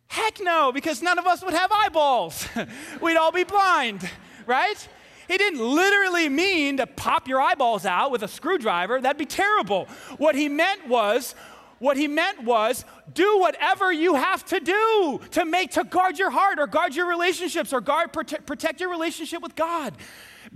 Heck 0.07 0.39
no, 0.41 0.71
because 0.71 1.01
none 1.01 1.19
of 1.19 1.27
us 1.27 1.43
would 1.43 1.53
have 1.53 1.69
eyeballs. 1.69 2.47
We'd 3.01 3.17
all 3.17 3.33
be 3.33 3.43
blind, 3.43 4.09
right? 4.45 4.87
He 5.27 5.37
didn't 5.37 5.59
literally 5.59 6.29
mean 6.29 6.77
to 6.77 6.87
pop 6.87 7.27
your 7.27 7.41
eyeballs 7.41 7.85
out 7.85 8.11
with 8.11 8.23
a 8.23 8.27
screwdriver. 8.27 8.99
That'd 8.99 9.17
be 9.17 9.25
terrible. 9.25 9.85
What 10.17 10.35
he 10.35 10.49
meant 10.49 10.87
was, 10.87 11.35
what 11.79 11.97
he 11.97 12.07
meant 12.07 12.43
was 12.43 12.85
do 13.13 13.39
whatever 13.39 13.91
you 13.91 14.15
have 14.15 14.45
to 14.45 14.59
do 14.59 15.19
to 15.31 15.45
make 15.45 15.71
to 15.71 15.83
guard 15.83 16.17
your 16.17 16.29
heart 16.29 16.59
or 16.59 16.67
guard 16.67 16.95
your 16.95 17.07
relationships 17.07 17.73
or 17.73 17.81
guard 17.81 18.13
protect, 18.13 18.45
protect 18.45 18.79
your 18.79 18.89
relationship 18.89 19.41
with 19.41 19.55
God. 19.55 19.93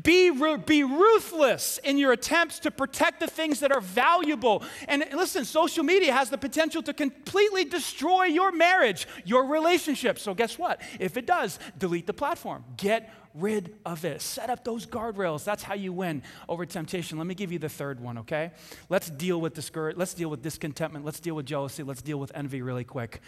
Be, 0.01 0.31
be 0.65 0.83
ruthless 0.83 1.79
in 1.83 1.97
your 1.97 2.11
attempts 2.11 2.59
to 2.59 2.71
protect 2.71 3.19
the 3.19 3.27
things 3.27 3.61
that 3.61 3.71
are 3.71 3.81
valuable. 3.81 4.63
And 4.87 5.05
listen, 5.13 5.43
social 5.45 5.83
media 5.83 6.13
has 6.13 6.29
the 6.29 6.37
potential 6.37 6.83
to 6.83 6.93
completely 6.93 7.65
destroy 7.65 8.25
your 8.25 8.51
marriage, 8.51 9.07
your 9.25 9.45
relationship. 9.45 10.19
So, 10.19 10.33
guess 10.33 10.57
what? 10.57 10.81
If 10.99 11.17
it 11.17 11.25
does, 11.25 11.59
delete 11.77 12.05
the 12.05 12.13
platform. 12.13 12.63
Get 12.77 13.11
rid 13.33 13.75
of 13.85 14.05
it. 14.05 14.21
Set 14.21 14.49
up 14.49 14.63
those 14.63 14.85
guardrails. 14.85 15.43
That's 15.43 15.63
how 15.63 15.75
you 15.75 15.93
win 15.93 16.23
over 16.49 16.65
temptation. 16.65 17.17
Let 17.17 17.27
me 17.27 17.35
give 17.35 17.51
you 17.51 17.59
the 17.59 17.69
third 17.69 17.99
one, 17.99 18.19
okay? 18.19 18.51
Let's 18.89 19.09
deal 19.09 19.39
with 19.39 19.53
discouragement. 19.53 19.99
Let's 19.99 20.13
deal 20.13 20.29
with 20.29 20.41
discontentment. 20.41 21.05
Let's 21.05 21.19
deal 21.19 21.35
with 21.35 21.45
jealousy. 21.45 21.83
Let's 21.83 22.01
deal 22.01 22.19
with 22.19 22.31
envy 22.35 22.61
really 22.61 22.83
quick. 22.83 23.21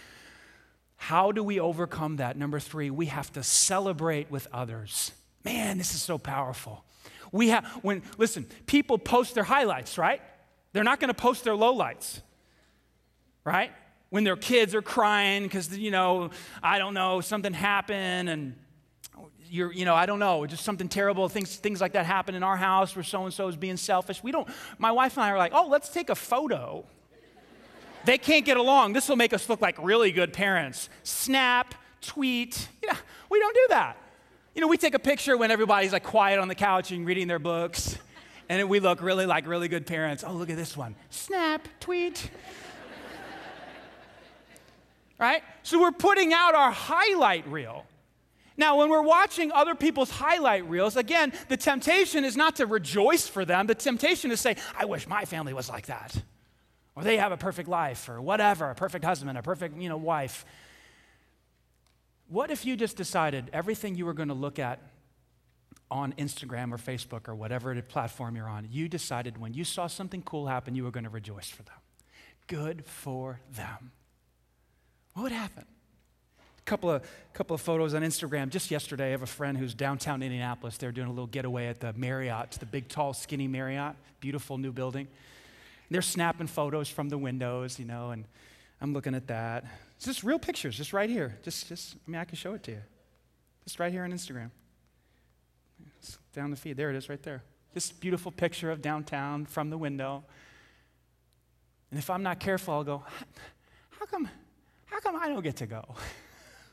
How 0.97 1.31
do 1.31 1.43
we 1.43 1.59
overcome 1.59 2.17
that? 2.17 2.37
Number 2.37 2.59
three, 2.59 2.89
we 2.89 3.05
have 3.05 3.31
to 3.33 3.43
celebrate 3.43 4.29
with 4.29 4.47
others. 4.51 5.11
Man, 5.43 5.77
this 5.77 5.93
is 5.93 6.01
so 6.01 6.17
powerful. 6.17 6.83
We 7.31 7.49
have, 7.49 7.65
when, 7.81 8.03
listen, 8.17 8.45
people 8.65 8.97
post 8.97 9.35
their 9.35 9.43
highlights, 9.43 9.97
right? 9.97 10.21
They're 10.73 10.83
not 10.83 10.99
to 10.99 11.13
post 11.13 11.43
their 11.43 11.53
lowlights, 11.53 12.21
right? 13.43 13.71
When 14.09 14.23
their 14.23 14.35
kids 14.35 14.73
are 14.75 14.81
crying 14.81 15.43
because, 15.43 15.77
you 15.77 15.91
know, 15.91 16.31
I 16.61 16.79
don't 16.79 16.93
know, 16.93 17.21
something 17.21 17.53
happened 17.53 18.29
and 18.29 18.55
you're, 19.49 19.71
you 19.71 19.85
know, 19.85 19.95
I 19.95 20.05
don't 20.05 20.19
know, 20.19 20.45
just 20.45 20.63
something 20.63 20.87
terrible, 20.89 21.27
things, 21.29 21.55
things 21.55 21.81
like 21.81 21.93
that 21.93 22.05
happen 22.05 22.35
in 22.35 22.43
our 22.43 22.57
house 22.57 22.95
where 22.95 23.03
so 23.03 23.25
and 23.25 23.33
so 23.33 23.47
is 23.47 23.55
being 23.55 23.77
selfish. 23.77 24.23
We 24.23 24.31
don't, 24.31 24.47
my 24.77 24.91
wife 24.91 25.17
and 25.17 25.23
I 25.23 25.31
are 25.31 25.37
like, 25.37 25.53
oh, 25.53 25.67
let's 25.67 25.89
take 25.89 26.09
a 26.09 26.15
photo. 26.15 26.85
they 28.05 28.17
can't 28.17 28.45
get 28.45 28.57
along. 28.57 28.93
This 28.93 29.09
will 29.09 29.15
make 29.15 29.33
us 29.33 29.49
look 29.49 29.61
like 29.61 29.77
really 29.79 30.11
good 30.11 30.33
parents. 30.33 30.89
Snap, 31.03 31.75
tweet. 32.01 32.67
Yeah, 32.83 32.95
we 33.29 33.39
don't 33.39 33.55
do 33.55 33.67
that. 33.69 33.97
You 34.59 34.65
know, 34.65 34.67
we 34.67 34.77
take 34.77 34.93
a 34.93 34.99
picture 34.99 35.37
when 35.37 35.51
everybody's 35.51 35.93
like 35.93 36.03
quiet 36.03 36.37
on 36.37 36.49
the 36.49 36.53
couch 36.53 36.91
and 36.91 37.07
reading 37.07 37.29
their 37.29 37.39
books, 37.39 37.97
and 38.49 38.67
we 38.67 38.81
look 38.81 39.01
really 39.01 39.25
like 39.25 39.47
really 39.47 39.69
good 39.69 39.87
parents. 39.87 40.21
Oh, 40.27 40.33
look 40.33 40.49
at 40.49 40.57
this 40.57 40.75
one. 40.75 40.97
Snap, 41.09 41.65
tweet. 41.79 42.29
right? 45.17 45.43
So 45.63 45.79
we're 45.79 45.93
putting 45.93 46.33
out 46.33 46.55
our 46.55 46.71
highlight 46.71 47.47
reel. 47.47 47.85
Now, 48.57 48.75
when 48.79 48.89
we're 48.89 49.01
watching 49.01 49.49
other 49.53 49.75
people's 49.75 50.09
highlight 50.11 50.69
reels, 50.69 50.97
again, 50.97 51.31
the 51.47 51.55
temptation 51.55 52.25
is 52.25 52.35
not 52.35 52.57
to 52.57 52.65
rejoice 52.65 53.29
for 53.29 53.45
them. 53.45 53.65
The 53.65 53.75
temptation 53.75 54.29
is 54.29 54.39
to 54.39 54.55
say, 54.55 54.61
I 54.77 54.83
wish 54.83 55.07
my 55.07 55.23
family 55.23 55.53
was 55.53 55.69
like 55.69 55.85
that. 55.85 56.21
Or 56.95 57.03
they 57.05 57.15
have 57.15 57.31
a 57.31 57.37
perfect 57.37 57.69
life, 57.69 58.09
or 58.09 58.19
whatever, 58.21 58.69
a 58.69 58.75
perfect 58.75 59.05
husband, 59.05 59.37
a 59.37 59.41
perfect, 59.41 59.77
you 59.77 59.87
know, 59.87 59.95
wife. 59.95 60.43
What 62.29 62.51
if 62.51 62.65
you 62.65 62.75
just 62.75 62.95
decided 62.95 63.49
everything 63.51 63.95
you 63.95 64.05
were 64.05 64.13
going 64.13 64.29
to 64.29 64.35
look 64.35 64.59
at 64.59 64.79
on 65.91 66.13
Instagram 66.13 66.71
or 66.71 66.77
Facebook 66.77 67.27
or 67.27 67.33
whatever 67.33 67.79
platform 67.81 68.35
you're 68.35 68.47
on, 68.47 68.67
you 68.69 68.87
decided 68.87 69.39
when 69.39 69.53
you 69.53 69.63
saw 69.63 69.87
something 69.87 70.21
cool 70.21 70.47
happen, 70.47 70.75
you 70.75 70.83
were 70.83 70.91
going 70.91 71.05
to 71.05 71.09
rejoice 71.09 71.49
for 71.49 71.63
them? 71.63 71.75
Good 72.45 72.85
for 72.85 73.39
them. 73.51 73.91
What 75.13 75.23
would 75.23 75.31
happen? 75.31 75.65
couple 76.69 76.91
of 76.91 77.01
couple 77.33 77.55
of 77.55 77.61
photos 77.61 77.95
on 77.95 78.03
Instagram 78.03 78.49
just 78.49 78.69
yesterday. 78.69 79.07
I 79.07 79.11
have 79.11 79.23
a 79.23 79.25
friend 79.27 79.57
who's 79.57 79.73
downtown 79.73 80.21
Indianapolis. 80.21 80.77
They're 80.77 80.91
doing 80.91 81.07
a 81.07 81.09
little 81.09 81.25
getaway 81.25 81.65
at 81.65 81.79
the 81.79 81.93
Marriott, 81.93 82.51
the 82.59 82.67
big, 82.67 82.89
tall, 82.89 83.13
skinny 83.13 83.47
Marriott, 83.47 83.95
beautiful 84.19 84.59
new 84.59 84.71
building. 84.71 85.07
And 85.07 85.95
they're 85.95 86.03
snapping 86.03 86.45
photos 86.45 86.87
from 86.87 87.09
the 87.09 87.17
windows, 87.17 87.79
you 87.79 87.85
know, 87.85 88.11
and 88.11 88.25
I'm 88.81 88.93
looking 88.93 89.15
at 89.15 89.27
that. 89.27 89.65
It's 89.97 90.05
just 90.05 90.23
real 90.23 90.39
pictures, 90.39 90.77
just 90.77 90.93
right 90.93 91.09
here. 91.09 91.37
Just, 91.43 91.67
just. 91.67 91.95
I 91.95 92.11
mean, 92.11 92.21
I 92.21 92.25
can 92.25 92.37
show 92.37 92.53
it 92.53 92.63
to 92.63 92.71
you. 92.71 92.81
Just 93.65 93.79
right 93.79 93.91
here 93.91 94.03
on 94.03 94.11
Instagram. 94.11 94.51
It's 95.97 96.17
down 96.33 96.51
the 96.51 96.55
feed. 96.55 96.77
There 96.77 96.89
it 96.89 96.95
is, 96.95 97.09
right 97.09 97.21
there. 97.21 97.43
This 97.73 97.91
beautiful 97.91 98.31
picture 98.31 98.71
of 98.71 98.81
downtown 98.81 99.45
from 99.45 99.69
the 99.69 99.77
window. 99.77 100.23
And 101.91 101.99
if 101.99 102.09
I'm 102.09 102.23
not 102.23 102.39
careful, 102.39 102.73
I'll 102.73 102.83
go, 102.83 103.03
how 103.89 104.05
come, 104.05 104.29
how 104.85 104.99
come 104.99 105.15
I 105.15 105.27
don't 105.27 105.43
get 105.43 105.57
to 105.57 105.67
go? 105.67 105.95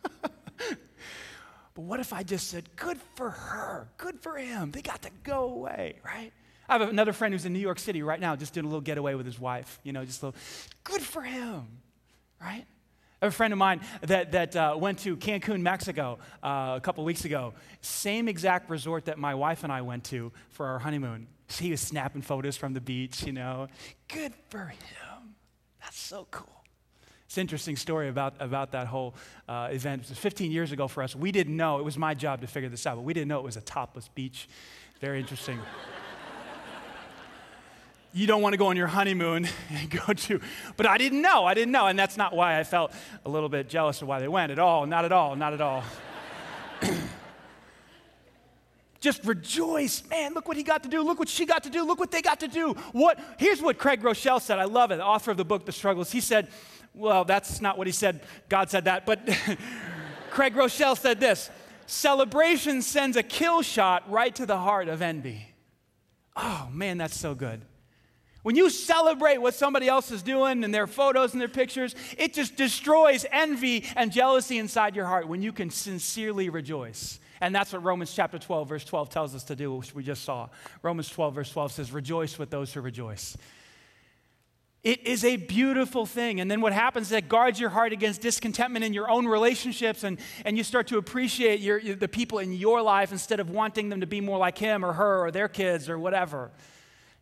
but 0.23 0.79
what 1.75 2.01
if 2.01 2.13
I 2.13 2.23
just 2.23 2.49
said, 2.49 2.65
good 2.77 2.99
for 3.15 3.31
her, 3.31 3.89
good 3.97 4.21
for 4.21 4.37
him? 4.37 4.71
They 4.71 4.83
got 4.83 5.03
to 5.03 5.11
go 5.25 5.45
away, 5.45 5.97
right? 6.05 6.33
I 6.69 6.79
have 6.79 6.89
another 6.89 7.13
friend 7.13 7.33
who's 7.33 7.45
in 7.45 7.53
New 7.53 7.59
York 7.59 7.79
City 7.79 8.03
right 8.03 8.21
now, 8.21 8.37
just 8.37 8.55
doing 8.55 8.65
a 8.67 8.69
little 8.69 8.81
getaway 8.81 9.15
with 9.15 9.27
his 9.27 9.39
wife, 9.39 9.79
you 9.83 9.93
know, 9.93 10.05
just 10.05 10.23
a 10.23 10.27
little, 10.27 10.41
good 10.85 11.03
for 11.03 11.23
him, 11.23 11.67
right? 12.41 12.65
A 13.23 13.31
friend 13.31 13.53
of 13.53 13.59
mine 13.59 13.81
that, 14.03 14.33
that 14.33 14.55
uh, 14.55 14.77
went 14.79 14.99
to 15.01 15.17
Cancun, 15.17 15.61
Mexico 15.61 16.19
uh, 16.43 16.75
a 16.77 16.81
couple 16.83 17.05
weeks 17.05 17.25
ago. 17.25 17.55
Same 17.81 18.29
exact 18.29 18.69
resort 18.69 19.07
that 19.07 19.19
my 19.19 19.35
wife 19.35 19.65
and 19.65 19.73
I 19.73 19.83
went 19.83 20.05
to 20.05 20.33
for 20.51 20.67
our 20.67 20.79
honeymoon. 20.79 21.27
he 21.59 21.71
was 21.71 21.81
snapping 21.81 22.23
photos 22.23 22.57
from 22.57 22.75
the 22.75 22.81
beach, 22.81 23.25
you 23.25 23.33
know. 23.33 23.69
Good 24.09 24.35
for 24.49 24.67
him. 24.67 25.35
That's 25.81 25.99
so 25.99 26.27
cool. 26.31 26.57
It's 27.25 27.37
an 27.37 27.41
interesting 27.41 27.77
story 27.77 28.09
about, 28.09 28.35
about 28.39 28.73
that 28.73 28.87
whole 28.87 29.15
uh, 29.49 29.69
event. 29.73 30.05
It 30.05 30.11
was 30.11 30.19
15 30.19 30.53
years 30.53 30.71
ago 30.71 30.87
for 30.87 31.03
us. 31.03 31.17
We 31.17 31.33
didn't 31.33 31.57
know, 31.57 31.79
it 31.79 31.85
was 31.85 31.99
my 31.99 32.15
job 32.15 32.41
to 32.43 32.47
figure 32.47 32.69
this 32.69 32.87
out, 32.87 32.97
but 32.97 33.03
we 33.03 33.15
didn't 33.15 33.29
know 33.29 33.39
it 33.39 33.45
was 33.45 33.57
a 33.57 33.63
topless 33.63 34.09
beach. 34.09 34.49
Very 35.01 35.21
interesting. 35.21 35.59
You 38.17 38.27
don't 38.27 38.41
want 38.41 38.55
to 38.55 38.57
go 38.57 38.69
on 38.69 38.79
your 38.79 38.87
honeymoon 38.87 39.47
and 39.69 39.91
go 39.91 40.15
to, 40.15 40.41
but 40.79 40.87
I 40.87 40.97
didn't 40.97 41.21
know, 41.21 41.45
I 41.45 41.53
didn't 41.53 41.73
know, 41.73 41.87
and 41.87 41.99
that's 41.99 42.17
not 42.17 42.35
why 42.35 42.59
I 42.59 42.65
felt 42.65 42.93
a 43.27 43.29
little 43.29 43.51
bit 43.51 43.69
jealous 43.69 44.01
of 44.01 44.09
why 44.09 44.21
they 44.21 44.29
went 44.29 44.51
at 44.51 44.59
all, 44.59 44.87
not 44.87 45.05
at 45.05 45.13
all, 45.13 45.37
not 45.37 45.53
at 45.53 45.61
all. 45.61 45.85
just 49.01 49.23
rejoice. 49.27 50.03
Man, 50.09 50.33
look 50.33 50.49
what 50.49 50.57
he 50.57 50.63
got 50.63 50.83
to 50.85 50.89
do. 50.89 51.03
Look 51.03 51.19
what 51.19 51.29
she 51.29 51.45
got 51.45 51.65
to 51.65 51.71
do. 51.71 51.85
Look 51.85 52.01
what 52.01 52.11
they 52.11 52.23
got 52.23 52.41
to 52.41 52.49
do. 52.49 52.73
What 52.93 53.21
here's 53.39 53.61
what 53.61 53.77
Craig 53.77 54.01
Groeschel 54.01 54.41
said. 54.41 54.59
I 54.59 54.65
love 54.65 54.91
it, 54.93 54.97
the 54.97 55.05
author 55.05 55.31
of 55.31 55.37
the 55.37 55.45
book 55.45 55.67
The 55.67 55.73
Struggles. 55.73 56.11
He 56.11 56.21
said, 56.21 56.49
well, 56.95 57.27
that's 57.27 57.61
not 57.61 57.77
what 57.77 57.87
he 57.87 57.93
said. 57.93 58.23
God 58.49 58.71
said 58.71 58.87
that. 58.87 59.05
But 59.05 59.29
Craig 60.31 60.55
Groeschel 60.55 60.97
said 60.97 61.21
this 61.21 61.51
celebration 61.85 62.81
sends 62.81 63.19
a 63.19 63.23
kill 63.23 63.61
shot 63.61 64.11
right 64.11 64.35
to 64.37 64.47
the 64.47 64.57
heart 64.57 64.89
of 64.89 65.03
envy. 65.03 65.49
Oh, 66.35 66.71
man, 66.73 66.97
that's 66.97 67.19
so 67.19 67.35
good. 67.35 67.61
When 68.47 68.55
you 68.55 68.71
celebrate 68.71 69.39
what 69.39 69.57
somebody 69.57 69.89
else 69.89 70.13
is 70.13 70.23
doing 70.23 70.63
and 70.63 70.73
their 70.73 70.87
photos 70.87 71.33
and 71.33 71.41
their 71.41 71.49
pictures, 71.49 71.97
it 72.17 72.33
just 72.33 72.55
destroys 72.55 73.27
envy 73.33 73.85
and 73.97 74.13
jealousy 74.13 74.59
inside 74.59 74.95
your 74.95 75.07
heart 75.07 75.27
when 75.27 75.43
you 75.43 75.53
can 75.53 75.69
sincerely 75.69 76.49
rejoice. 76.49 77.19
And 77.41 77.53
that's 77.53 77.73
what 77.73 77.83
Romans 77.83 78.15
chapter 78.15 78.39
12, 78.39 78.69
verse 78.69 78.85
12 78.85 79.11
tells 79.11 79.35
us 79.35 79.43
to 79.43 79.57
do, 79.57 79.75
which 79.75 79.97
we 79.97 80.05
just 80.05 80.23
saw. 80.23 80.49
Romans 80.83 81.09
12, 81.09 81.35
verse 81.35 81.51
12 81.51 81.73
says, 81.73 81.93
Rejoice 81.93 82.39
with 82.39 82.51
those 82.51 82.73
who 82.73 82.83
rejoice. 82.83 83.37
It 84.85 85.05
is 85.05 85.25
a 85.25 85.39
beautiful 85.39 86.07
thing. 86.07 86.39
And 86.39 86.49
then 86.49 86.61
what 86.61 86.73
happens 86.73 87.09
is 87.09 87.11
that 87.11 87.29
guards 87.29 87.59
your 87.59 87.71
heart 87.71 87.93
against 87.93 88.21
discontentment 88.21 88.85
in 88.85 88.93
your 88.93 89.11
own 89.11 89.27
relationships, 89.27 90.05
and, 90.05 90.21
and 90.45 90.57
you 90.57 90.63
start 90.63 90.87
to 90.87 90.99
appreciate 90.99 91.59
your, 91.59 91.81
the 91.97 92.07
people 92.07 92.39
in 92.39 92.53
your 92.53 92.81
life 92.81 93.11
instead 93.11 93.41
of 93.41 93.51
wanting 93.51 93.89
them 93.89 94.03
to 94.03 94.07
be 94.07 94.21
more 94.21 94.39
like 94.39 94.57
him 94.57 94.85
or 94.85 94.93
her 94.93 95.25
or 95.25 95.33
their 95.33 95.49
kids 95.49 95.89
or 95.89 95.99
whatever. 95.99 96.53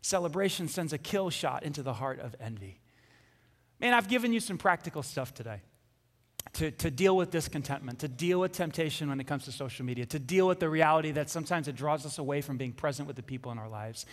Celebration 0.05 0.69
sends 0.69 0.93
a 0.93 0.99
kill 0.99 1.31
shot 1.31 1.63
into 1.63 1.83
the 1.83 1.95
heart 1.95 2.21
of 2.21 2.37
envy. 2.39 2.79
Man, 3.81 3.95
I've 3.95 4.07
given 4.07 4.35
you 4.35 4.41
some 4.41 4.59
practical 4.59 5.03
stuff 5.03 5.33
today 5.33 5.63
to, 6.53 6.71
to 6.73 6.91
deal 6.91 7.17
with 7.17 7.31
discontentment, 7.31 8.01
to 8.01 8.09
deal 8.09 8.39
with 8.39 8.53
temptation 8.53 9.09
when 9.09 9.19
it 9.19 9.27
comes 9.27 9.47
to 9.47 9.53
social 9.53 9.87
media, 9.87 10.05
to 10.05 10.19
deal 10.19 10.47
with 10.47 10.61
the 10.61 10.69
reality 10.69 11.11
that 11.13 11.31
sometimes 11.31 11.69
it 11.69 11.75
draws 11.75 12.05
us 12.05 12.19
away 12.19 12.43
from 12.43 12.59
being 12.59 12.75
present 12.75 13.07
with 13.07 13.17
the 13.17 13.23
people 13.23 13.51
in 13.51 13.59
our 13.59 13.69
lives. 13.71 14.05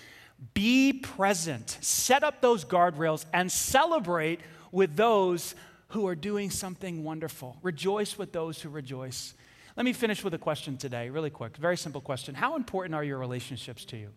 Be 0.54 0.94
present, 0.94 1.78
set 1.82 2.24
up 2.24 2.40
those 2.40 2.64
guardrails, 2.64 3.26
and 3.34 3.52
celebrate 3.52 4.40
with 4.72 4.96
those 4.96 5.56
who 5.90 6.08
are 6.08 6.16
doing 6.16 6.52
something 6.52 7.04
wonderful. 7.04 7.58
Rejoice 7.64 8.18
with 8.18 8.32
those 8.32 8.62
who 8.62 8.70
rejoice. 8.70 9.34
Let 9.76 9.86
me 9.86 9.92
finish 9.92 10.24
with 10.24 10.34
a 10.34 10.38
question 10.38 10.78
today, 10.78 11.10
really 11.10 11.30
quick. 11.30 11.58
Very 11.58 11.76
simple 11.76 12.00
question. 12.00 12.34
How 12.34 12.56
important 12.56 12.96
are 12.96 13.04
your 13.04 13.18
relationships 13.18 13.84
to 13.86 13.98
you? 13.98 14.12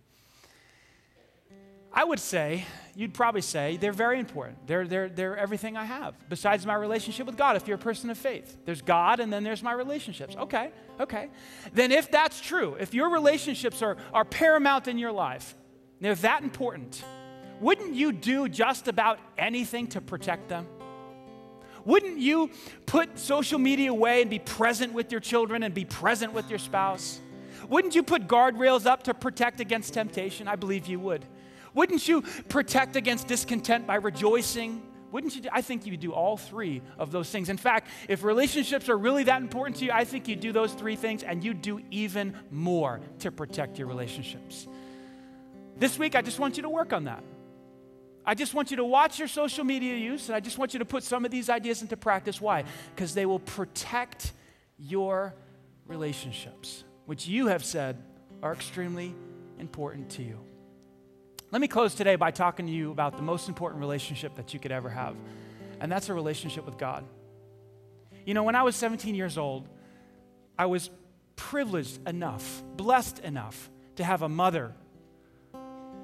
I 1.96 2.02
would 2.02 2.18
say, 2.18 2.66
you'd 2.96 3.14
probably 3.14 3.40
say, 3.40 3.76
they're 3.76 3.92
very 3.92 4.18
important. 4.18 4.66
They're, 4.66 4.84
they're, 4.84 5.08
they're 5.08 5.36
everything 5.36 5.76
I 5.76 5.84
have, 5.84 6.16
besides 6.28 6.66
my 6.66 6.74
relationship 6.74 7.24
with 7.24 7.36
God, 7.36 7.54
if 7.54 7.68
you're 7.68 7.76
a 7.76 7.78
person 7.80 8.10
of 8.10 8.18
faith. 8.18 8.56
There's 8.64 8.82
God, 8.82 9.20
and 9.20 9.32
then 9.32 9.44
there's 9.44 9.62
my 9.62 9.72
relationships. 9.72 10.34
Okay, 10.34 10.72
okay. 10.98 11.28
Then, 11.72 11.92
if 11.92 12.10
that's 12.10 12.40
true, 12.40 12.76
if 12.80 12.94
your 12.94 13.10
relationships 13.10 13.80
are, 13.80 13.96
are 14.12 14.24
paramount 14.24 14.88
in 14.88 14.98
your 14.98 15.12
life, 15.12 15.54
they're 16.00 16.16
that 16.16 16.42
important, 16.42 17.04
wouldn't 17.60 17.94
you 17.94 18.10
do 18.10 18.48
just 18.48 18.88
about 18.88 19.20
anything 19.38 19.86
to 19.88 20.00
protect 20.00 20.48
them? 20.48 20.66
Wouldn't 21.84 22.18
you 22.18 22.50
put 22.86 23.20
social 23.20 23.60
media 23.60 23.92
away 23.92 24.20
and 24.20 24.28
be 24.28 24.40
present 24.40 24.92
with 24.92 25.12
your 25.12 25.20
children 25.20 25.62
and 25.62 25.72
be 25.72 25.84
present 25.84 26.32
with 26.32 26.50
your 26.50 26.58
spouse? 26.58 27.20
Wouldn't 27.68 27.94
you 27.94 28.02
put 28.02 28.26
guardrails 28.26 28.84
up 28.84 29.04
to 29.04 29.14
protect 29.14 29.60
against 29.60 29.94
temptation? 29.94 30.48
I 30.48 30.56
believe 30.56 30.86
you 30.86 30.98
would. 30.98 31.24
Wouldn't 31.74 32.06
you 32.08 32.22
protect 32.48 32.96
against 32.96 33.26
discontent 33.26 33.86
by 33.86 33.96
rejoicing? 33.96 34.82
Wouldn't 35.10 35.36
you? 35.36 35.42
Do, 35.42 35.48
I 35.52 35.60
think 35.60 35.86
you 35.86 35.96
do 35.96 36.12
all 36.12 36.36
three 36.36 36.82
of 36.98 37.12
those 37.12 37.30
things. 37.30 37.48
In 37.48 37.56
fact, 37.56 37.88
if 38.08 38.24
relationships 38.24 38.88
are 38.88 38.98
really 38.98 39.24
that 39.24 39.42
important 39.42 39.76
to 39.76 39.84
you, 39.84 39.92
I 39.92 40.04
think 40.04 40.26
you 40.26 40.34
do 40.34 40.52
those 40.52 40.72
three 40.72 40.96
things 40.96 41.22
and 41.22 41.44
you 41.44 41.54
do 41.54 41.80
even 41.90 42.36
more 42.50 43.00
to 43.20 43.30
protect 43.30 43.78
your 43.78 43.86
relationships. 43.86 44.66
This 45.76 45.98
week, 45.98 46.14
I 46.16 46.22
just 46.22 46.38
want 46.38 46.56
you 46.56 46.62
to 46.64 46.68
work 46.68 46.92
on 46.92 47.04
that. 47.04 47.22
I 48.26 48.34
just 48.34 48.54
want 48.54 48.70
you 48.70 48.78
to 48.78 48.84
watch 48.84 49.18
your 49.18 49.28
social 49.28 49.64
media 49.64 49.96
use, 49.96 50.28
and 50.28 50.36
I 50.36 50.40
just 50.40 50.56
want 50.56 50.72
you 50.72 50.78
to 50.78 50.84
put 50.84 51.02
some 51.02 51.24
of 51.24 51.30
these 51.30 51.50
ideas 51.50 51.82
into 51.82 51.96
practice. 51.96 52.40
Why? 52.40 52.64
Because 52.94 53.12
they 53.12 53.26
will 53.26 53.40
protect 53.40 54.32
your 54.78 55.34
relationships, 55.86 56.84
which 57.06 57.26
you 57.26 57.48
have 57.48 57.64
said 57.64 58.02
are 58.42 58.52
extremely 58.52 59.14
important 59.58 60.10
to 60.10 60.22
you. 60.22 60.40
Let 61.54 61.60
me 61.60 61.68
close 61.68 61.94
today 61.94 62.16
by 62.16 62.32
talking 62.32 62.66
to 62.66 62.72
you 62.72 62.90
about 62.90 63.16
the 63.16 63.22
most 63.22 63.48
important 63.48 63.78
relationship 63.78 64.34
that 64.34 64.52
you 64.52 64.58
could 64.58 64.72
ever 64.72 64.90
have, 64.90 65.14
and 65.78 65.92
that's 65.92 66.08
a 66.08 66.12
relationship 66.12 66.66
with 66.66 66.76
God. 66.78 67.04
You 68.26 68.34
know, 68.34 68.42
when 68.42 68.56
I 68.56 68.64
was 68.64 68.74
17 68.74 69.14
years 69.14 69.38
old, 69.38 69.68
I 70.58 70.66
was 70.66 70.90
privileged 71.36 72.08
enough, 72.08 72.64
blessed 72.76 73.20
enough 73.20 73.70
to 73.94 74.02
have 74.02 74.22
a 74.22 74.28
mother 74.28 74.74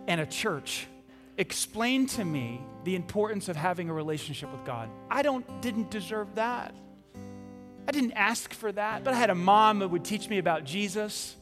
and 0.06 0.20
a 0.20 0.26
church 0.26 0.86
explain 1.36 2.06
to 2.06 2.24
me 2.24 2.60
the 2.84 2.94
importance 2.94 3.48
of 3.48 3.56
having 3.56 3.90
a 3.90 3.92
relationship 3.92 4.52
with 4.52 4.64
God. 4.64 4.88
I 5.10 5.22
don't 5.22 5.60
didn't 5.60 5.90
deserve 5.90 6.36
that. 6.36 6.76
I 7.88 7.90
didn't 7.90 8.12
ask 8.12 8.54
for 8.54 8.70
that, 8.70 9.02
but 9.02 9.14
I 9.14 9.16
had 9.16 9.30
a 9.30 9.34
mom 9.34 9.80
that 9.80 9.88
would 9.88 10.04
teach 10.04 10.28
me 10.28 10.38
about 10.38 10.62
Jesus. 10.62 11.34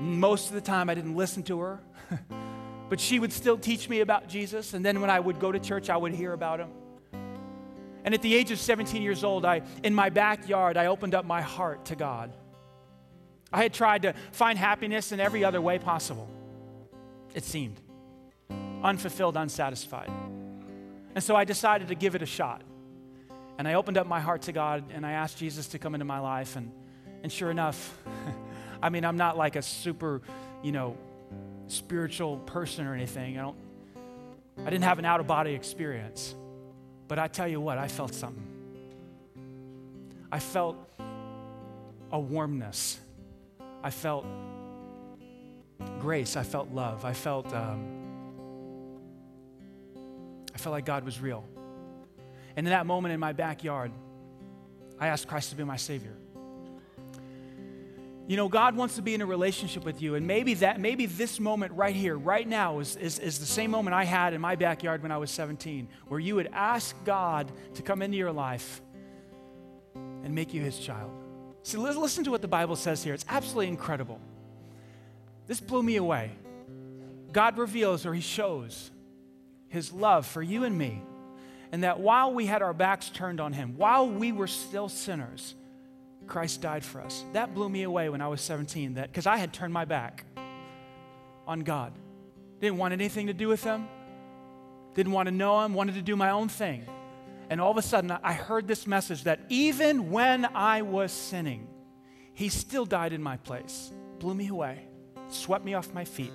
Most 0.00 0.48
of 0.48 0.54
the 0.54 0.60
time 0.60 0.90
I 0.90 0.96
didn't 0.96 1.14
listen 1.14 1.44
to 1.44 1.60
her. 1.60 1.80
but 2.88 3.00
she 3.00 3.18
would 3.18 3.32
still 3.32 3.56
teach 3.56 3.88
me 3.88 4.00
about 4.00 4.28
Jesus. 4.28 4.74
And 4.74 4.84
then 4.84 5.00
when 5.00 5.10
I 5.10 5.20
would 5.20 5.38
go 5.40 5.52
to 5.52 5.58
church, 5.58 5.90
I 5.90 5.96
would 5.96 6.12
hear 6.12 6.32
about 6.32 6.60
him. 6.60 6.70
And 8.04 8.14
at 8.14 8.22
the 8.22 8.34
age 8.34 8.50
of 8.50 8.58
17 8.58 9.00
years 9.00 9.22
old, 9.22 9.44
I, 9.44 9.62
in 9.82 9.94
my 9.94 10.10
backyard, 10.10 10.76
I 10.76 10.86
opened 10.86 11.14
up 11.14 11.24
my 11.24 11.40
heart 11.40 11.84
to 11.86 11.96
God. 11.96 12.32
I 13.52 13.62
had 13.62 13.72
tried 13.72 14.02
to 14.02 14.14
find 14.32 14.58
happiness 14.58 15.12
in 15.12 15.20
every 15.20 15.44
other 15.44 15.60
way 15.60 15.78
possible, 15.78 16.28
it 17.34 17.44
seemed. 17.44 17.80
Unfulfilled, 18.82 19.36
unsatisfied. 19.36 20.10
And 21.14 21.22
so 21.22 21.36
I 21.36 21.44
decided 21.44 21.88
to 21.88 21.94
give 21.94 22.14
it 22.14 22.22
a 22.22 22.26
shot. 22.26 22.62
And 23.58 23.68
I 23.68 23.74
opened 23.74 23.98
up 23.98 24.06
my 24.06 24.20
heart 24.20 24.42
to 24.42 24.52
God 24.52 24.84
and 24.92 25.06
I 25.06 25.12
asked 25.12 25.38
Jesus 25.38 25.68
to 25.68 25.78
come 25.78 25.94
into 25.94 26.06
my 26.06 26.18
life. 26.18 26.56
And, 26.56 26.72
and 27.22 27.30
sure 27.30 27.50
enough, 27.50 27.96
I 28.82 28.88
mean, 28.88 29.04
I'm 29.04 29.18
not 29.18 29.36
like 29.36 29.56
a 29.56 29.62
super, 29.62 30.22
you 30.62 30.72
know, 30.72 30.96
spiritual 31.72 32.38
person 32.38 32.86
or 32.86 32.94
anything. 32.94 33.38
I 33.38 33.42
don't 33.42 33.56
I 34.58 34.70
didn't 34.70 34.84
have 34.84 34.98
an 34.98 35.04
out 35.04 35.20
of 35.20 35.26
body 35.26 35.54
experience. 35.54 36.34
But 37.08 37.18
I 37.18 37.28
tell 37.28 37.48
you 37.48 37.60
what, 37.60 37.78
I 37.78 37.88
felt 37.88 38.14
something. 38.14 38.46
I 40.30 40.38
felt 40.38 40.76
a 42.10 42.18
warmness. 42.18 43.00
I 43.82 43.90
felt 43.90 44.24
grace. 45.98 46.36
I 46.36 46.42
felt 46.42 46.70
love. 46.70 47.04
I 47.04 47.12
felt 47.12 47.52
um, 47.52 47.98
I 50.54 50.58
felt 50.58 50.72
like 50.72 50.86
God 50.86 51.04
was 51.04 51.20
real. 51.20 51.44
And 52.56 52.66
in 52.66 52.70
that 52.70 52.86
moment 52.86 53.14
in 53.14 53.20
my 53.20 53.32
backyard, 53.32 53.90
I 54.98 55.08
asked 55.08 55.26
Christ 55.26 55.50
to 55.50 55.56
be 55.56 55.64
my 55.64 55.76
Savior. 55.76 56.14
You 58.28 58.36
know, 58.36 58.48
God 58.48 58.76
wants 58.76 58.96
to 58.96 59.02
be 59.02 59.14
in 59.14 59.20
a 59.20 59.26
relationship 59.26 59.84
with 59.84 60.00
you. 60.00 60.14
And 60.14 60.26
maybe 60.26 60.54
that, 60.54 60.80
maybe 60.80 61.06
this 61.06 61.40
moment 61.40 61.72
right 61.72 61.94
here, 61.94 62.16
right 62.16 62.46
now, 62.46 62.78
is, 62.78 62.96
is, 62.96 63.18
is 63.18 63.40
the 63.40 63.46
same 63.46 63.70
moment 63.70 63.94
I 63.94 64.04
had 64.04 64.32
in 64.32 64.40
my 64.40 64.54
backyard 64.54 65.02
when 65.02 65.10
I 65.10 65.18
was 65.18 65.30
17, 65.30 65.88
where 66.08 66.20
you 66.20 66.36
would 66.36 66.48
ask 66.52 66.94
God 67.04 67.50
to 67.74 67.82
come 67.82 68.00
into 68.00 68.16
your 68.16 68.32
life 68.32 68.80
and 69.94 70.34
make 70.34 70.54
you 70.54 70.62
his 70.62 70.78
child. 70.78 71.10
See, 71.64 71.76
listen 71.76 72.24
to 72.24 72.30
what 72.30 72.42
the 72.42 72.48
Bible 72.48 72.76
says 72.76 73.02
here. 73.02 73.14
It's 73.14 73.26
absolutely 73.28 73.68
incredible. 73.68 74.20
This 75.46 75.60
blew 75.60 75.82
me 75.82 75.96
away. 75.96 76.32
God 77.32 77.58
reveals 77.58 78.06
or 78.06 78.14
he 78.14 78.20
shows 78.20 78.90
his 79.68 79.92
love 79.92 80.26
for 80.26 80.42
you 80.42 80.64
and 80.64 80.76
me. 80.76 81.02
And 81.72 81.84
that 81.84 81.98
while 81.98 82.32
we 82.32 82.46
had 82.46 82.62
our 82.62 82.74
backs 82.74 83.08
turned 83.08 83.40
on 83.40 83.52
him, 83.52 83.76
while 83.76 84.08
we 84.08 84.30
were 84.30 84.46
still 84.46 84.88
sinners, 84.88 85.54
Christ 86.26 86.60
died 86.60 86.84
for 86.84 87.00
us. 87.00 87.24
That 87.32 87.54
blew 87.54 87.68
me 87.68 87.82
away 87.82 88.08
when 88.08 88.20
I 88.20 88.28
was 88.28 88.40
17 88.40 88.94
that 88.94 89.10
because 89.10 89.26
I 89.26 89.36
had 89.36 89.52
turned 89.52 89.72
my 89.72 89.84
back 89.84 90.24
on 91.46 91.60
God. 91.60 91.92
Didn't 92.60 92.78
want 92.78 92.92
anything 92.92 93.26
to 93.26 93.34
do 93.34 93.48
with 93.48 93.64
him. 93.64 93.88
Didn't 94.94 95.12
want 95.12 95.26
to 95.26 95.34
know 95.34 95.64
him, 95.64 95.74
wanted 95.74 95.94
to 95.94 96.02
do 96.02 96.16
my 96.16 96.30
own 96.30 96.48
thing. 96.48 96.86
And 97.50 97.60
all 97.60 97.70
of 97.70 97.76
a 97.76 97.82
sudden 97.82 98.10
I 98.10 98.32
heard 98.32 98.68
this 98.68 98.86
message 98.86 99.24
that 99.24 99.40
even 99.48 100.10
when 100.10 100.46
I 100.46 100.82
was 100.82 101.12
sinning, 101.12 101.66
he 102.34 102.48
still 102.48 102.84
died 102.84 103.12
in 103.12 103.22
my 103.22 103.36
place. 103.38 103.90
Blew 104.18 104.34
me 104.34 104.48
away. 104.48 104.86
Swept 105.28 105.64
me 105.64 105.74
off 105.74 105.92
my 105.92 106.04
feet. 106.04 106.32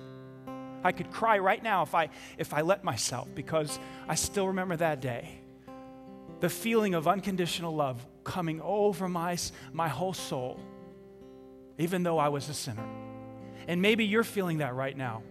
I 0.84 0.92
could 0.92 1.10
cry 1.10 1.38
right 1.38 1.62
now 1.62 1.82
if 1.82 1.94
I 1.94 2.08
if 2.36 2.54
I 2.54 2.60
let 2.60 2.84
myself 2.84 3.28
because 3.34 3.78
I 4.08 4.14
still 4.14 4.48
remember 4.48 4.76
that 4.76 5.00
day. 5.00 5.40
The 6.40 6.48
feeling 6.48 6.94
of 6.94 7.08
unconditional 7.08 7.74
love 7.74 8.04
coming 8.28 8.60
over 8.60 9.08
my, 9.08 9.38
my 9.72 9.88
whole 9.88 10.12
soul, 10.12 10.60
even 11.78 12.02
though 12.02 12.18
I 12.18 12.28
was 12.28 12.48
a 12.50 12.54
sinner. 12.54 12.84
And 13.66 13.80
maybe 13.80 14.04
you're 14.04 14.22
feeling 14.22 14.58
that 14.58 14.74
right 14.74 14.96
now. 14.96 15.22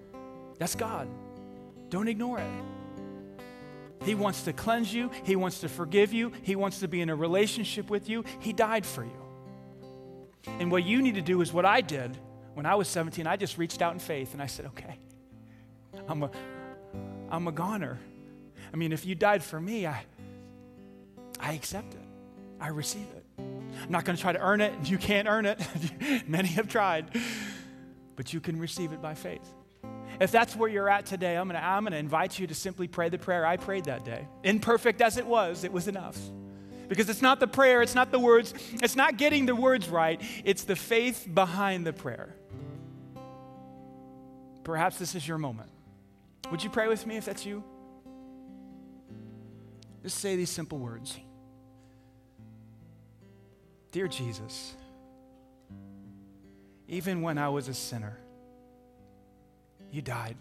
That's 0.58 0.74
God. 0.74 1.08
Don't 1.90 2.08
ignore 2.08 2.40
it. 2.40 4.04
He 4.04 4.16
wants 4.16 4.44
to 4.44 4.54
cleanse 4.54 4.92
you, 4.92 5.12
He 5.24 5.36
wants 5.36 5.60
to 5.60 5.70
forgive 5.70 6.12
you, 6.12 6.32
He 6.42 6.56
wants 6.56 6.80
to 6.80 6.88
be 6.88 7.02
in 7.02 7.10
a 7.10 7.16
relationship 7.16 7.90
with 7.90 8.10
you. 8.10 8.24
He 8.40 8.52
died 8.52 8.86
for 8.86 9.04
you. 9.04 9.22
And 10.60 10.72
what 10.72 10.84
you 10.84 11.02
need 11.02 11.16
to 11.16 11.22
do 11.22 11.42
is 11.42 11.54
what 11.54 11.66
I 11.66 11.82
did 11.82 12.18
when 12.56 12.66
I 12.66 12.76
was 12.76 12.88
17. 12.88 13.28
I 13.28 13.36
just 13.36 13.60
reached 13.60 13.84
out 13.84 13.94
in 13.94 14.00
faith 14.00 14.34
and 14.34 14.42
I 14.42 14.48
said, 14.48 14.66
okay, 14.68 14.98
I'm 16.08 16.24
a, 16.24 16.32
I'm 17.30 17.48
a 17.48 17.52
goner. 17.52 18.00
I 18.74 18.78
mean, 18.78 18.92
if 18.92 19.06
you 19.06 19.14
died 19.14 19.44
for 19.44 19.60
me, 19.60 19.86
I, 19.86 20.04
I 21.40 21.54
accept 21.54 21.94
it. 21.94 22.07
I 22.60 22.70
receive 22.70 23.08
it. 23.16 23.24
I'm 23.38 23.92
not 23.92 24.06
going 24.06 24.16
to 24.16 24.22
try 24.22 24.34
to 24.34 24.40
earn 24.40 24.62
it. 24.62 24.74
You 24.84 24.98
can't 24.98 25.28
earn 25.28 25.46
it. 25.46 25.60
Many 26.28 26.50
have 26.50 26.68
tried. 26.68 27.16
But 28.16 28.34
you 28.34 28.40
can 28.40 28.60
receive 28.60 28.94
it 28.94 29.02
by 29.02 29.14
faith. 29.14 29.48
If 30.20 30.32
that's 30.32 30.56
where 30.56 30.70
you're 30.70 30.90
at 30.90 31.06
today, 31.06 31.38
I'm 31.38 31.48
going 31.48 31.60
to 31.60 31.66
I'm 31.66 31.86
to 31.86 31.96
invite 31.96 32.40
you 32.40 32.48
to 32.48 32.56
simply 32.56 32.88
pray 32.88 33.10
the 33.10 33.20
prayer 33.20 33.46
I 33.46 33.58
prayed 33.58 33.86
that 33.86 34.04
day. 34.04 34.28
Imperfect 34.44 35.02
as 35.02 35.18
it 35.18 35.26
was, 35.26 35.64
it 35.64 35.72
was 35.72 35.88
enough. 35.88 36.18
Because 36.88 37.10
it's 37.10 37.22
not 37.22 37.40
the 37.40 37.48
prayer, 37.48 37.82
it's 37.82 37.96
not 37.96 38.12
the 38.12 38.20
words, 38.20 38.54
it's 38.74 38.96
not 38.96 39.18
getting 39.18 39.46
the 39.46 39.56
words 39.56 39.90
right, 39.90 40.22
it's 40.46 40.64
the 40.64 40.76
faith 40.76 41.28
behind 41.32 41.86
the 41.86 41.94
prayer. 41.94 42.34
Perhaps 44.64 44.98
this 44.98 45.14
is 45.14 45.28
your 45.28 45.38
moment. 45.38 45.70
Would 46.50 46.64
you 46.64 46.70
pray 46.70 46.88
with 46.88 47.06
me 47.06 47.18
if 47.18 47.26
that's 47.26 47.46
you? 47.46 47.64
Just 50.02 50.20
say 50.20 50.36
these 50.36 50.50
simple 50.50 50.80
words. 50.80 51.18
Dear 53.98 54.08
Jesus, 54.08 54.76
even 56.88 57.24
when 57.24 57.40
I 57.40 57.50
was 57.50 57.68
a 57.68 57.74
sinner, 57.74 58.16
you 59.92 60.04
died 60.04 60.38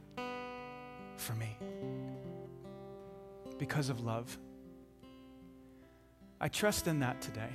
for 1.17 1.33
me 1.33 1.57
because 3.57 3.89
of 3.89 4.01
love. 4.05 4.37
I 6.39 6.49
trust 6.49 6.87
in 6.87 7.01
that 7.01 7.23
today. 7.23 7.49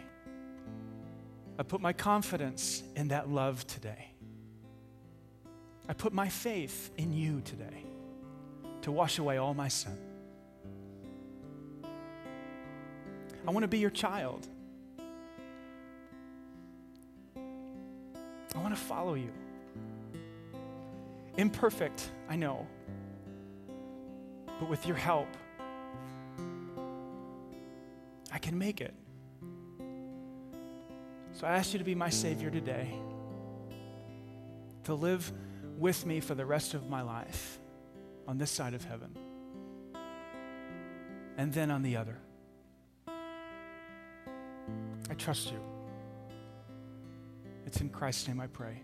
I 1.60 1.62
put 1.62 1.82
my 1.82 1.94
confidence 1.94 2.82
in 2.96 3.10
that 3.10 3.30
love 3.30 3.68
today. 3.68 4.08
I 5.88 5.94
put 5.94 6.14
my 6.14 6.30
faith 6.30 6.90
in 6.98 7.14
you 7.14 7.42
today 7.42 7.86
to 8.82 8.92
wash 8.92 9.20
away 9.20 9.38
all 9.38 9.54
my 9.54 9.68
sin. 9.68 10.00
I 13.48 13.52
want 13.52 13.66
to 13.66 13.68
be 13.68 13.78
your 13.78 13.92
child. 13.92 14.48
Want 18.60 18.76
to 18.76 18.82
follow 18.82 19.14
you. 19.16 19.32
Imperfect, 21.38 22.10
I 22.30 22.36
know. 22.36 22.68
But 24.60 24.70
with 24.70 24.86
your 24.86 24.98
help, 24.98 25.28
I 28.32 28.38
can 28.38 28.58
make 28.58 28.82
it. 28.82 28.94
So 31.34 31.48
I 31.48 31.56
ask 31.56 31.74
you 31.74 31.80
to 31.80 31.86
be 31.86 31.96
my 31.96 32.10
Savior 32.10 32.50
today, 32.50 32.94
to 34.84 34.94
live 34.94 35.32
with 35.78 36.06
me 36.06 36.20
for 36.20 36.36
the 36.36 36.46
rest 36.46 36.74
of 36.74 36.90
my 36.90 37.02
life 37.02 37.60
on 38.28 38.38
this 38.38 38.52
side 38.52 38.74
of 38.74 38.84
heaven, 38.84 39.18
and 41.38 41.52
then 41.54 41.72
on 41.72 41.82
the 41.82 41.96
other. 41.98 42.18
I 45.10 45.14
trust 45.16 45.52
you. 45.52 45.71
It's 47.66 47.82
in 47.82 47.90
Christ's 47.90 48.28
name 48.28 48.40
I 48.40 48.48
pray. 48.48 48.82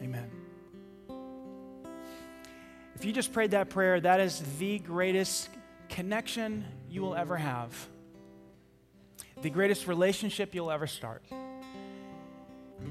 Amen. 0.00 0.30
If 2.94 3.04
you 3.04 3.12
just 3.12 3.32
prayed 3.32 3.50
that 3.50 3.68
prayer, 3.68 4.00
that 4.00 4.20
is 4.20 4.42
the 4.58 4.78
greatest 4.78 5.48
connection 5.88 6.64
you 6.88 7.02
will 7.02 7.14
ever 7.14 7.36
have, 7.36 7.88
the 9.42 9.50
greatest 9.50 9.86
relationship 9.86 10.54
you'll 10.54 10.70
ever 10.70 10.86
start. 10.86 11.22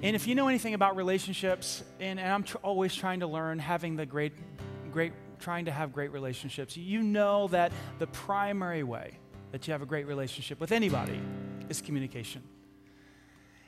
And 0.04 0.16
if 0.16 0.28
you 0.28 0.36
know 0.36 0.48
anything 0.48 0.74
about 0.74 0.96
relationships, 0.96 1.84
and, 2.00 2.20
and 2.20 2.32
I'm 2.32 2.44
tr- 2.44 2.58
always 2.58 2.96
trying 2.96 3.22
to 3.22 3.28
learn 3.28 3.60
having 3.60 3.96
the 3.96 4.06
great, 4.06 4.34
great, 4.92 5.14
trying 5.40 5.66
to 5.66 5.72
have 5.72 5.94
great 5.94 6.12
relationships, 6.12 6.78
you 6.78 7.02
know 7.02 7.48
that 7.50 7.72
the 8.00 8.08
primary 8.08 8.84
way 8.84 9.18
that 9.52 9.68
you 9.68 9.72
have 9.72 9.82
a 9.82 9.86
great 9.86 10.08
relationship 10.08 10.60
with 10.60 10.72
anybody 10.72 11.20
is 11.70 11.82
communication. 11.82 12.42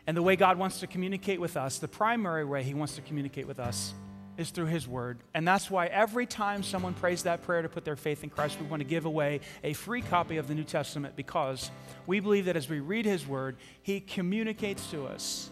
And 0.06 0.18
the 0.18 0.22
way 0.22 0.36
God 0.36 0.58
wants 0.58 0.80
to 0.82 0.88
communicate 0.88 1.40
with 1.40 1.56
us, 1.56 1.80
the 1.80 1.88
primary 1.88 2.44
way 2.44 2.64
He 2.64 2.74
wants 2.74 2.96
to 2.96 3.02
communicate 3.02 3.48
with 3.48 3.60
us, 3.60 3.94
is 4.38 4.50
through 4.50 4.66
His 4.66 4.88
Word. 4.88 5.20
And 5.34 5.48
that's 5.48 5.70
why 5.70 5.88
every 5.88 6.26
time 6.26 6.64
someone 6.64 6.94
prays 6.94 7.24
that 7.24 7.44
prayer 7.44 7.62
to 7.62 7.70
put 7.70 7.86
their 7.86 7.96
faith 7.96 8.24
in 8.24 8.30
Christ, 8.30 8.60
we 8.60 8.68
want 8.68 8.82
to 8.82 8.88
give 8.88 9.06
away 9.06 9.42
a 9.64 9.74
free 9.74 10.02
copy 10.02 10.38
of 10.38 10.48
the 10.48 10.56
New 10.56 10.64
Testament 10.64 11.16
because 11.16 11.72
we 12.08 12.20
believe 12.20 12.46
that 12.46 12.58
as 12.58 12.68
we 12.68 12.80
read 12.80 13.06
His 13.06 13.28
Word, 13.28 13.56
He 13.82 14.00
communicates 14.00 14.90
to 14.92 15.06
us, 15.06 15.50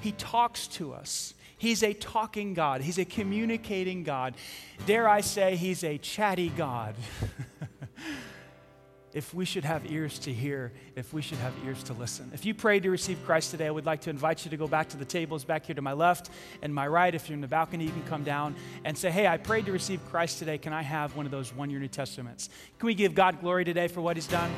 He 0.00 0.12
talks 0.12 0.66
to 0.68 0.92
us. 0.92 1.34
He's 1.58 1.84
a 1.84 1.92
talking 1.92 2.54
God, 2.54 2.80
He's 2.80 2.98
a 2.98 3.04
communicating 3.04 4.02
God. 4.02 4.34
Dare 4.86 5.08
I 5.08 5.20
say, 5.20 5.54
He's 5.54 5.84
a 5.84 5.98
chatty 5.98 6.48
God. 6.48 6.94
if 9.14 9.34
we 9.34 9.44
should 9.44 9.64
have 9.64 9.90
ears 9.90 10.18
to 10.20 10.32
hear, 10.32 10.72
if 10.96 11.12
we 11.12 11.22
should 11.22 11.38
have 11.38 11.52
ears 11.66 11.82
to 11.84 11.92
listen. 11.92 12.30
If 12.32 12.46
you 12.46 12.54
prayed 12.54 12.82
to 12.84 12.90
receive 12.90 13.22
Christ 13.24 13.50
today, 13.50 13.66
I 13.66 13.70
would 13.70 13.86
like 13.86 14.00
to 14.02 14.10
invite 14.10 14.44
you 14.44 14.50
to 14.50 14.56
go 14.56 14.66
back 14.66 14.88
to 14.90 14.96
the 14.96 15.04
tables 15.04 15.44
back 15.44 15.66
here 15.66 15.74
to 15.74 15.82
my 15.82 15.92
left 15.92 16.30
and 16.62 16.74
my 16.74 16.86
right. 16.86 17.14
If 17.14 17.28
you're 17.28 17.34
in 17.34 17.40
the 17.40 17.48
balcony, 17.48 17.84
you 17.84 17.90
can 17.90 18.04
come 18.04 18.24
down 18.24 18.54
and 18.84 18.96
say, 18.96 19.10
Hey, 19.10 19.26
I 19.26 19.36
prayed 19.36 19.66
to 19.66 19.72
receive 19.72 20.00
Christ 20.10 20.38
today. 20.38 20.58
Can 20.58 20.72
I 20.72 20.82
have 20.82 21.16
one 21.16 21.26
of 21.26 21.32
those 21.32 21.54
one 21.54 21.70
year 21.70 21.80
New 21.80 21.88
Testaments? 21.88 22.48
Can 22.78 22.86
we 22.86 22.94
give 22.94 23.14
God 23.14 23.40
glory 23.40 23.64
today 23.64 23.88
for 23.88 24.00
what 24.00 24.16
He's 24.16 24.26
done? 24.26 24.50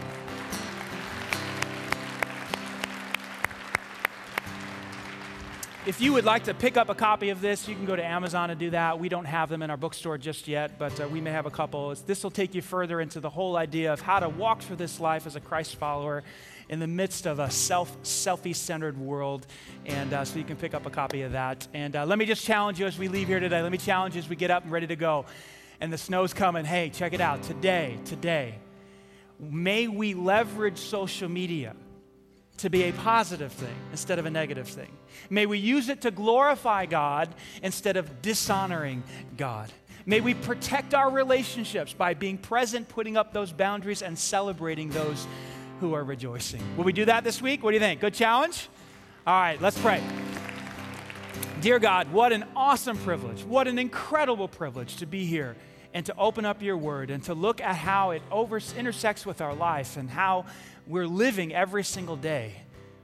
If 5.86 6.00
you 6.00 6.14
would 6.14 6.24
like 6.24 6.44
to 6.44 6.54
pick 6.54 6.78
up 6.78 6.88
a 6.88 6.94
copy 6.94 7.28
of 7.28 7.42
this, 7.42 7.68
you 7.68 7.74
can 7.74 7.84
go 7.84 7.94
to 7.94 8.02
Amazon 8.02 8.48
and 8.48 8.58
do 8.58 8.70
that. 8.70 8.98
We 8.98 9.10
don't 9.10 9.26
have 9.26 9.50
them 9.50 9.60
in 9.60 9.68
our 9.68 9.76
bookstore 9.76 10.16
just 10.16 10.48
yet, 10.48 10.78
but 10.78 10.98
uh, 10.98 11.06
we 11.08 11.20
may 11.20 11.30
have 11.30 11.44
a 11.44 11.50
couple. 11.50 11.94
This 12.06 12.24
will 12.24 12.30
take 12.30 12.54
you 12.54 12.62
further 12.62 13.02
into 13.02 13.20
the 13.20 13.28
whole 13.28 13.54
idea 13.54 13.92
of 13.92 14.00
how 14.00 14.18
to 14.18 14.30
walk 14.30 14.62
through 14.62 14.76
this 14.76 14.98
life 14.98 15.26
as 15.26 15.36
a 15.36 15.40
Christ 15.40 15.76
follower 15.76 16.22
in 16.70 16.80
the 16.80 16.86
midst 16.86 17.26
of 17.26 17.38
a 17.38 17.50
self 17.50 18.02
selfie 18.02 18.56
centered 18.56 18.96
world. 18.96 19.46
And 19.84 20.14
uh, 20.14 20.24
so 20.24 20.38
you 20.38 20.44
can 20.46 20.56
pick 20.56 20.72
up 20.72 20.86
a 20.86 20.90
copy 20.90 21.20
of 21.20 21.32
that. 21.32 21.68
And 21.74 21.94
uh, 21.94 22.06
let 22.06 22.18
me 22.18 22.24
just 22.24 22.46
challenge 22.46 22.80
you 22.80 22.86
as 22.86 22.96
we 22.96 23.08
leave 23.08 23.28
here 23.28 23.40
today. 23.40 23.60
Let 23.60 23.70
me 23.70 23.76
challenge 23.76 24.14
you 24.14 24.20
as 24.20 24.28
we 24.28 24.36
get 24.36 24.50
up 24.50 24.62
and 24.62 24.72
ready 24.72 24.86
to 24.86 24.96
go. 24.96 25.26
And 25.82 25.92
the 25.92 25.98
snow's 25.98 26.32
coming. 26.32 26.64
Hey, 26.64 26.88
check 26.88 27.12
it 27.12 27.20
out. 27.20 27.42
Today, 27.42 27.98
today, 28.06 28.54
may 29.38 29.86
we 29.88 30.14
leverage 30.14 30.78
social 30.78 31.28
media 31.28 31.76
to 32.58 32.70
be 32.70 32.84
a 32.84 32.92
positive 32.92 33.52
thing 33.52 33.74
instead 33.90 34.18
of 34.18 34.26
a 34.26 34.30
negative 34.30 34.68
thing. 34.68 34.90
May 35.30 35.46
we 35.46 35.58
use 35.58 35.88
it 35.88 36.02
to 36.02 36.10
glorify 36.10 36.86
God 36.86 37.34
instead 37.62 37.96
of 37.96 38.22
dishonoring 38.22 39.02
God. 39.36 39.72
May 40.06 40.20
we 40.20 40.34
protect 40.34 40.94
our 40.94 41.10
relationships 41.10 41.92
by 41.94 42.14
being 42.14 42.38
present, 42.38 42.88
putting 42.88 43.16
up 43.16 43.32
those 43.32 43.52
boundaries, 43.52 44.02
and 44.02 44.18
celebrating 44.18 44.90
those 44.90 45.26
who 45.80 45.94
are 45.94 46.04
rejoicing. 46.04 46.62
Will 46.76 46.84
we 46.84 46.92
do 46.92 47.06
that 47.06 47.24
this 47.24 47.40
week? 47.40 47.62
What 47.62 47.70
do 47.70 47.74
you 47.74 47.80
think? 47.80 48.00
Good 48.00 48.14
challenge? 48.14 48.68
All 49.26 49.34
right, 49.34 49.60
let's 49.60 49.78
pray. 49.78 50.02
Dear 51.60 51.78
God, 51.78 52.12
what 52.12 52.32
an 52.32 52.44
awesome 52.54 52.98
privilege. 52.98 53.42
What 53.42 53.66
an 53.66 53.78
incredible 53.78 54.48
privilege 54.48 54.96
to 54.98 55.06
be 55.06 55.24
here 55.24 55.56
and 55.94 56.04
to 56.04 56.14
open 56.18 56.44
up 56.44 56.60
your 56.60 56.76
word 56.76 57.10
and 57.10 57.22
to 57.24 57.32
look 57.32 57.60
at 57.62 57.76
how 57.76 58.10
it 58.10 58.22
over, 58.30 58.60
intersects 58.76 59.24
with 59.24 59.40
our 59.40 59.54
life 59.54 59.96
and 59.96 60.10
how 60.10 60.44
we're 60.86 61.06
living 61.06 61.54
every 61.54 61.84
single 61.84 62.16
day 62.16 62.54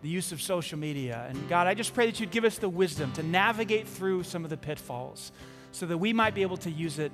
the 0.03 0.09
use 0.09 0.33
of 0.33 0.41
social 0.41 0.79
media. 0.79 1.27
And 1.29 1.49
God, 1.49 1.67
I 1.67 1.75
just 1.75 1.95
pray 1.95 2.07
that 2.07 2.21
you'd 2.21 2.31
give 2.31 2.45
us 2.45 2.59
the 2.59 2.69
wisdom 2.69 3.13
to 3.13 3.23
navigate 3.23 3.87
through 3.87 4.23
some 4.23 4.45
of 4.45 4.51
the 4.51 4.57
pitfalls 4.57 5.33
so 5.73 5.87
that 5.87 5.99
we 5.99 6.13
might 6.13 6.35
be 6.35 6.43
able 6.43 6.57
to 6.59 6.71
use 6.71 6.99
it, 6.99 7.13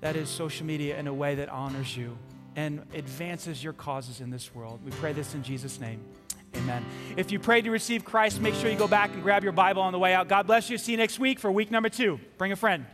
that 0.00 0.16
is, 0.16 0.28
social 0.28 0.66
media, 0.66 0.98
in 0.98 1.06
a 1.06 1.14
way 1.14 1.34
that 1.36 1.48
honors 1.48 1.96
you 1.96 2.16
and 2.56 2.84
advances 2.94 3.62
your 3.62 3.72
causes 3.72 4.20
in 4.20 4.30
this 4.30 4.54
world. 4.54 4.80
We 4.84 4.90
pray 4.92 5.12
this 5.12 5.34
in 5.34 5.42
Jesus' 5.42 5.80
name. 5.80 6.00
Amen. 6.56 6.84
If 7.16 7.30
you 7.30 7.38
pray 7.38 7.62
to 7.62 7.70
receive 7.70 8.04
Christ, 8.04 8.40
make 8.40 8.54
sure 8.54 8.70
you 8.70 8.76
go 8.76 8.88
back 8.88 9.12
and 9.12 9.22
grab 9.22 9.44
your 9.44 9.52
Bible 9.52 9.82
on 9.82 9.92
the 9.92 9.98
way 9.98 10.14
out. 10.14 10.28
God 10.28 10.46
bless 10.46 10.68
you. 10.68 10.78
See 10.78 10.92
you 10.92 10.98
next 10.98 11.18
week 11.18 11.38
for 11.38 11.50
week 11.50 11.70
number 11.70 11.88
two. 11.88 12.18
Bring 12.38 12.52
a 12.52 12.56
friend. 12.56 12.86